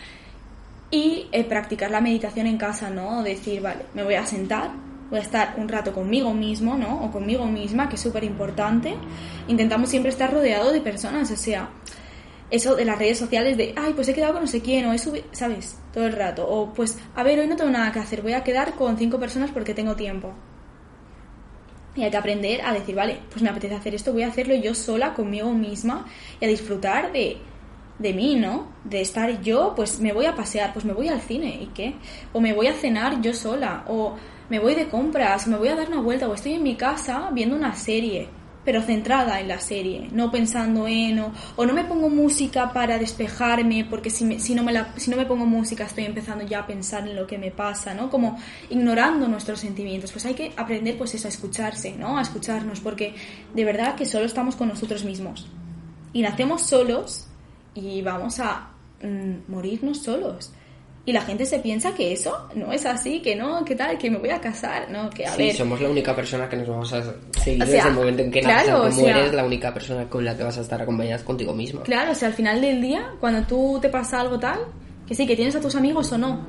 y 0.94 1.28
eh, 1.32 1.44
practicar 1.44 1.90
la 1.90 2.02
meditación 2.02 2.46
en 2.46 2.56
casa, 2.56 2.92
¿no? 2.92 3.24
Decir, 3.24 3.64
vale, 3.64 3.88
me 3.96 4.04
voy 4.04 4.14
a 4.14 4.28
sentar, 4.28 4.70
voy 5.10 5.18
a 5.18 5.24
estar 5.24 5.56
un 5.58 5.68
rato 5.68 5.92
conmigo 5.92 6.36
mismo, 6.36 6.78
¿no? 6.78 7.04
O 7.04 7.12
conmigo 7.12 7.48
misma, 7.48 7.90
que 7.90 7.96
es 7.96 8.02
súper 8.02 8.24
importante. 8.24 8.94
Intentamos 9.48 9.90
siempre 9.90 10.12
estar 10.12 10.32
rodeado 10.32 10.72
de 10.72 10.82
personas, 10.82 11.32
o 11.32 11.36
sea, 11.36 11.72
eso 12.52 12.76
de 12.76 12.86
las 12.86 13.00
redes 13.00 13.18
sociales 13.18 13.58
de, 13.58 13.74
ay, 13.76 13.94
pues 13.94 14.08
he 14.08 14.14
quedado 14.14 14.34
con 14.34 14.44
no 14.44 14.48
sé 14.48 14.62
quién, 14.62 14.86
o 14.86 14.94
eso, 14.94 15.12
¿sabes? 15.32 15.80
Todo 15.92 16.06
el 16.06 16.14
rato. 16.14 16.48
O 16.48 16.72
pues, 16.72 17.00
a 17.16 17.24
ver, 17.24 17.40
hoy 17.40 17.48
no 17.48 17.56
tengo 17.56 17.72
nada 17.72 17.92
que 17.92 17.98
hacer, 17.98 18.22
voy 18.22 18.34
a 18.34 18.44
quedar 18.44 18.76
con 18.76 18.96
cinco 18.96 19.20
personas 19.20 19.50
porque 19.50 19.74
tengo 19.74 19.96
tiempo. 19.96 20.32
Y 21.96 22.04
hay 22.04 22.12
que 22.12 22.18
aprender 22.18 22.62
a 22.62 22.72
decir, 22.72 22.94
vale, 22.94 23.18
pues 23.32 23.42
me 23.42 23.50
apetece 23.50 23.74
hacer 23.74 23.96
esto, 23.96 24.14
voy 24.14 24.22
a 24.22 24.28
hacerlo 24.28 24.54
yo 24.54 24.76
sola, 24.76 25.16
conmigo 25.16 25.52
misma, 25.54 26.06
y 26.40 26.46
a 26.46 26.48
disfrutar 26.48 27.12
de, 27.12 27.38
de 28.00 28.14
mí, 28.14 28.36
¿no? 28.36 28.68
De 28.84 29.02
estar 29.02 29.42
yo, 29.42 29.74
pues 29.76 30.00
me 30.00 30.14
voy 30.14 30.26
a 30.26 30.36
pasear, 30.36 30.74
pues 30.74 30.86
me 30.86 30.94
voy 30.94 31.08
al 31.08 31.22
cine, 31.22 31.60
¿y 31.62 31.68
qué? 31.68 31.96
O 32.34 32.42
me 32.42 32.54
voy 32.54 32.68
a 32.68 32.74
cenar 32.74 33.22
yo 33.22 33.34
sola, 33.34 33.86
o 33.88 34.16
me 34.50 34.60
voy 34.60 34.76
de 34.76 34.88
compras, 34.88 35.48
o 35.48 35.52
me 35.52 35.58
voy 35.58 35.70
a 35.70 35.76
dar 35.76 35.88
una 35.88 36.02
vuelta, 36.02 36.28
o 36.28 36.34
estoy 36.34 36.54
en 36.54 36.64
mi 36.64 36.76
casa 36.76 37.30
viendo 37.32 37.56
una 37.56 37.76
serie, 37.76 38.28
pero 38.66 38.82
centrada 38.82 39.40
en 39.40 39.48
la 39.48 39.60
serie, 39.60 40.08
no 40.12 40.32
pensando 40.32 40.88
en, 40.88 41.20
o, 41.20 41.66
no 41.66 41.74
me 41.74 41.84
pongo 41.84 42.10
música 42.10 42.72
para 42.72 42.98
despejarme, 42.98 43.86
porque 43.90 44.10
si, 44.10 44.40
si, 44.40 44.56
no 44.56 44.64
me 44.64 44.74
la, 44.74 44.94
si 44.96 45.12
no 45.12 45.18
me 45.18 45.26
pongo 45.26 45.46
música 45.46 45.86
estoy 45.86 46.06
empezando 46.06 46.46
ya 46.46 46.60
a 46.60 46.68
pensar 46.68 47.08
en 47.08 47.16
lo 47.16 47.28
que 47.28 47.38
me 47.38 47.52
pasa, 47.52 47.94
¿no? 47.94 48.10
Como 48.10 48.38
ignorando 48.70 49.28
nuestros 49.28 49.60
sentimientos. 49.60 50.12
Pues 50.12 50.26
hay 50.26 50.34
que 50.34 50.54
aprender 50.56 50.98
pues 50.98 51.14
eso, 51.14 51.28
a 51.28 51.30
escucharse, 51.30 51.94
¿no? 51.98 52.18
A 52.18 52.22
escucharnos, 52.22 52.80
porque 52.80 53.16
de 53.54 53.66
verdad 53.66 53.96
que 53.96 54.06
solo 54.06 54.26
estamos 54.26 54.56
con 54.56 54.70
nosotros 54.70 55.04
mismos. 55.04 55.48
Y 56.14 56.22
nacemos 56.22 56.62
solos 56.62 57.28
y 57.76 58.02
vamos 58.02 58.40
a 58.40 58.70
mm, 59.02 59.52
morirnos 59.52 60.02
solos. 60.02 60.52
Y 61.06 61.12
la 61.12 61.22
gente 61.22 61.46
se 61.46 61.60
piensa 61.60 61.94
que 61.94 62.14
eso 62.14 62.48
no 62.56 62.72
es 62.72 62.86
así, 62.86 63.22
que 63.22 63.36
no, 63.36 63.66
que 63.66 63.76
tal, 63.76 63.98
que 63.98 64.10
me 64.10 64.20
voy 64.20 64.30
a 64.30 64.40
casar, 64.40 64.90
no, 64.90 65.10
que 65.10 65.26
a 65.26 65.36
sí, 65.36 65.52
somos 65.52 65.82
la 65.82 65.90
única 65.90 66.16
persona 66.16 66.48
que 66.48 66.56
nos 66.56 66.70
vamos 66.70 66.94
a 66.94 67.04
seguir 67.44 67.60
desde 67.60 67.90
el 67.90 67.94
momento 67.94 68.22
en 68.22 68.32
que 68.32 68.40
claro, 68.40 68.90
mueres, 68.90 69.34
la 69.34 69.44
única 69.44 69.74
persona 69.74 70.08
con 70.08 70.24
la 70.24 70.38
que 70.38 70.44
vas 70.44 70.58
a 70.58 70.62
estar 70.62 70.82
acompañada 70.82 71.22
contigo 71.26 71.54
mismo. 71.54 71.82
Claro, 71.82 72.14
o 72.14 72.16
sea, 72.16 72.30
al 72.30 72.34
final 72.34 72.62
del 72.62 72.82
día, 72.82 73.12
cuando 73.20 73.46
tú 73.46 73.80
te 73.82 73.90
pasa 73.90 74.22
algo 74.22 74.40
tal, 74.40 74.60
que 75.06 75.14
sí, 75.14 75.28
que 75.28 75.36
tienes 75.36 75.54
a 75.58 75.60
tus 75.60 75.76
amigos 75.76 76.10
o 76.14 76.18
no, 76.18 76.40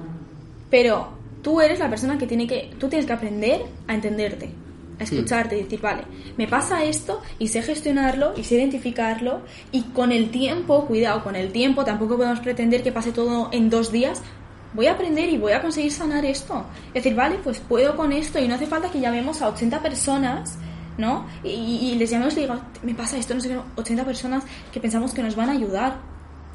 pero 0.70 1.08
tú 1.42 1.60
eres 1.60 1.80
la 1.80 1.90
persona 1.90 2.16
que 2.16 2.28
tiene 2.28 2.46
que, 2.46 2.70
tú 2.78 2.88
tienes 2.88 3.06
que 3.06 3.12
aprender 3.12 3.62
a 3.88 3.94
entenderte 3.94 4.50
a 4.98 5.04
escucharte 5.04 5.58
y 5.58 5.62
decir, 5.64 5.80
vale, 5.80 6.04
me 6.36 6.46
pasa 6.46 6.84
esto 6.84 7.20
y 7.38 7.48
sé 7.48 7.62
gestionarlo 7.62 8.34
y 8.36 8.44
sé 8.44 8.56
identificarlo 8.56 9.42
y 9.72 9.82
con 9.82 10.12
el 10.12 10.30
tiempo, 10.30 10.86
cuidado, 10.86 11.22
con 11.22 11.36
el 11.36 11.52
tiempo 11.52 11.84
tampoco 11.84 12.16
podemos 12.16 12.40
pretender 12.40 12.82
que 12.82 12.92
pase 12.92 13.12
todo 13.12 13.48
en 13.52 13.70
dos 13.70 13.90
días. 13.90 14.22
Voy 14.72 14.86
a 14.86 14.92
aprender 14.92 15.28
y 15.28 15.38
voy 15.38 15.52
a 15.52 15.62
conseguir 15.62 15.92
sanar 15.92 16.24
esto. 16.24 16.64
Es 16.88 16.94
decir, 16.94 17.14
vale, 17.14 17.38
pues 17.42 17.60
puedo 17.60 17.96
con 17.96 18.12
esto 18.12 18.38
y 18.40 18.48
no 18.48 18.56
hace 18.56 18.66
falta 18.66 18.90
que 18.90 19.00
llamemos 19.00 19.40
a 19.40 19.48
80 19.48 19.80
personas, 19.80 20.58
¿no? 20.98 21.26
Y, 21.44 21.94
les 21.96 22.10
llamemos 22.10 22.36
y 22.36 22.40
digo, 22.40 22.60
me 22.82 22.94
pasa 22.94 23.16
esto, 23.16 23.34
no 23.34 23.40
sé 23.40 23.50
qué, 23.50 23.58
80 23.76 24.04
personas 24.04 24.44
que 24.72 24.80
pensamos 24.80 25.14
que 25.14 25.22
nos 25.22 25.36
van 25.36 25.48
a 25.48 25.52
ayudar, 25.52 25.98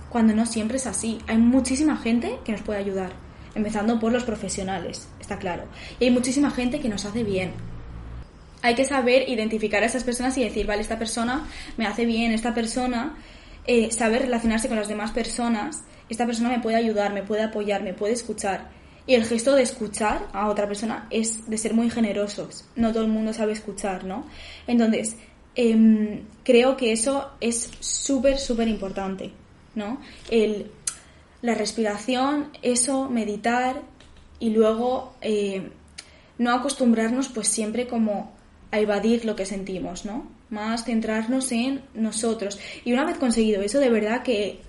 cuando 0.09 0.33
no 0.33 0.45
siempre 0.45 0.77
es 0.77 0.87
así. 0.87 1.19
Hay 1.27 1.37
muchísima 1.37 1.95
gente 1.97 2.39
que 2.43 2.51
nos 2.51 2.61
puede 2.61 2.79
ayudar, 2.79 3.11
empezando 3.55 3.99
por 3.99 4.11
los 4.11 4.23
profesionales, 4.23 5.07
está 5.19 5.37
claro. 5.37 5.63
Y 5.99 6.05
hay 6.05 6.11
muchísima 6.11 6.51
gente 6.51 6.79
que 6.79 6.89
nos 6.89 7.05
hace 7.05 7.23
bien, 7.23 7.53
hay 8.61 8.75
que 8.75 8.85
saber 8.85 9.29
identificar 9.29 9.83
a 9.83 9.85
esas 9.85 10.03
personas 10.03 10.37
y 10.37 10.43
decir, 10.43 10.65
vale, 10.65 10.81
esta 10.81 10.99
persona 10.99 11.47
me 11.77 11.85
hace 11.85 12.05
bien, 12.05 12.31
esta 12.31 12.53
persona, 12.53 13.15
eh, 13.65 13.91
saber 13.91 14.23
relacionarse 14.23 14.67
con 14.67 14.77
las 14.77 14.87
demás 14.87 15.11
personas, 15.11 15.83
esta 16.09 16.25
persona 16.25 16.49
me 16.49 16.59
puede 16.59 16.77
ayudar, 16.77 17.13
me 17.13 17.23
puede 17.23 17.43
apoyar, 17.43 17.83
me 17.83 17.93
puede 17.93 18.13
escuchar. 18.13 18.69
Y 19.05 19.15
el 19.15 19.25
gesto 19.25 19.55
de 19.55 19.63
escuchar 19.63 20.27
a 20.33 20.49
otra 20.49 20.67
persona 20.67 21.07
es 21.09 21.49
de 21.49 21.57
ser 21.57 21.73
muy 21.73 21.89
generosos. 21.89 22.65
No 22.75 22.91
todo 22.91 23.03
el 23.03 23.09
mundo 23.09 23.33
sabe 23.33 23.53
escuchar, 23.53 24.03
¿no? 24.03 24.25
Entonces, 24.67 25.15
em, 25.55 26.25
creo 26.43 26.77
que 26.77 26.91
eso 26.91 27.31
es 27.39 27.71
súper, 27.79 28.37
súper 28.37 28.67
importante, 28.67 29.31
¿no? 29.75 29.99
El, 30.29 30.71
la 31.41 31.55
respiración, 31.55 32.49
eso, 32.61 33.09
meditar 33.09 33.81
y 34.39 34.49
luego 34.51 35.13
eh, 35.21 35.71
no 36.37 36.53
acostumbrarnos 36.53 37.29
pues 37.29 37.47
siempre 37.47 37.87
como 37.87 38.38
a 38.71 38.79
evadir 38.79 39.25
lo 39.25 39.35
que 39.35 39.45
sentimos, 39.45 40.05
¿no? 40.05 40.27
Más 40.49 40.83
centrarnos 40.85 41.51
en 41.51 41.81
nosotros. 41.93 42.59
Y 42.85 42.93
una 42.93 43.05
vez 43.05 43.17
conseguido 43.17 43.61
eso, 43.61 43.79
de 43.79 43.89
verdad 43.89 44.23
que 44.23 44.59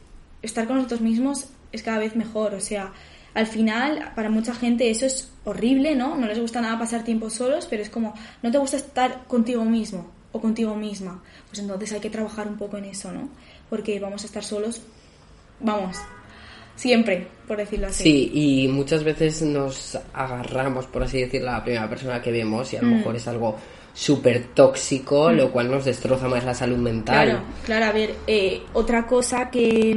estar 0.42 0.66
con 0.66 0.76
nosotros 0.76 1.00
mismos 1.00 1.48
es 1.72 1.82
cada 1.82 1.98
vez 1.98 2.16
mejor. 2.16 2.54
O 2.54 2.60
sea, 2.60 2.92
al 3.34 3.46
final, 3.46 4.12
para 4.14 4.30
mucha 4.30 4.54
gente 4.54 4.90
eso 4.90 5.06
es 5.06 5.30
horrible, 5.44 5.94
¿no? 5.94 6.16
No 6.16 6.26
les 6.26 6.38
gusta 6.38 6.60
nada 6.60 6.78
pasar 6.78 7.04
tiempo 7.04 7.28
solos, 7.30 7.66
pero 7.68 7.82
es 7.82 7.90
como, 7.90 8.14
no 8.42 8.50
te 8.50 8.58
gusta 8.58 8.76
estar 8.78 9.24
contigo 9.26 9.64
mismo 9.64 10.10
o 10.32 10.40
contigo 10.40 10.74
misma. 10.76 11.22
Pues 11.48 11.58
entonces 11.58 11.92
hay 11.92 12.00
que 12.00 12.10
trabajar 12.10 12.48
un 12.48 12.56
poco 12.56 12.78
en 12.78 12.86
eso, 12.86 13.12
¿no? 13.12 13.28
Porque 13.68 14.00
vamos 14.00 14.22
a 14.22 14.26
estar 14.26 14.42
solos, 14.44 14.80
vamos, 15.60 15.96
siempre, 16.76 17.26
por 17.46 17.58
decirlo 17.58 17.88
así. 17.88 18.02
Sí, 18.04 18.30
y 18.64 18.68
muchas 18.68 19.04
veces 19.04 19.42
nos 19.42 19.98
agarramos, 20.14 20.86
por 20.86 21.02
así 21.02 21.20
decirlo, 21.20 21.50
a 21.50 21.58
la 21.58 21.64
primera 21.64 21.88
persona 21.88 22.22
que 22.22 22.32
vemos 22.32 22.72
y 22.72 22.76
a 22.76 22.82
lo 22.82 22.88
Mm. 22.88 22.94
mejor 22.96 23.16
es 23.16 23.28
algo 23.28 23.56
súper 24.00 24.46
tóxico, 24.54 25.30
lo 25.30 25.52
cual 25.52 25.70
nos 25.70 25.84
destroza 25.84 26.26
más 26.26 26.42
la 26.42 26.54
salud 26.54 26.78
mental. 26.78 27.26
Claro, 27.26 27.42
claro, 27.66 27.84
a 27.84 27.92
ver, 27.92 28.14
eh, 28.26 28.62
otra 28.72 29.06
cosa 29.06 29.50
que, 29.50 29.94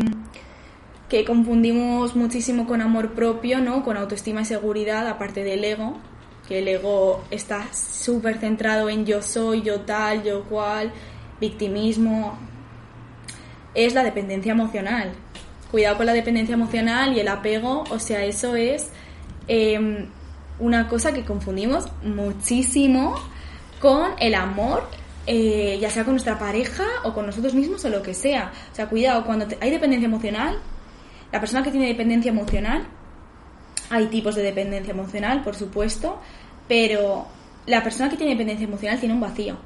que 1.07 1.23
confundimos 1.23 2.13
muchísimo 2.13 2.67
con 2.67 2.81
amor 2.81 3.13
propio, 3.13 3.61
¿no? 3.61 3.81
Con 3.81 3.95
autoestima 3.95 4.41
y 4.41 4.45
seguridad, 4.45 5.07
aparte 5.07 5.45
del 5.45 5.63
ego, 5.63 5.99
que 6.49 6.59
el 6.59 6.67
ego 6.67 7.23
está 7.31 7.73
súper 7.73 8.39
centrado 8.39 8.89
en 8.89 9.05
yo 9.05 9.21
soy, 9.21 9.61
yo 9.61 9.79
tal, 9.79 10.21
yo 10.21 10.43
cual, 10.43 10.91
victimismo, 11.39 12.37
es 13.73 13.93
la 13.93 14.03
dependencia 14.03 14.51
emocional. 14.51 15.13
Cuidado 15.71 15.95
con 15.95 16.07
la 16.07 16.13
dependencia 16.13 16.55
emocional 16.55 17.15
y 17.15 17.21
el 17.21 17.29
apego, 17.29 17.85
o 17.89 17.99
sea, 17.99 18.25
eso 18.25 18.57
es 18.57 18.89
eh, 19.47 20.09
una 20.59 20.89
cosa 20.89 21.13
que 21.13 21.23
confundimos 21.23 21.87
muchísimo 22.03 23.15
con 23.83 24.11
el 24.17 24.33
amor, 24.33 24.87
eh, 25.27 25.77
ya 25.81 25.89
sea 25.89 26.05
con 26.05 26.13
nuestra 26.13 26.39
pareja 26.39 26.85
o 27.03 27.13
con 27.13 27.25
nosotros 27.25 27.53
mismos 27.53 27.83
o 27.83 27.89
lo 27.89 28.01
que 28.01 28.13
sea. 28.13 28.49
O 28.71 28.75
sea, 28.75 28.87
cuidado, 28.87 29.25
cuando 29.25 29.45
te- 29.45 29.57
hay 29.59 29.71
dependencia 29.71 30.05
emocional, 30.05 30.57
la 31.33 31.39
persona 31.41 31.61
que 31.63 31.69
tiene 31.69 31.87
dependencia 31.87 32.29
emocional, 32.31 32.87
hay 33.89 34.05
tipos 34.07 34.35
de 34.35 34.43
dependencia 34.43 34.91
emocional, 34.93 35.43
por 35.43 35.55
supuesto, 35.55 36.17
pero 36.65 37.27
la 37.65 37.83
persona 37.83 38.09
que 38.09 38.15
tiene 38.15 38.31
dependencia 38.31 38.65
emocional 38.65 38.97
tiene 39.01 39.15
un 39.15 39.19
vacío. 39.19 39.57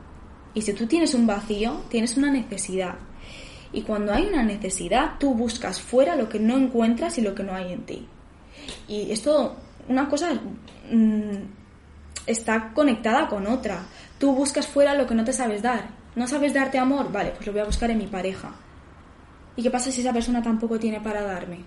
Y 0.55 0.63
si 0.63 0.73
tú 0.73 0.87
tienes 0.87 1.13
un 1.13 1.27
vacío, 1.27 1.81
tienes 1.87 2.17
una 2.17 2.31
necesidad. 2.31 2.95
Y 3.71 3.83
cuando 3.83 4.11
hay 4.15 4.25
una 4.25 4.41
necesidad, 4.41 5.11
tú 5.19 5.35
buscas 5.35 5.79
fuera 5.79 6.15
lo 6.15 6.27
que 6.27 6.39
no 6.39 6.57
encuentras 6.57 7.19
y 7.19 7.21
lo 7.21 7.35
que 7.35 7.43
no 7.43 7.53
hay 7.53 7.71
en 7.73 7.85
ti. 7.85 8.07
Y 8.87 9.11
esto, 9.11 9.55
una 9.87 10.09
cosa 10.09 10.31
mm, 10.91 11.37
está 12.25 12.71
conectada 12.73 13.27
con 13.27 13.47
otra. 13.47 13.83
Tú 14.19 14.33
buscas 14.33 14.67
fuera 14.67 14.95
lo 14.95 15.05
que 15.05 15.15
no 15.15 15.23
te 15.23 15.33
sabes 15.33 15.61
dar. 15.61 15.89
¿No 16.15 16.27
sabes 16.27 16.53
darte 16.53 16.79
amor? 16.79 17.11
Vale, 17.11 17.31
pues 17.31 17.45
lo 17.45 17.51
voy 17.51 17.61
a 17.61 17.65
buscar 17.65 17.91
en 17.91 17.99
mi 17.99 18.07
pareja. 18.07 18.51
¿Y 19.55 19.63
qué 19.63 19.69
pasa 19.69 19.91
si 19.91 20.01
esa 20.01 20.13
persona 20.13 20.41
tampoco 20.41 20.79
tiene 20.79 20.99
para 20.99 21.21
darme? 21.21 21.59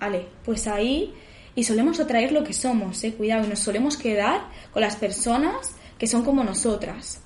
Vale, 0.00 0.26
pues 0.44 0.66
ahí... 0.66 1.14
Y 1.54 1.64
solemos 1.64 1.98
atraer 1.98 2.30
lo 2.30 2.44
que 2.44 2.52
somos, 2.52 3.02
eh, 3.02 3.14
cuidado, 3.14 3.44
y 3.44 3.48
nos 3.48 3.58
solemos 3.58 3.96
quedar 3.96 4.42
con 4.72 4.80
las 4.80 4.94
personas 4.94 5.74
que 5.98 6.06
son 6.06 6.24
como 6.24 6.44
nosotras. 6.44 7.20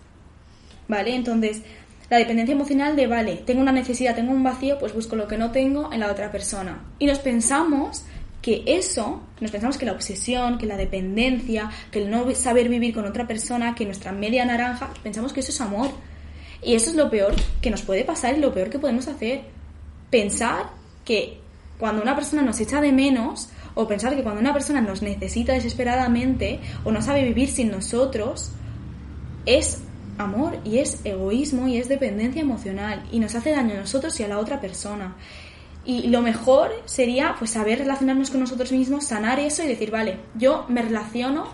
¿Vale? 0.88 1.14
Entonces, 1.14 1.61
la 2.09 2.16
dependencia 2.16 2.55
emocional 2.55 2.97
de, 2.97 3.07
vale, 3.07 3.43
tengo 3.45 3.61
una 3.61 3.72
necesidad, 3.72 4.14
tengo 4.14 4.32
un 4.32 4.43
vacío, 4.43 4.78
pues 4.78 4.95
busco 4.95 5.16
lo 5.16 5.28
que 5.28 5.36
no 5.36 5.51
tengo 5.51 5.93
en 5.93 6.01
la 6.01 6.11
otra 6.11 6.32
persona. 6.32 6.82
Y 6.99 7.07
nos 7.07 7.18
pensamos 7.18 8.05
que 8.43 8.64
eso, 8.66 9.22
nos 9.40 9.53
pensamos 9.53 9.78
que 9.78 9.86
la 9.86 9.93
obsesión, 9.93 10.59
que 10.59 10.66
la 10.66 10.76
dependencia, 10.76 11.70
que 11.93 12.03
el 12.03 12.11
no 12.11 12.34
saber 12.34 12.68
vivir 12.68 12.93
con 12.93 13.07
otra 13.07 13.26
persona, 13.26 13.74
que 13.76 13.86
nuestra 13.86 14.11
media 14.11 14.45
naranja, 14.45 14.90
pensamos 15.03 15.32
que 15.32 15.40
eso 15.40 15.53
es 15.53 15.61
amor. 15.61 15.90
Y 16.61 16.74
eso 16.74 16.90
es 16.90 16.97
lo 16.97 17.09
peor 17.09 17.34
que 17.61 17.70
nos 17.70 17.82
puede 17.82 18.05
pasar 18.05 18.36
y 18.36 18.40
lo 18.40 18.53
peor 18.53 18.68
que 18.68 18.80
podemos 18.80 19.07
hacer. 19.07 19.43
Pensar 20.11 20.70
que 21.05 21.40
cuando 21.78 22.03
una 22.03 22.16
persona 22.16 22.43
nos 22.43 22.61
echa 22.61 22.80
de 22.80 22.93
menos, 22.93 23.49
o 23.74 23.86
pensar 23.86 24.14
que 24.14 24.22
cuando 24.22 24.40
una 24.40 24.53
persona 24.53 24.80
nos 24.80 25.03
necesita 25.03 25.53
desesperadamente, 25.53 26.61
o 26.84 26.90
no 26.90 27.01
sabe 27.01 27.22
vivir 27.22 27.49
sin 27.49 27.70
nosotros, 27.70 28.51
es 29.47 29.82
amor 30.18 30.59
y 30.64 30.78
es 30.78 31.01
egoísmo 31.05 31.68
y 31.68 31.78
es 31.78 31.88
dependencia 31.88 32.43
emocional 32.43 33.03
y 33.11 33.18
nos 33.18 33.34
hace 33.34 33.51
daño 33.51 33.74
a 33.74 33.80
nosotros 33.80 34.18
y 34.20 34.24
a 34.24 34.28
la 34.28 34.38
otra 34.38 34.61
persona. 34.61 35.16
Y 35.85 36.09
lo 36.09 36.22
mejor 36.22 36.70
sería 36.85 37.35
pues 37.39 37.51
saber 37.51 37.80
relacionarnos 37.80 38.30
con 38.30 38.41
nosotros 38.41 38.70
mismos, 38.70 39.07
sanar 39.07 39.41
eso 39.41 39.64
y 39.64 39.68
decir, 39.68 39.91
vale, 39.91 40.20
yo 40.35 40.64
me 40.68 40.83
relaciono, 40.83 41.47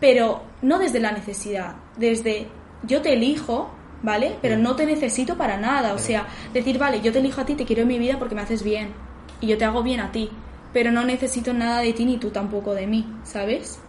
pero 0.00 0.42
no 0.60 0.78
desde 0.78 1.00
la 1.00 1.12
necesidad, 1.12 1.76
desde 1.96 2.48
yo 2.82 3.00
te 3.00 3.14
elijo, 3.14 3.70
¿vale? 4.02 4.36
Pero 4.42 4.58
no 4.58 4.76
te 4.76 4.84
necesito 4.84 5.36
para 5.36 5.56
nada, 5.56 5.94
o 5.94 5.98
sea, 5.98 6.26
decir, 6.52 6.78
vale, 6.78 7.00
yo 7.00 7.10
te 7.10 7.20
elijo 7.20 7.40
a 7.40 7.46
ti, 7.46 7.54
te 7.54 7.64
quiero 7.64 7.82
en 7.82 7.88
mi 7.88 7.98
vida 7.98 8.18
porque 8.18 8.34
me 8.34 8.42
haces 8.42 8.62
bien 8.62 8.90
y 9.40 9.46
yo 9.46 9.56
te 9.56 9.64
hago 9.64 9.82
bien 9.82 10.00
a 10.00 10.12
ti, 10.12 10.30
pero 10.72 10.92
no 10.92 11.04
necesito 11.04 11.54
nada 11.54 11.80
de 11.80 11.92
ti 11.94 12.04
ni 12.04 12.18
tú 12.18 12.30
tampoco 12.30 12.74
de 12.74 12.86
mí, 12.86 13.06
¿sabes? 13.24 13.80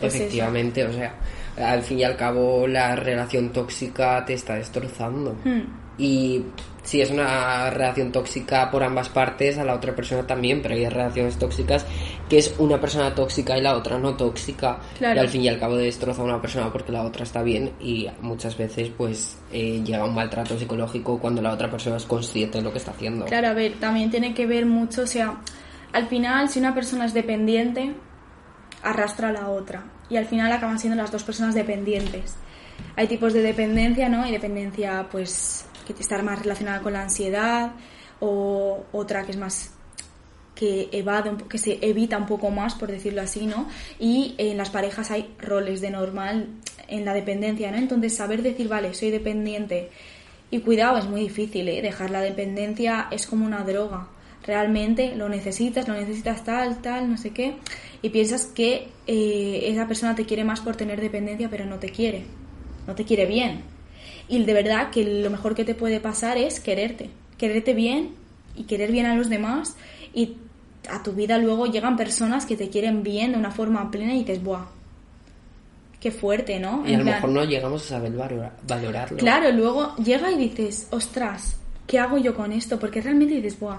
Pues 0.00 0.14
eso. 0.14 0.24
Efectivamente, 0.24 0.84
o 0.84 0.92
sea, 0.92 1.14
al 1.56 1.82
fin 1.82 2.00
y 2.00 2.04
al 2.04 2.16
cabo 2.16 2.66
la 2.66 2.96
relación 2.96 3.52
tóxica 3.52 4.24
te 4.24 4.34
está 4.34 4.54
destrozando. 4.54 5.36
Hmm. 5.44 5.83
Y 5.96 6.42
si 6.82 7.00
es 7.00 7.10
una 7.10 7.70
relación 7.70 8.12
tóxica 8.12 8.70
por 8.70 8.82
ambas 8.82 9.08
partes, 9.08 9.58
a 9.58 9.64
la 9.64 9.74
otra 9.74 9.94
persona 9.94 10.26
también, 10.26 10.60
pero 10.60 10.74
hay 10.74 10.88
relaciones 10.88 11.38
tóxicas 11.38 11.86
que 12.28 12.38
es 12.38 12.54
una 12.58 12.80
persona 12.80 13.14
tóxica 13.14 13.56
y 13.56 13.62
la 13.62 13.76
otra 13.76 13.98
no 13.98 14.16
tóxica. 14.16 14.78
Claro. 14.98 15.16
Y 15.16 15.18
al 15.18 15.28
fin 15.28 15.42
y 15.42 15.48
al 15.48 15.58
cabo 15.58 15.76
destroza 15.76 16.22
a 16.22 16.24
una 16.24 16.40
persona 16.40 16.72
porque 16.72 16.92
la 16.92 17.04
otra 17.04 17.24
está 17.24 17.42
bien 17.42 17.72
y 17.80 18.08
muchas 18.20 18.56
veces 18.56 18.90
pues 18.96 19.38
eh, 19.52 19.82
llega 19.84 20.04
un 20.04 20.14
maltrato 20.14 20.58
psicológico 20.58 21.18
cuando 21.18 21.40
la 21.40 21.52
otra 21.52 21.70
persona 21.70 21.96
es 21.96 22.04
consciente 22.04 22.58
de 22.58 22.64
lo 22.64 22.72
que 22.72 22.78
está 22.78 22.90
haciendo. 22.90 23.24
Claro, 23.26 23.48
a 23.48 23.54
ver, 23.54 23.74
también 23.74 24.10
tiene 24.10 24.34
que 24.34 24.46
ver 24.46 24.66
mucho, 24.66 25.02
o 25.02 25.06
sea, 25.06 25.38
al 25.92 26.06
final 26.08 26.48
si 26.48 26.58
una 26.58 26.74
persona 26.74 27.06
es 27.06 27.14
dependiente, 27.14 27.94
arrastra 28.82 29.28
a 29.28 29.32
la 29.32 29.48
otra. 29.48 29.84
Y 30.10 30.16
al 30.16 30.26
final 30.26 30.52
acaban 30.52 30.78
siendo 30.78 31.00
las 31.00 31.10
dos 31.10 31.24
personas 31.24 31.54
dependientes. 31.54 32.36
Hay 32.96 33.06
tipos 33.06 33.32
de 33.32 33.42
dependencia, 33.42 34.08
¿no? 34.08 34.22
Hay 34.22 34.32
dependencia, 34.32 35.06
pues, 35.10 35.64
que 35.92 36.02
está 36.02 36.22
más 36.22 36.38
relacionada 36.38 36.80
con 36.80 36.92
la 36.92 37.02
ansiedad, 37.02 37.72
o 38.20 38.84
otra 38.92 39.24
que 39.24 39.32
es 39.32 39.36
más 39.36 39.74
que 40.54 40.88
evade, 40.92 41.32
que 41.48 41.58
se 41.58 41.78
evita 41.82 42.16
un 42.16 42.26
poco 42.26 42.50
más, 42.50 42.74
por 42.74 42.90
decirlo 42.90 43.22
así, 43.22 43.46
¿no? 43.46 43.68
Y 43.98 44.34
en 44.38 44.56
las 44.56 44.70
parejas 44.70 45.10
hay 45.10 45.34
roles 45.38 45.80
de 45.80 45.90
normal 45.90 46.48
en 46.88 47.04
la 47.04 47.12
dependencia, 47.12 47.70
¿no? 47.70 47.76
Entonces 47.76 48.16
saber 48.16 48.42
decir, 48.42 48.68
vale, 48.68 48.94
soy 48.94 49.10
dependiente 49.10 49.90
y 50.50 50.60
cuidado, 50.60 50.98
es 50.98 51.06
muy 51.06 51.22
difícil, 51.22 51.68
¿eh? 51.68 51.82
Dejar 51.82 52.10
la 52.10 52.20
dependencia 52.20 53.08
es 53.10 53.26
como 53.26 53.44
una 53.44 53.64
droga. 53.64 54.08
Realmente 54.46 55.16
lo 55.16 55.28
necesitas, 55.28 55.88
lo 55.88 55.94
necesitas 55.94 56.44
tal, 56.44 56.80
tal, 56.82 57.10
no 57.10 57.16
sé 57.16 57.30
qué, 57.30 57.56
y 58.02 58.10
piensas 58.10 58.46
que 58.46 58.88
eh, 59.06 59.60
esa 59.64 59.88
persona 59.88 60.14
te 60.14 60.26
quiere 60.26 60.44
más 60.44 60.60
por 60.60 60.76
tener 60.76 61.00
dependencia, 61.00 61.48
pero 61.48 61.64
no 61.64 61.78
te 61.78 61.88
quiere, 61.88 62.24
no 62.86 62.94
te 62.94 63.04
quiere 63.04 63.26
bien. 63.26 63.73
Y 64.28 64.42
de 64.44 64.52
verdad 64.54 64.90
que 64.90 65.04
lo 65.22 65.30
mejor 65.30 65.54
que 65.54 65.64
te 65.64 65.74
puede 65.74 66.00
pasar 66.00 66.38
es 66.38 66.60
quererte, 66.60 67.10
quererte 67.38 67.74
bien 67.74 68.10
y 68.56 68.64
querer 68.64 68.90
bien 68.92 69.06
a 69.06 69.14
los 69.14 69.28
demás 69.28 69.76
y 70.14 70.36
a 70.88 71.02
tu 71.02 71.12
vida 71.12 71.38
luego 71.38 71.66
llegan 71.66 71.96
personas 71.96 72.46
que 72.46 72.56
te 72.56 72.68
quieren 72.70 73.02
bien 73.02 73.32
de 73.32 73.38
una 73.38 73.50
forma 73.50 73.90
plena 73.90 74.14
y 74.14 74.20
dices, 74.20 74.42
¡buah! 74.42 74.64
Qué 76.00 76.10
fuerte, 76.10 76.58
¿no? 76.60 76.84
Y 76.86 76.90
En 76.90 76.96
a 76.96 76.98
lo 76.98 77.04
plan- 77.04 77.14
mejor 77.16 77.30
no 77.30 77.44
llegamos 77.44 77.82
a 77.84 77.88
saber 77.88 78.12
valora- 78.12 78.52
valorarlo. 78.66 79.16
Claro, 79.18 79.50
luego 79.52 79.96
llega 79.96 80.30
y 80.30 80.36
dices, 80.36 80.86
ostras, 80.90 81.56
¿qué 81.86 81.98
hago 81.98 82.18
yo 82.18 82.34
con 82.34 82.52
esto? 82.52 82.78
Porque 82.78 83.00
realmente 83.00 83.34
dices, 83.36 83.58
buah, 83.58 83.78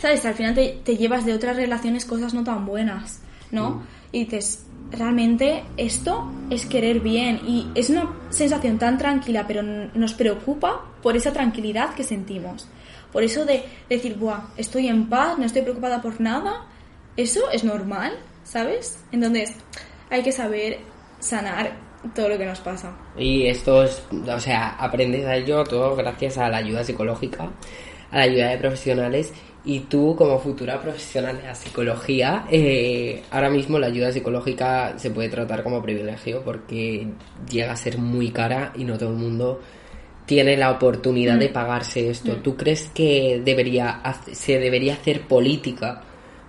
¿sabes? 0.00 0.24
Al 0.24 0.34
final 0.34 0.54
te, 0.54 0.80
te 0.84 0.96
llevas 0.96 1.24
de 1.24 1.34
otras 1.34 1.56
relaciones 1.56 2.04
cosas 2.04 2.34
no 2.34 2.42
tan 2.42 2.66
buenas, 2.66 3.20
¿no? 3.52 3.82
Y 4.10 4.24
dices, 4.24 4.64
realmente 4.92 5.64
esto 5.76 6.30
es 6.50 6.66
querer 6.66 7.00
bien 7.00 7.40
y 7.46 7.68
es 7.74 7.90
una 7.90 8.10
sensación 8.30 8.78
tan 8.78 8.98
tranquila, 8.98 9.44
pero 9.46 9.62
nos 9.62 10.14
preocupa 10.14 10.84
por 11.02 11.16
esa 11.16 11.32
tranquilidad 11.32 11.94
que 11.94 12.04
sentimos. 12.04 12.68
Por 13.12 13.22
eso 13.22 13.44
de 13.44 13.64
decir, 13.88 14.16
buah, 14.16 14.48
estoy 14.56 14.88
en 14.88 15.08
paz, 15.08 15.38
no 15.38 15.44
estoy 15.44 15.62
preocupada 15.62 16.00
por 16.00 16.20
nada, 16.20 16.66
eso 17.16 17.50
es 17.50 17.64
normal, 17.64 18.12
¿sabes? 18.44 19.02
Entonces, 19.12 19.54
hay 20.10 20.22
que 20.22 20.32
saber 20.32 20.78
sanar 21.18 21.76
todo 22.14 22.30
lo 22.30 22.38
que 22.38 22.46
nos 22.46 22.60
pasa. 22.60 22.96
Y 23.16 23.46
esto 23.46 23.84
es, 23.84 24.02
o 24.10 24.40
sea, 24.40 24.70
aprendes 24.76 25.24
a 25.26 25.36
ello 25.36 25.62
todo 25.64 25.94
gracias 25.94 26.38
a 26.38 26.48
la 26.48 26.58
ayuda 26.58 26.84
psicológica, 26.84 27.50
a 28.10 28.18
la 28.18 28.22
ayuda 28.24 28.48
de 28.48 28.58
profesionales 28.58 29.32
Y 29.64 29.80
tú, 29.80 30.16
como 30.16 30.40
futura 30.40 30.80
profesional 30.80 31.36
de 31.36 31.44
la 31.44 31.54
psicología, 31.54 32.46
eh, 32.50 33.22
ahora 33.30 33.48
mismo 33.48 33.78
la 33.78 33.86
ayuda 33.86 34.10
psicológica 34.10 34.98
se 34.98 35.10
puede 35.10 35.28
tratar 35.28 35.62
como 35.62 35.80
privilegio 35.80 36.42
porque 36.44 37.06
llega 37.48 37.72
a 37.72 37.76
ser 37.76 37.98
muy 37.98 38.30
cara 38.30 38.72
y 38.74 38.84
no 38.84 38.98
todo 38.98 39.10
el 39.10 39.16
mundo 39.16 39.60
tiene 40.26 40.56
la 40.56 40.70
oportunidad 40.70 41.38
de 41.38 41.48
mm. 41.48 41.52
pagarse 41.52 42.10
esto. 42.10 42.32
Mm. 42.32 42.42
¿Tú 42.42 42.56
crees 42.56 42.90
que 42.92 43.40
debería 43.44 44.02
se 44.32 44.58
debería 44.58 44.94
hacer 44.94 45.22
política 45.28 46.02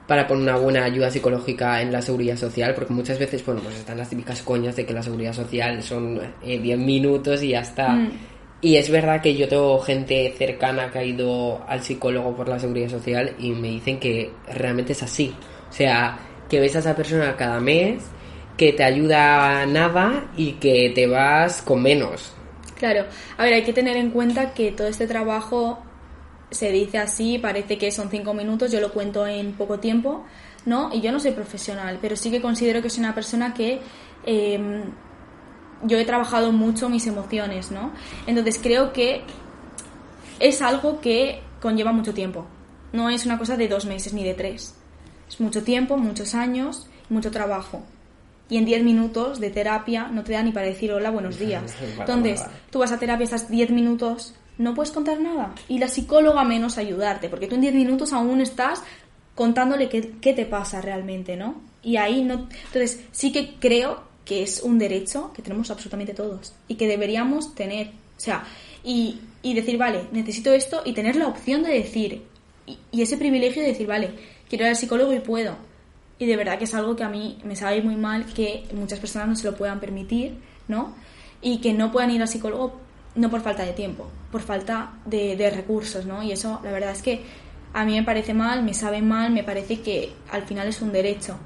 para 0.07 0.28
poner 0.28 0.43
una 0.43 0.57
buena 0.57 0.84
ayuda 0.84 1.11
psicológica 1.11 1.82
en 1.82 1.91
la 1.91 2.01
seguridad 2.01 2.38
social? 2.38 2.74
Porque 2.74 2.93
muchas 2.93 3.20
veces, 3.20 3.45
bueno, 3.45 3.61
pues 3.61 3.76
están 3.76 3.97
las 3.97 4.09
típicas 4.09 4.41
coñas 4.41 4.76
de 4.76 4.88
que 4.88 4.93
la 4.93 5.03
seguridad 5.03 5.34
social 5.34 5.84
son 5.84 6.16
10 6.16 6.34
eh, 6.43 6.78
minutos 6.78 7.43
y 7.43 7.49
ya 7.49 7.61
está. 7.61 7.89
Mm. 7.89 8.11
Y 8.64 8.78
es 8.78 8.89
verdad 8.89 9.22
que 9.22 9.36
yo 9.36 9.49
tengo 9.49 9.78
gente 9.80 10.34
cercana 10.38 10.89
que 10.89 10.99
ha 10.99 11.03
ido 11.03 11.61
al 11.68 11.84
psicólogo 11.84 12.34
por 12.34 12.47
la 12.47 12.57
seguridad 12.57 12.88
social 12.88 13.36
y 13.38 13.51
me 13.51 13.68
dicen 13.68 13.99
que 13.99 14.32
realmente 14.47 14.93
es 14.93 15.03
así. 15.03 15.36
O 15.70 15.74
sea, 15.74 16.18
que 16.49 16.61
ves 16.61 16.74
a 16.78 16.80
esa 16.80 16.95
persona 16.95 17.36
cada 17.36 17.59
mes, 17.59 18.05
que 18.55 18.72
te 18.72 18.86
ayuda 18.86 19.66
nada 19.66 20.32
y 20.38 20.53
que 20.53 20.93
te 20.95 21.07
vas 21.07 21.61
con 21.61 21.84
menos. 21.84 22.34
Claro, 22.78 23.05
a 23.38 23.43
ver, 23.43 23.55
hay 23.55 23.64
que 23.64 23.74
tener 23.74 23.97
en 23.97 24.11
cuenta 24.11 24.53
que 24.53 24.72
todo 24.72 24.88
este 24.88 25.07
trabajo 25.07 25.80
se 26.49 26.72
dice 26.72 26.99
así, 26.99 27.39
parece 27.39 27.78
que 27.78 27.91
son 27.91 28.09
cinco 28.09 28.34
minutos, 28.34 28.72
yo 28.72 28.80
lo 28.80 28.93
cuento 28.93 29.28
en 29.28 29.53
poco 29.53 29.80
tiempo, 29.80 30.24
¿no? 30.66 30.89
Y 30.93 31.01
yo 31.01 31.11
no 31.11 31.20
soy 31.20 31.32
profesional, 31.32 31.99
pero 32.01 32.16
sí 32.16 32.32
que 32.32 32.41
considero 32.41 32.82
que 32.82 32.89
soy 32.89 33.03
una 33.03 33.14
persona 33.14 33.53
que 33.53 33.82
em, 34.26 34.84
yo 35.84 35.97
he 35.97 36.05
trabajado 36.05 36.51
mucho 36.51 36.89
mis 36.89 37.07
emociones, 37.07 37.71
¿no? 37.71 37.91
Entonces 38.27 38.59
creo 38.61 38.93
que 38.93 39.23
es 40.39 40.61
algo 40.61 40.99
que 40.99 41.41
conlleva 41.61 41.91
mucho 41.91 42.13
tiempo. 42.13 42.45
No 42.91 43.09
es 43.09 43.25
una 43.25 43.38
cosa 43.38 43.57
de 43.57 43.67
dos 43.67 43.86
meses 43.86 44.13
ni 44.13 44.23
de 44.23 44.34
tres. 44.34 44.75
Es 45.27 45.39
mucho 45.39 45.63
tiempo, 45.63 45.97
muchos 45.97 46.36
años, 46.36 46.88
mucho 47.09 47.31
trabajo. 47.31 47.81
Y 48.49 48.57
en 48.57 48.65
diez 48.65 48.84
minutos 48.84 49.39
de 49.39 49.49
terapia 49.49 50.09
no 50.09 50.23
te 50.23 50.34
da 50.34 50.43
ni 50.43 50.51
para 50.51 50.67
decir 50.67 50.91
hola, 50.91 51.09
buenos 51.09 51.39
días. 51.39 51.75
Entonces, 51.97 52.43
tú 52.69 52.79
vas 52.79 52.91
a 52.91 52.99
terapia 52.99 53.25
esas 53.25 53.49
diez 53.49 53.71
minutos, 53.71 54.36
no 54.57 54.73
puedes 54.73 54.91
contar 54.91 55.19
nada. 55.19 55.53
Y 55.67 55.79
la 55.79 55.88
psicóloga 55.88 56.43
menos 56.43 56.77
ayudarte, 56.77 57.29
porque 57.29 57.47
tú 57.47 57.55
en 57.55 57.61
diez 57.61 57.73
minutos 57.73 58.13
aún 58.13 58.41
estás 58.41 58.84
contándole 59.36 59.89
qué, 59.89 60.13
qué 60.21 60.34
te 60.34 60.45
pasa 60.45 60.81
realmente, 60.81 61.36
¿no? 61.36 61.61
Y 61.81 61.97
ahí 61.97 62.23
no... 62.23 62.47
Entonces, 62.67 63.03
sí 63.11 63.31
que 63.31 63.55
creo 63.59 64.12
que 64.26 64.43
es 64.43 64.61
un 64.61 64.80
derecho 64.80 65.32
que 65.34 65.41
tenemos 65.41 65.69
absolutamente 65.71 66.13
todos 66.13 66.53
y 66.67 66.76
que 66.76 66.88
deberíamos 66.88 67.55
tener. 67.55 67.88
O 67.88 68.19
sea, 68.19 68.43
y, 68.84 69.19
y 69.41 69.53
decir, 69.53 69.78
vale, 69.78 70.07
necesito 70.11 70.51
esto 70.53 70.82
y 70.86 70.93
tener 70.93 71.15
la 71.15 71.28
opción 71.28 71.63
de 71.63 71.74
decir, 71.74 72.24
y, 72.65 73.01
ese 73.01 73.17
privilegio 73.17 73.61
de 73.61 73.69
decir, 73.69 73.88
vale, 73.88 74.11
quiero 74.49 74.65
ir 74.65 74.69
al 74.69 74.76
psicólogo 74.76 75.13
y 75.13 75.19
puedo. 75.19 75.55
Y 76.19 76.26
de 76.26 76.38
verdad 76.38 76.57
que 76.57 76.63
es 76.63 76.74
algo 76.74 76.95
que 76.95 77.03
a 77.03 77.09
mí 77.09 77.38
me 77.43 77.55
sabe 77.55 77.82
muy 77.82 77.95
mal 77.95 78.26
que 78.34 78.63
muchas 78.74 78.99
personas 78.99 79.28
no 79.28 79.36
se 79.36 79.49
lo 79.49 79.57
puedan 79.57 79.80
permitir, 79.80 80.38
¿no? 80.67 80.95
Y 81.41 81.59
que 81.59 81.74
no 81.74 81.91
puedan 81.91 82.11
ir 82.11 82.21
al 82.21 82.28
psicólogo 82.28 82.80
no 83.15 83.30
por 83.30 83.41
falta 83.41 83.63
de 83.63 83.74
tiempo, 83.74 84.09
por 84.32 84.41
falta 84.41 84.93
de, 85.05 85.36
de 85.36 85.49
recursos, 85.49 86.05
¿no? 86.05 86.24
Y 86.24 86.32
eso, 86.32 86.61
la 86.63 86.71
verdad 86.71 86.91
es 86.91 87.01
que 87.01 87.21
a 87.74 87.86
mí 87.86 87.95
me 87.95 88.03
parece 88.03 88.34
mal, 88.34 88.63
me 88.63 88.74
sabe 88.74 89.01
mal, 89.01 89.32
me 89.32 89.43
parece 89.43 89.82
que 89.82 90.13
al 90.32 90.43
final 90.43 90.67
es 90.67 90.82
un 90.82 90.91
derecho 90.91 91.38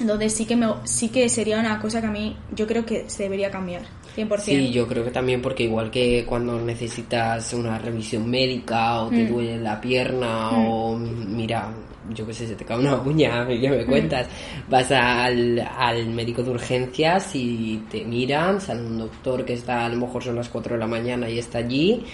entonces 0.00 0.34
sí 0.34 0.46
que, 0.46 0.56
me, 0.56 0.66
sí 0.84 1.08
que 1.08 1.28
sería 1.28 1.58
una 1.58 1.78
cosa 1.80 2.00
que 2.00 2.06
a 2.06 2.10
mí 2.10 2.36
yo 2.54 2.66
creo 2.66 2.84
que 2.84 3.08
se 3.08 3.24
debería 3.24 3.50
cambiar, 3.50 3.82
100%. 4.16 4.38
Sí, 4.38 4.70
yo 4.70 4.86
creo 4.86 5.04
que 5.04 5.10
también 5.10 5.40
porque 5.42 5.64
igual 5.64 5.90
que 5.90 6.24
cuando 6.26 6.60
necesitas 6.60 7.52
una 7.54 7.78
revisión 7.78 8.28
médica 8.28 9.02
o 9.02 9.10
te 9.10 9.24
mm. 9.24 9.28
duele 9.28 9.58
la 9.58 9.80
pierna 9.80 10.50
mm. 10.52 10.66
o 10.68 10.96
mira, 10.96 11.72
yo 12.14 12.26
qué 12.26 12.32
sé, 12.32 12.46
se 12.46 12.54
te 12.54 12.64
cae 12.64 12.78
una 12.78 12.96
uña, 13.04 13.46
¿qué 13.46 13.68
me 13.68 13.84
mm. 13.84 13.86
cuentas? 13.86 14.28
Vas 14.68 14.90
al, 14.92 15.58
al 15.58 16.06
médico 16.10 16.42
de 16.42 16.50
urgencias 16.50 17.34
y 17.34 17.82
te 17.90 18.04
miran, 18.04 18.60
sale 18.60 18.80
un 18.80 18.98
doctor 18.98 19.44
que 19.44 19.54
está, 19.54 19.86
a 19.86 19.88
lo 19.88 19.96
mejor 19.96 20.22
son 20.22 20.36
las 20.36 20.48
4 20.48 20.74
de 20.74 20.80
la 20.80 20.86
mañana 20.86 21.28
y 21.28 21.38
está 21.38 21.58
allí 21.58 22.04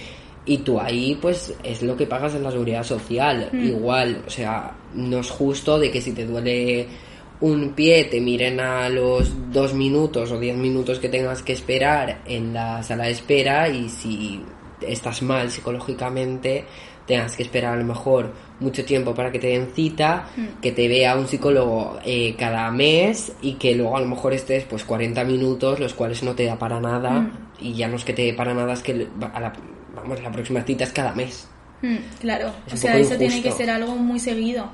y 0.47 0.59
tú 0.59 0.81
ahí 0.81 1.19
pues 1.21 1.53
es 1.63 1.83
lo 1.83 1.97
que 1.97 2.07
pagas 2.07 2.37
en 2.37 2.45
la 2.45 2.53
seguridad 2.53 2.85
social 2.85 3.51
igual 3.53 4.23
o 4.25 4.31
sea 4.31 4.73
no 4.95 5.19
es 5.19 5.29
justo 5.29 5.77
de 5.77 5.91
que 5.91 6.01
si 6.01 6.13
te 6.13 6.25
duele 6.25 6.87
un 7.41 7.73
pie 7.75 8.05
te 8.05 8.21
miren 8.21 8.61
a 8.61 8.89
los 8.89 9.53
dos 9.53 9.75
minutos 9.75 10.33
o 10.33 10.39
diez 10.39 10.57
minutos 10.57 10.99
que 10.99 11.09
tengas 11.09 11.43
que 11.43 11.53
esperar 11.53 12.21
en 12.27 12.55
la 12.55 12.83
sala 12.83 13.05
de 13.05 13.11
espera 13.11 13.69
y 13.69 13.89
si 13.89 14.43
estás 14.81 15.23
mal 15.23 15.51
psicológicamente 15.51 16.65
tengas 17.07 17.37
que 17.37 17.45
esperar 17.45 17.75
a 17.75 17.77
lo 17.77 17.85
mejor 17.85 18.33
mucho 18.59 18.85
tiempo 18.85 19.15
para 19.15 19.31
que 19.31 19.39
te 19.39 19.49
den 19.49 19.69
cita, 19.75 20.29
mm. 20.37 20.61
que 20.61 20.73
te 20.73 20.89
vea 20.89 21.15
un 21.17 21.29
psicólogo 21.29 21.99
eh, 22.05 22.35
cada 22.37 22.71
mes 22.71 23.33
y 23.43 23.55
que 23.55 23.75
luego 23.75 23.97
a 23.97 24.01
lo 24.01 24.09
mejor 24.09 24.33
estés 24.33 24.65
pues 24.65 24.85
40 24.85 25.23
minutos, 25.25 25.79
los 25.79 25.95
cuales 25.95 26.23
no 26.23 26.35
te 26.35 26.47
da 26.47 26.59
para 26.59 26.81
nada 26.81 27.11
mm. 27.11 27.33
y 27.61 27.75
ya 27.75 27.87
no 27.87 27.97
es 27.97 28.05
que 28.05 28.13
te 28.13 28.23
dé 28.23 28.35
para 28.35 28.55
nada, 28.55 28.73
es 28.73 28.83
que 28.83 29.07
a 29.33 29.41
la, 29.41 29.53
vamos, 29.95 30.21
la 30.23 30.33
próxima 30.33 30.63
cita 30.63 30.85
es 30.85 30.93
cada 30.93 31.13
mes. 31.15 31.49
Mm, 31.83 31.97
claro, 32.21 32.51
o 32.73 32.77
sea, 32.77 32.97
eso 32.97 33.17
tiene 33.17 33.43
que 33.43 33.53
ser 33.53 33.71
algo 33.71 33.95
muy 33.95 34.19
seguido 34.19 34.69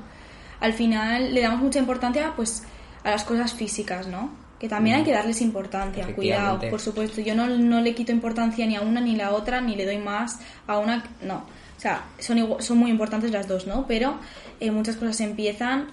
al 0.63 0.71
final 0.71 1.33
le 1.33 1.41
damos 1.41 1.59
mucha 1.59 1.77
importancia 1.77 2.31
pues 2.37 2.63
a 3.03 3.11
las 3.11 3.25
cosas 3.25 3.53
físicas, 3.53 4.07
¿no? 4.07 4.31
Que 4.57 4.69
también 4.69 4.95
hay 4.95 5.03
que 5.03 5.11
darles 5.11 5.41
importancia, 5.41 6.07
cuidado, 6.15 6.57
por 6.69 6.79
supuesto. 6.79 7.19
Yo 7.19 7.35
no, 7.35 7.47
no, 7.47 7.81
le 7.81 7.93
quito 7.93 8.13
importancia 8.13 8.65
ni 8.65 8.77
a 8.77 8.81
una 8.81 9.01
ni 9.01 9.15
a 9.15 9.25
la 9.25 9.33
otra, 9.33 9.59
ni 9.59 9.75
le 9.75 9.85
doy 9.85 9.97
más 9.97 10.39
a 10.65 10.77
una, 10.77 11.03
no. 11.21 11.43
O 11.75 11.79
sea, 11.81 12.05
son, 12.17 12.61
son 12.61 12.77
muy 12.77 12.91
importantes 12.91 13.29
las 13.31 13.45
dos, 13.45 13.67
¿no? 13.67 13.85
Pero 13.87 14.17
eh, 14.61 14.71
muchas 14.71 14.95
cosas 14.95 15.19
empiezan 15.19 15.87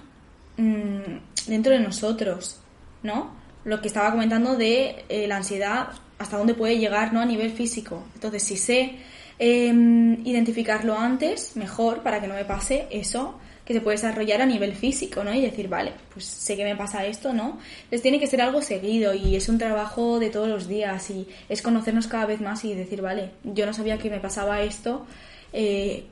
mm, 0.55 1.47
dentro 1.47 1.73
de 1.73 1.79
nosotros, 1.79 2.61
¿no? 3.03 3.31
Lo 3.65 3.81
que 3.81 3.89
estaba 3.89 4.09
comentando 4.11 4.55
de 4.55 5.03
eh, 5.09 5.27
la 5.27 5.35
ansiedad, 5.35 5.89
hasta 6.17 6.37
dónde 6.37 6.53
puede 6.53 6.77
llegar, 6.77 7.11
¿no? 7.11 7.19
A 7.19 7.25
nivel 7.25 7.51
físico. 7.51 8.05
Entonces, 8.13 8.41
si 8.41 8.55
sé 8.55 8.99
em, 9.37 10.25
identificarlo 10.25 10.97
antes, 10.97 11.57
mejor, 11.57 12.03
para 12.03 12.21
que 12.21 12.27
no 12.27 12.35
me 12.35 12.45
pase 12.45 12.87
eso 12.89 13.37
que 13.71 13.79
se 13.79 13.81
puede 13.81 13.97
desarrollar 13.97 14.41
a 14.41 14.45
nivel 14.45 14.75
físico, 14.75 15.23
¿no? 15.23 15.33
Y 15.33 15.41
decir, 15.41 15.67
vale, 15.67 15.93
pues 16.13 16.25
sé 16.25 16.55
que 16.55 16.63
me 16.63 16.75
pasa 16.75 17.05
esto, 17.05 17.33
¿no? 17.33 17.59
Entonces 17.83 18.01
tiene 18.01 18.19
que 18.19 18.27
ser 18.27 18.41
algo 18.41 18.61
seguido 18.61 19.13
y 19.13 19.35
es 19.35 19.47
un 19.49 19.57
trabajo 19.57 20.19
de 20.19 20.29
todos 20.29 20.47
los 20.47 20.67
días 20.67 21.09
y 21.09 21.27
es 21.49 21.61
conocernos 21.61 22.07
cada 22.07 22.25
vez 22.25 22.41
más 22.41 22.63
y 22.65 22.73
decir, 22.73 23.01
vale, 23.01 23.31
yo 23.43 23.65
no 23.65 23.73
sabía 23.73 23.97
que 23.97 24.09
me 24.09 24.19
pasaba 24.19 24.61
esto, 24.61 25.05
eh, 25.53 26.05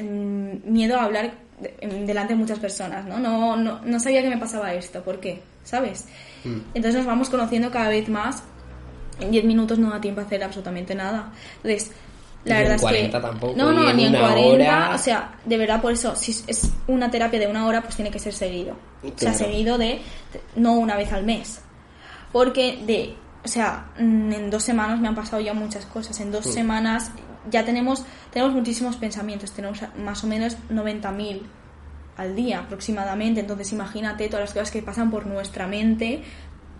miedo 0.00 0.98
a 0.98 1.04
hablar 1.04 1.34
delante 1.80 2.32
de 2.32 2.38
muchas 2.38 2.58
personas, 2.58 3.06
¿no? 3.06 3.18
No, 3.18 3.56
no, 3.56 3.80
no 3.82 4.00
sabía 4.00 4.22
que 4.22 4.28
me 4.28 4.38
pasaba 4.38 4.74
esto, 4.74 5.02
¿por 5.02 5.20
qué? 5.20 5.40
¿Sabes? 5.62 6.06
Mm. 6.44 6.58
Entonces 6.74 6.96
nos 6.96 7.06
vamos 7.06 7.30
conociendo 7.30 7.70
cada 7.70 7.88
vez 7.88 8.08
más. 8.08 8.42
En 9.20 9.30
10 9.30 9.44
minutos 9.44 9.78
no 9.78 9.90
da 9.90 10.00
tiempo 10.00 10.20
a 10.20 10.24
hacer 10.24 10.42
absolutamente 10.42 10.94
nada. 10.94 11.32
Entonces, 11.62 11.92
la 12.44 12.58
verdad 12.58 12.76
es 12.76 12.82
que 12.82 13.08
tampoco, 13.08 13.54
no, 13.56 13.72
no, 13.72 13.92
ni 13.92 14.04
en 14.04 14.14
40, 14.14 14.90
o 14.94 14.98
sea, 14.98 15.34
de 15.44 15.56
verdad 15.58 15.80
por 15.80 15.92
eso 15.92 16.14
si 16.14 16.32
es 16.46 16.72
una 16.86 17.10
terapia 17.10 17.40
de 17.40 17.46
una 17.46 17.66
hora 17.66 17.82
pues 17.82 17.96
tiene 17.96 18.10
que 18.10 18.18
ser 18.18 18.34
seguido. 18.34 18.76
O 19.02 19.18
sea, 19.18 19.34
seguido 19.34 19.78
de 19.78 20.00
no 20.56 20.74
una 20.74 20.96
vez 20.96 21.12
al 21.12 21.24
mes. 21.24 21.60
Porque 22.32 22.82
de, 22.84 23.14
o 23.44 23.48
sea, 23.48 23.86
mm, 23.98 24.32
en 24.32 24.50
dos 24.50 24.62
semanas 24.62 24.98
me 25.00 25.08
han 25.08 25.14
pasado 25.14 25.40
ya 25.40 25.54
muchas 25.54 25.86
cosas. 25.86 26.18
En 26.20 26.32
dos 26.32 26.46
mm. 26.46 26.50
semanas 26.50 27.10
ya 27.50 27.64
tenemos 27.64 28.04
tenemos 28.34 28.54
muchísimos 28.54 28.96
pensamientos, 28.96 29.52
tenemos 29.52 29.78
más 29.96 30.24
o 30.24 30.26
menos 30.26 30.56
90.000 30.68 31.42
al 32.16 32.34
día 32.34 32.58
aproximadamente. 32.58 33.40
Entonces, 33.40 33.72
imagínate 33.72 34.28
todas 34.28 34.46
las 34.46 34.52
cosas 34.52 34.70
que 34.70 34.82
pasan 34.82 35.10
por 35.10 35.26
nuestra 35.26 35.66
mente 35.66 36.24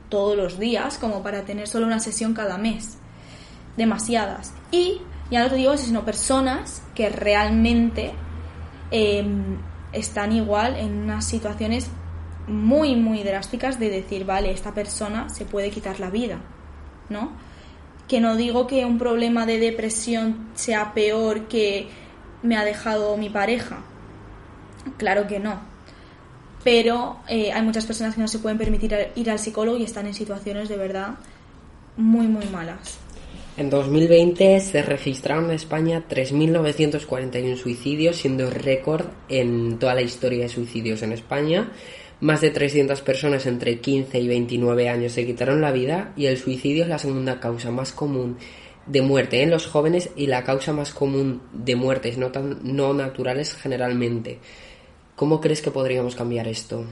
todos 0.08 0.36
los 0.36 0.58
días 0.58 0.98
como 0.98 1.22
para 1.22 1.42
tener 1.42 1.68
solo 1.68 1.86
una 1.86 2.00
sesión 2.00 2.34
cada 2.34 2.58
mes. 2.58 2.98
Demasiadas. 3.76 4.52
Y 4.70 5.00
ya 5.30 5.42
no 5.42 5.48
te 5.48 5.56
digo 5.56 5.72
eso, 5.72 5.86
sino 5.86 6.04
personas 6.04 6.82
que 6.94 7.08
realmente 7.08 8.12
em, 8.90 9.58
están 9.92 10.32
igual 10.32 10.76
en 10.76 11.04
unas 11.04 11.24
situaciones 11.24 11.88
muy, 12.46 12.94
muy 12.96 13.22
drásticas 13.22 13.78
de 13.78 13.88
decir, 13.88 14.24
vale, 14.24 14.50
esta 14.50 14.74
persona 14.74 15.30
se 15.30 15.44
puede 15.44 15.70
quitar 15.70 15.98
la 16.00 16.10
vida, 16.10 16.38
¿no? 17.08 17.32
Que 18.06 18.20
no 18.20 18.36
digo 18.36 18.66
que 18.66 18.84
un 18.84 18.98
problema 18.98 19.46
de 19.46 19.58
depresión 19.58 20.50
sea 20.54 20.92
peor 20.92 21.48
que 21.48 21.88
me 22.42 22.56
ha 22.56 22.64
dejado 22.64 23.16
mi 23.16 23.30
pareja. 23.30 23.78
Claro 24.98 25.26
que 25.26 25.40
no. 25.40 25.58
Pero 26.62 27.18
eh, 27.28 27.52
hay 27.52 27.62
muchas 27.62 27.86
personas 27.86 28.14
que 28.14 28.20
no 28.20 28.28
se 28.28 28.38
pueden 28.38 28.58
permitir 28.58 28.94
ir 29.14 29.30
al 29.30 29.38
psicólogo 29.38 29.78
y 29.78 29.84
están 29.84 30.06
en 30.06 30.14
situaciones 30.14 30.68
de 30.68 30.76
verdad 30.76 31.14
muy, 31.96 32.26
muy 32.26 32.46
malas. 32.46 32.98
En 33.56 33.70
2020 33.70 34.58
se 34.60 34.82
registraron 34.82 35.44
en 35.44 35.52
España 35.52 36.02
3.941 36.08 37.56
suicidios, 37.56 38.16
siendo 38.16 38.50
récord 38.50 39.06
en 39.28 39.78
toda 39.78 39.94
la 39.94 40.02
historia 40.02 40.42
de 40.42 40.48
suicidios 40.48 41.02
en 41.02 41.12
España. 41.12 41.70
Más 42.20 42.40
de 42.40 42.50
300 42.50 43.00
personas 43.02 43.46
entre 43.46 43.78
15 43.78 44.18
y 44.18 44.26
29 44.26 44.88
años 44.88 45.12
se 45.12 45.24
quitaron 45.24 45.60
la 45.60 45.70
vida 45.70 46.12
y 46.16 46.26
el 46.26 46.38
suicidio 46.38 46.82
es 46.82 46.88
la 46.88 46.98
segunda 46.98 47.38
causa 47.38 47.70
más 47.70 47.92
común 47.92 48.38
de 48.86 49.02
muerte 49.02 49.42
en 49.42 49.50
los 49.50 49.66
jóvenes 49.66 50.10
y 50.16 50.26
la 50.26 50.42
causa 50.42 50.72
más 50.72 50.92
común 50.92 51.40
de 51.52 51.76
muertes 51.76 52.18
no, 52.18 52.32
tan, 52.32 52.58
no 52.62 52.92
naturales 52.92 53.54
generalmente. 53.54 54.38
¿Cómo 55.14 55.40
crees 55.40 55.62
que 55.62 55.70
podríamos 55.70 56.16
cambiar 56.16 56.48
esto? 56.48 56.84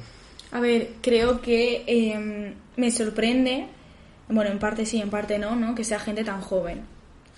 A 0.52 0.60
ver, 0.60 0.90
creo 1.00 1.40
que 1.40 1.82
em, 1.86 2.54
me 2.76 2.90
sorprende, 2.90 3.66
bueno, 4.28 4.50
en 4.50 4.58
parte 4.58 4.86
sí, 4.86 5.00
en 5.00 5.10
parte 5.10 5.38
no, 5.38 5.56
¿no? 5.56 5.74
Que 5.74 5.84
sea 5.84 5.98
gente 5.98 6.24
tan 6.24 6.40
joven. 6.40 6.82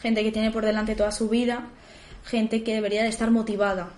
Gente 0.00 0.22
que 0.22 0.32
tiene 0.32 0.50
por 0.50 0.64
delante 0.64 0.94
toda 0.94 1.12
su 1.12 1.28
vida, 1.28 1.66
gente 2.24 2.62
que 2.62 2.74
debería 2.74 3.02
de 3.02 3.08
estar 3.08 3.30
motivada 3.30 3.90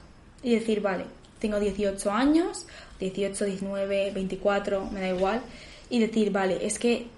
y 0.42 0.54
decir, 0.54 0.80
vale, 0.80 1.04
tengo 1.38 1.58
18 1.58 2.10
años, 2.10 2.66
18, 3.00 3.44
19, 3.44 4.10
24, 4.12 4.86
me 4.90 5.00
da 5.00 5.08
igual, 5.08 5.42
y 5.90 5.98
decir, 5.98 6.30
vale, 6.30 6.64
es 6.64 6.78
que 6.78 7.08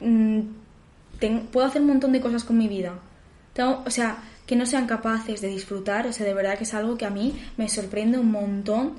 mm, 0.00 0.40
puedo 1.52 1.66
hacer 1.66 1.82
un 1.82 1.88
montón 1.88 2.12
de 2.12 2.20
cosas 2.20 2.44
con 2.44 2.58
mi 2.58 2.68
vida. 2.68 2.98
o 3.56 3.90
sea, 3.90 4.18
que 4.46 4.56
no 4.56 4.66
sean 4.66 4.86
capaces 4.86 5.40
de 5.40 5.48
disfrutar, 5.48 6.06
o 6.06 6.12
sea, 6.12 6.26
de 6.26 6.34
verdad 6.34 6.58
que 6.58 6.64
es 6.64 6.74
algo 6.74 6.98
que 6.98 7.06
a 7.06 7.10
mí 7.10 7.34
me 7.56 7.68
sorprende 7.68 8.18
un 8.18 8.30
montón, 8.30 8.96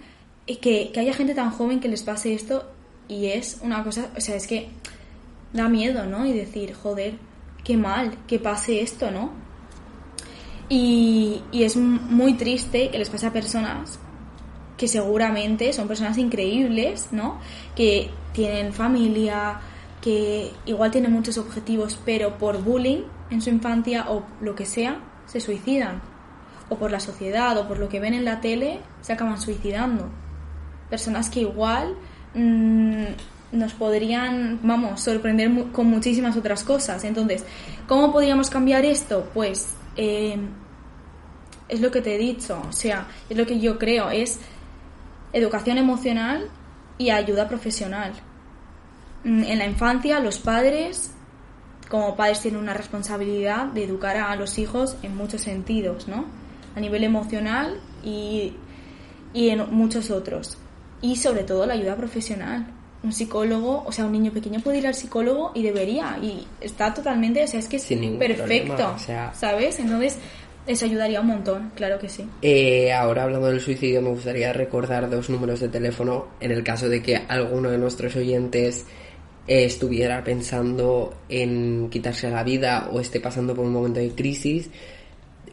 que, 0.48 0.92
que 0.92 1.00
haya 1.00 1.14
gente 1.14 1.36
tan 1.36 1.52
joven 1.52 1.80
que 1.80 1.88
les 1.88 2.04
pase 2.04 2.34
esto 2.34 2.72
y 3.08 3.28
es 3.28 3.60
una 3.62 3.84
cosa, 3.84 4.10
o 4.16 4.22
sea, 4.22 4.36
es 4.36 4.48
que 4.48 4.70
da 5.56 5.70
miedo, 5.70 6.06
¿no? 6.06 6.26
Y 6.26 6.34
decir, 6.34 6.74
joder, 6.74 7.16
qué 7.64 7.78
mal 7.78 8.18
que 8.28 8.40
pase 8.40 8.82
esto, 8.82 9.10
¿no? 9.10 9.32
Y, 10.70 11.42
y, 11.52 11.64
es 11.64 11.76
muy 11.78 12.34
triste 12.34 12.90
que 12.90 12.98
les 12.98 13.10
pase 13.10 13.28
a 13.28 13.34
personas 13.34 14.00
que 14.78 14.88
seguramente 14.88 15.72
son 15.74 15.88
personas 15.88 16.18
increíbles, 16.18 17.10
¿no? 17.12 17.40
Que 17.76 18.10
tienen 18.34 18.74
familia, 18.74 19.60
que 20.02 20.52
igual 20.66 20.92
tienen 20.92 21.12
muchos 21.12 21.38
objetivos, 21.38 22.00
pero 22.04 22.38
por 22.38 22.62
bullying 22.62 23.04
en 23.30 23.42
su 23.42 23.50
infancia 23.50 24.06
o 24.10 24.24
lo 24.42 24.56
que 24.56 24.66
sea, 24.66 25.00
se 25.26 25.40
suicidan. 25.40 26.02
O 26.70 26.78
por 26.78 26.92
la 26.92 27.00
sociedad 27.00 27.58
o 27.58 27.68
por 27.68 27.80
lo 27.80 27.90
que 27.90 28.00
ven 28.00 28.14
en 28.14 28.26
la 28.26 28.42
tele, 28.42 28.80
se 29.02 29.14
acaban 29.14 29.40
suicidando. 29.40 30.10
Personas 30.90 31.30
que 31.30 31.42
igual 31.42 31.96
mmm, 32.34 33.06
nos 33.56 33.74
podrían, 33.74 34.60
vamos, 34.64 35.02
sorprender 35.02 35.72
con 35.72 35.88
muchísimas 35.88 36.36
otras 36.38 36.64
cosas. 36.64 37.04
Entonces, 37.04 37.44
¿cómo 37.88 38.12
podríamos 38.12 38.50
cambiar 38.50 38.86
esto? 38.86 39.30
Pues 39.34 39.76
eh, 39.96 40.38
es 41.68 41.82
lo 41.82 41.92
que 41.92 42.02
te 42.02 42.16
he 42.16 42.18
dicho, 42.18 42.62
o 42.68 42.72
sea, 42.72 43.08
es 43.30 43.38
lo 43.38 43.46
que 43.46 43.60
yo 43.60 43.80
creo, 43.80 44.10
es 44.10 44.40
educación 45.34 45.78
emocional 45.78 46.50
y 46.98 47.10
ayuda 47.10 47.48
profesional. 47.48 48.14
Mm, 49.24 49.44
en 49.44 49.58
la 49.58 49.66
infancia, 49.66 50.20
los 50.20 50.38
padres, 50.38 51.12
como 51.90 52.16
padres, 52.16 52.42
tienen 52.42 52.60
una 52.60 52.74
responsabilidad 52.74 53.66
de 53.68 53.84
educar 53.84 54.18
a 54.18 54.36
los 54.36 54.58
hijos 54.60 54.96
en 55.02 55.16
muchos 55.16 55.42
sentidos, 55.42 56.08
¿no? 56.08 56.26
A 56.76 56.80
nivel 56.80 57.04
emocional 57.04 57.80
y, 58.04 58.54
y 59.34 59.50
en 59.50 59.74
muchos 59.74 60.12
otros. 60.12 60.58
Y 61.02 61.16
sobre 61.16 61.44
todo 61.44 61.66
la 61.66 61.74
ayuda 61.74 61.96
profesional. 61.96 62.68
Un 63.06 63.14
psicólogo, 63.14 63.84
o 63.86 63.92
sea, 63.92 64.06
un 64.06 64.12
niño 64.12 64.32
pequeño 64.32 64.60
puede 64.60 64.80
ir 64.80 64.88
al 64.88 64.96
psicólogo 64.96 65.52
y 65.54 65.62
debería, 65.62 66.18
y 66.22 66.46
está 66.60 66.92
totalmente, 66.92 67.44
o 67.44 67.48
sea, 67.48 67.60
es 67.60 67.68
que 67.68 67.78
es 67.78 67.86
perfecto, 68.18 68.96
¿sabes? 69.34 69.80
Entonces, 69.80 70.18
eso 70.66 70.86
ayudaría 70.86 71.22
un 71.22 71.28
montón, 71.28 71.72
claro 71.76 72.00
que 72.00 72.10
sí. 72.10 72.28
Eh, 72.42 72.92
ahora 72.92 73.24
hablando 73.24 73.48
del 73.48 73.62
suicidio, 73.62 74.02
me 74.02 74.10
gustaría 74.10 74.52
recordar 74.52 75.08
dos 75.10 75.30
números 75.30 75.60
de 75.60 75.70
teléfono 75.70 76.30
en 76.40 76.52
el 76.52 76.64
caso 76.64 76.90
de 76.90 77.04
que 77.04 77.16
alguno 77.16 77.70
de 77.70 77.78
nuestros 77.78 78.16
oyentes 78.16 78.86
eh, 79.48 79.66
estuviera 79.66 80.24
pensando 80.24 81.16
en 81.30 81.90
quitarse 81.92 82.32
la 82.32 82.44
vida 82.44 82.90
o 82.92 83.00
esté 83.00 83.20
pasando 83.20 83.54
por 83.54 83.66
un 83.66 83.74
momento 83.74 84.00
de 84.00 84.10
crisis. 84.10 84.72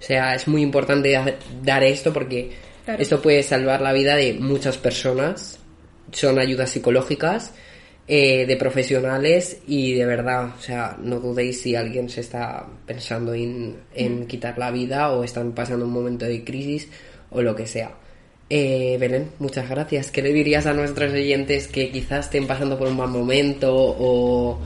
O 0.00 0.02
sea, 0.02 0.34
es 0.34 0.48
muy 0.48 0.62
importante 0.62 1.14
dar 1.62 1.84
esto 1.84 2.14
porque 2.14 2.52
esto 2.98 3.20
puede 3.20 3.42
salvar 3.42 3.82
la 3.82 3.92
vida 3.92 4.16
de 4.16 4.32
muchas 4.32 4.78
personas. 4.78 5.58
Son 6.12 6.38
ayudas 6.38 6.70
psicológicas 6.70 7.52
eh, 8.10 8.46
de 8.46 8.56
profesionales 8.56 9.58
y 9.66 9.92
de 9.92 10.06
verdad, 10.06 10.54
o 10.58 10.62
sea, 10.62 10.96
no 10.98 11.20
dudéis 11.20 11.60
si 11.60 11.76
alguien 11.76 12.08
se 12.08 12.22
está 12.22 12.66
pensando 12.86 13.34
en, 13.34 13.76
en 13.94 14.20
mm. 14.20 14.26
quitar 14.26 14.58
la 14.58 14.70
vida 14.70 15.12
o 15.12 15.24
están 15.24 15.52
pasando 15.52 15.84
un 15.84 15.92
momento 15.92 16.24
de 16.24 16.42
crisis 16.42 16.88
o 17.30 17.42
lo 17.42 17.54
que 17.54 17.66
sea. 17.66 17.90
Eh, 18.48 18.96
Belén, 18.98 19.32
muchas 19.38 19.68
gracias. 19.68 20.10
¿Qué 20.10 20.22
le 20.22 20.32
dirías 20.32 20.64
a 20.64 20.72
nuestros 20.72 21.12
oyentes 21.12 21.68
que 21.68 21.90
quizás 21.90 22.24
estén 22.26 22.46
pasando 22.46 22.78
por 22.78 22.88
un 22.88 22.96
mal 22.96 23.10
momento 23.10 23.74
o, 23.74 24.58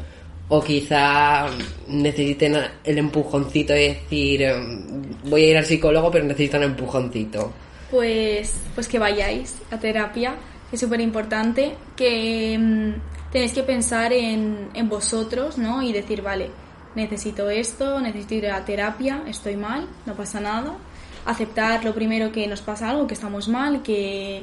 o 0.49 0.63
quizá 0.63 1.47
necesiten 1.89 2.57
el 2.85 2.99
empujoncito 2.99 3.73
de 3.73 3.89
decir 3.89 4.47
mm, 4.47 5.31
voy 5.31 5.43
a 5.47 5.51
ir 5.51 5.57
al 5.57 5.65
psicólogo 5.65 6.13
pero 6.13 6.25
necesito 6.25 6.59
un 6.59 6.63
empujoncito? 6.63 7.53
Pues, 7.91 8.55
pues 8.75 8.87
que 8.87 9.01
vayáis 9.01 9.57
a 9.73 9.79
terapia, 9.79 10.37
es 10.71 10.79
súper 10.79 11.01
importante, 11.01 11.73
que 11.97 12.57
mm, 12.57 12.93
tenéis 13.33 13.53
que 13.53 13.63
pensar 13.63 14.13
en, 14.13 14.71
vosotros, 14.89 15.59
¿no? 15.59 15.83
Y 15.83 15.93
decir, 15.93 16.23
vale, 16.23 16.51
necesito 16.95 17.51
esto, 17.51 18.01
necesito 18.01 18.35
ir 18.35 18.51
a 18.51 18.65
terapia, 18.65 19.23
estoy 19.27 19.57
mal, 19.57 19.89
no 20.07 20.15
pasa 20.15 20.39
nada 20.41 20.77
aceptar 21.25 21.85
lo 21.85 21.95
primero 21.95 22.33
que 22.33 22.47
nos 22.47 22.63
pasa 22.63 22.91
algo, 22.91 23.07
que 23.07 23.15
estamos 23.15 23.49
mal, 23.49 23.83
que, 23.83 24.43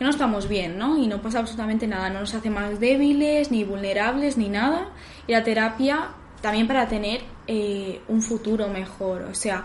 no 0.00 0.10
estamos 0.10 0.48
bien, 0.48 0.76
¿no? 0.76 0.98
Y 0.98 1.06
no 1.06 1.22
pasa 1.22 1.38
absolutamente 1.38 1.86
nada, 1.86 2.10
no 2.10 2.20
nos 2.20 2.34
hace 2.34 2.50
más 2.50 2.80
débiles, 2.80 3.50
ni 3.50 3.64
vulnerables, 3.64 4.36
ni 4.36 4.48
nada. 4.48 4.88
Y 5.26 5.32
la 5.32 5.44
terapia 5.44 6.10
también 6.42 6.66
para 6.66 6.88
tener 6.88 7.22
eh, 7.46 8.00
un 8.08 8.20
futuro 8.20 8.68
mejor, 8.68 9.22
o 9.22 9.34
sea, 9.34 9.64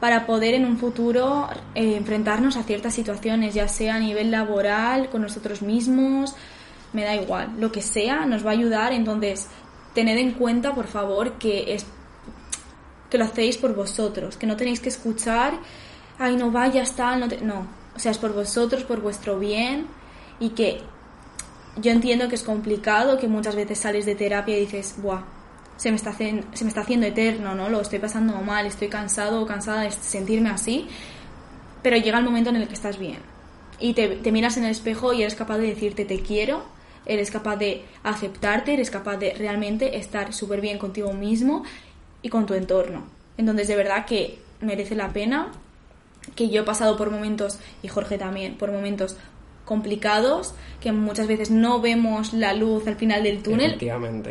para 0.00 0.26
poder 0.26 0.54
en 0.54 0.64
un 0.64 0.78
futuro 0.78 1.48
eh, 1.74 1.96
enfrentarnos 1.96 2.56
a 2.56 2.62
ciertas 2.62 2.94
situaciones, 2.94 3.54
ya 3.54 3.68
sea 3.68 3.96
a 3.96 3.98
nivel 3.98 4.30
laboral, 4.30 5.10
con 5.10 5.22
nosotros 5.22 5.62
mismos, 5.62 6.34
me 6.92 7.04
da 7.04 7.14
igual, 7.14 7.54
lo 7.58 7.70
que 7.72 7.82
sea, 7.82 8.26
nos 8.26 8.44
va 8.44 8.50
a 8.50 8.54
ayudar. 8.54 8.92
Entonces, 8.92 9.46
tened 9.94 10.18
en 10.18 10.32
cuenta, 10.32 10.74
por 10.74 10.86
favor, 10.86 11.32
que 11.38 11.74
es 11.74 11.86
que 13.10 13.18
lo 13.18 13.24
hacéis 13.24 13.56
por 13.56 13.74
vosotros, 13.74 14.36
que 14.36 14.46
no 14.46 14.56
tenéis 14.56 14.80
que 14.80 14.90
escuchar 14.90 15.58
ay, 16.18 16.36
no 16.36 16.50
vayas 16.50 16.94
tal, 16.94 17.20
no, 17.20 17.26
no, 17.42 17.66
o 17.94 17.98
sea, 17.98 18.12
es 18.12 18.18
por 18.18 18.32
vosotros, 18.32 18.82
por 18.84 19.00
vuestro 19.00 19.38
bien. 19.38 19.86
Y 20.40 20.50
que 20.50 20.82
yo 21.76 21.90
entiendo 21.90 22.28
que 22.28 22.34
es 22.34 22.42
complicado, 22.42 23.18
que 23.18 23.28
muchas 23.28 23.54
veces 23.56 23.78
sales 23.78 24.06
de 24.06 24.14
terapia 24.14 24.56
y 24.56 24.60
dices, 24.60 24.96
buah, 24.98 25.22
se 25.76 25.90
me 25.90 25.96
está, 25.96 26.12
se 26.12 26.32
me 26.32 26.68
está 26.68 26.80
haciendo 26.80 27.06
eterno, 27.06 27.54
¿no? 27.54 27.68
Lo 27.68 27.80
estoy 27.80 27.98
pasando 28.00 28.34
mal, 28.40 28.66
estoy 28.66 28.88
cansado 28.88 29.40
o 29.40 29.46
cansada 29.46 29.82
de 29.82 29.90
sentirme 29.90 30.50
así, 30.50 30.88
pero 31.82 31.96
llega 31.96 32.18
el 32.18 32.24
momento 32.24 32.50
en 32.50 32.56
el 32.56 32.68
que 32.68 32.74
estás 32.74 32.98
bien. 32.98 33.20
Y 33.78 33.94
te, 33.94 34.08
te 34.08 34.32
miras 34.32 34.56
en 34.56 34.64
el 34.64 34.72
espejo 34.72 35.12
y 35.12 35.22
eres 35.22 35.36
capaz 35.36 35.58
de 35.58 35.68
decirte 35.68 36.04
te 36.04 36.20
quiero, 36.20 36.64
eres 37.08 37.30
capaz 37.30 37.56
de 37.56 37.82
aceptarte, 38.04 38.74
eres 38.74 38.90
capaz 38.90 39.16
de 39.16 39.34
realmente 39.34 39.96
estar 39.96 40.32
súper 40.32 40.60
bien 40.60 40.78
contigo 40.78 41.12
mismo 41.12 41.64
y 42.22 42.28
con 42.28 42.46
tu 42.46 42.54
entorno. 42.54 43.04
Entonces, 43.36 43.66
de 43.68 43.76
verdad 43.76 44.04
que 44.04 44.38
merece 44.60 44.94
la 44.94 45.12
pena 45.12 45.50
que 46.36 46.48
yo 46.50 46.62
he 46.62 46.64
pasado 46.64 46.96
por 46.96 47.10
momentos, 47.10 47.58
y 47.82 47.88
Jorge 47.88 48.18
también, 48.18 48.54
por 48.56 48.70
momentos 48.70 49.16
complicados, 49.64 50.54
que 50.80 50.92
muchas 50.92 51.26
veces 51.26 51.50
no 51.50 51.80
vemos 51.80 52.32
la 52.32 52.52
luz 52.52 52.86
al 52.86 52.96
final 52.96 53.22
del 53.22 53.42
túnel, 53.42 53.76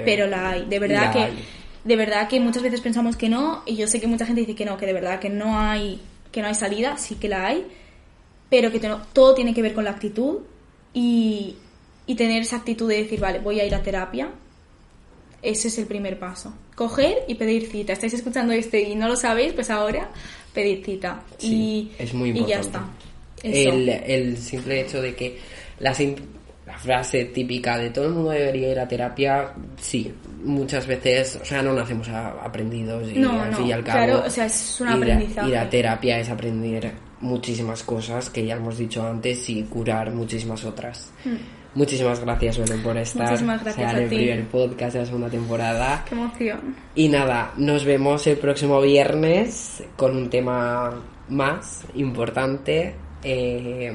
pero 0.06 0.28
la 0.28 0.50
hay. 0.50 0.66
De 0.66 0.80
verdad 0.80 1.14
que 1.14 1.30
de 1.84 1.96
verdad 1.96 2.28
que 2.28 2.42
muchas 2.42 2.64
veces 2.64 2.82
pensamos 2.82 3.16
que 3.16 3.30
no, 3.30 3.64
y 3.66 3.78
yo 3.78 3.88
sé 3.88 4.02
que 4.02 4.08
mucha 4.08 4.26
gente 4.26 4.42
dice 4.42 4.56
que 4.56 4.66
no, 4.66 4.78
que 4.78 4.86
de 4.86 4.94
verdad 4.94 5.20
que 5.20 5.30
no 5.30 5.58
hay 5.58 6.02
que 6.32 6.42
no 6.42 6.50
hay 6.50 6.56
salida, 6.56 6.98
sí 6.98 7.16
que 7.16 7.30
la 7.30 7.48
hay, 7.48 7.66
pero 8.50 8.72
que 8.72 8.80
todo 9.14 9.34
tiene 9.34 9.54
que 9.54 9.62
ver 9.62 9.74
con 9.74 9.86
la 9.86 9.92
actitud 9.92 10.40
y, 10.94 11.56
y 12.08 12.16
tener 12.16 12.42
esa 12.42 12.56
actitud 12.56 12.90
de 12.90 13.04
decir, 13.04 13.20
vale, 13.20 13.40
voy 13.40 13.60
a 13.60 13.66
ir 13.66 13.76
a 13.76 13.84
terapia. 13.84 14.32
Ese 15.42 15.68
es 15.68 15.78
el 15.78 15.86
primer 15.86 16.18
paso. 16.18 16.54
Coger 16.74 17.18
y 17.28 17.36
pedir 17.36 17.68
cita. 17.68 17.94
Estáis 17.94 18.14
escuchando 18.14 18.54
este 18.54 18.82
y 18.82 18.96
no 18.96 19.08
lo 19.08 19.16
sabéis, 19.16 19.54
pues 19.54 19.70
ahora 19.70 20.10
pedir 20.54 20.84
cita. 20.84 21.22
y, 21.40 21.92
es 22.00 22.14
muy 22.14 22.30
importante. 22.30 22.52
Y 22.52 22.56
ya 22.56 22.62
está. 22.62 22.90
El, 23.44 23.90
el, 23.90 24.38
simple 24.38 24.82
hecho 24.82 25.00
de 25.00 25.14
que 25.14 25.38
la, 25.80 25.94
la 26.66 26.78
frase 26.78 27.26
típica 27.26 27.78
de 27.78 27.92
todo 27.92 28.06
el 28.08 28.14
mundo 28.14 28.32
debería 28.32 28.72
ir 28.72 28.80
a 28.80 28.88
terapia, 28.88 29.54
sí, 29.80 30.12
muchas 30.44 30.88
veces, 30.88 31.38
o 31.42 31.46
sea, 31.46 31.62
no 31.62 31.74
nacemos 31.74 32.10
aprendidos 32.10 33.08
y 33.12 33.24
al 33.24 33.56
fin 33.56 33.68
y 33.68 33.72
al 33.72 33.84
cabo. 33.84 33.98
Claro, 33.98 34.24
o 34.26 34.30
sea, 34.30 34.46
es 34.46 34.82
un 34.82 34.88
aprendizaje. 34.88 35.50
Ir 35.50 35.58
a 35.58 35.70
terapia 35.70 36.20
es 36.20 36.30
aprender 36.30 36.94
muchísimas 37.22 37.84
cosas 37.84 38.30
que 38.30 38.46
ya 38.46 38.56
hemos 38.56 38.78
dicho 38.78 39.06
antes 39.06 39.50
y 39.50 39.64
curar 39.64 40.12
muchísimas 40.12 40.66
otras. 40.66 41.12
Hmm. 41.24 41.57
Muchísimas 41.76 42.20
gracias, 42.20 42.58
Belén, 42.58 42.82
por 42.82 42.98
estar. 42.98 43.28
Muchísimas 43.28 43.64
gracias 43.64 43.94
a 43.94 43.98
el 44.00 44.10
ti. 44.10 44.16
primer 44.16 44.48
podcast 44.48 44.94
de 44.94 45.00
la 45.00 45.06
segunda 45.06 45.30
temporada. 45.30 46.06
Qué 46.08 46.16
emoción. 46.16 46.76
Y 46.96 47.10
nada, 47.10 47.54
nos 47.58 47.86
vemos 47.86 48.26
el 48.28 48.38
próximo 48.38 48.82
viernes 48.82 49.84
con 49.96 50.16
un 50.18 50.30
tema 50.30 50.92
más 51.30 51.84
importante. 51.96 52.96
eh, 53.24 53.94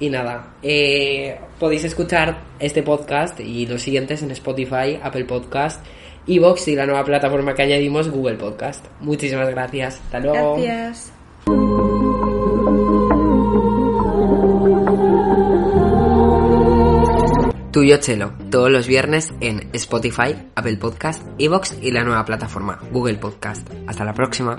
y 0.00 0.10
nada, 0.10 0.54
eh, 0.64 1.38
podéis 1.60 1.84
escuchar 1.84 2.36
este 2.58 2.82
podcast 2.82 3.38
y 3.38 3.66
los 3.66 3.80
siguientes 3.82 4.20
en 4.22 4.32
Spotify, 4.32 4.98
Apple 5.00 5.26
Podcast, 5.26 5.80
Evox 6.26 6.66
y 6.66 6.74
la 6.74 6.86
nueva 6.86 7.04
plataforma 7.04 7.54
que 7.54 7.62
añadimos, 7.62 8.10
Google 8.10 8.34
Podcast. 8.34 8.84
Muchísimas 9.00 9.48
gracias. 9.50 10.00
Hasta 10.04 10.18
luego. 10.18 10.56
Gracias. 10.56 11.12
Tuyo 17.72 17.96
Chelo, 17.96 18.34
todos 18.50 18.70
los 18.70 18.86
viernes 18.86 19.32
en 19.40 19.70
Spotify, 19.72 20.36
Apple 20.54 20.76
Podcast, 20.76 21.22
Evox 21.38 21.78
y 21.80 21.90
la 21.90 22.04
nueva 22.04 22.26
plataforma, 22.26 22.78
Google 22.92 23.14
Podcast. 23.14 23.66
Hasta 23.86 24.04
la 24.04 24.12
próxima. 24.12 24.58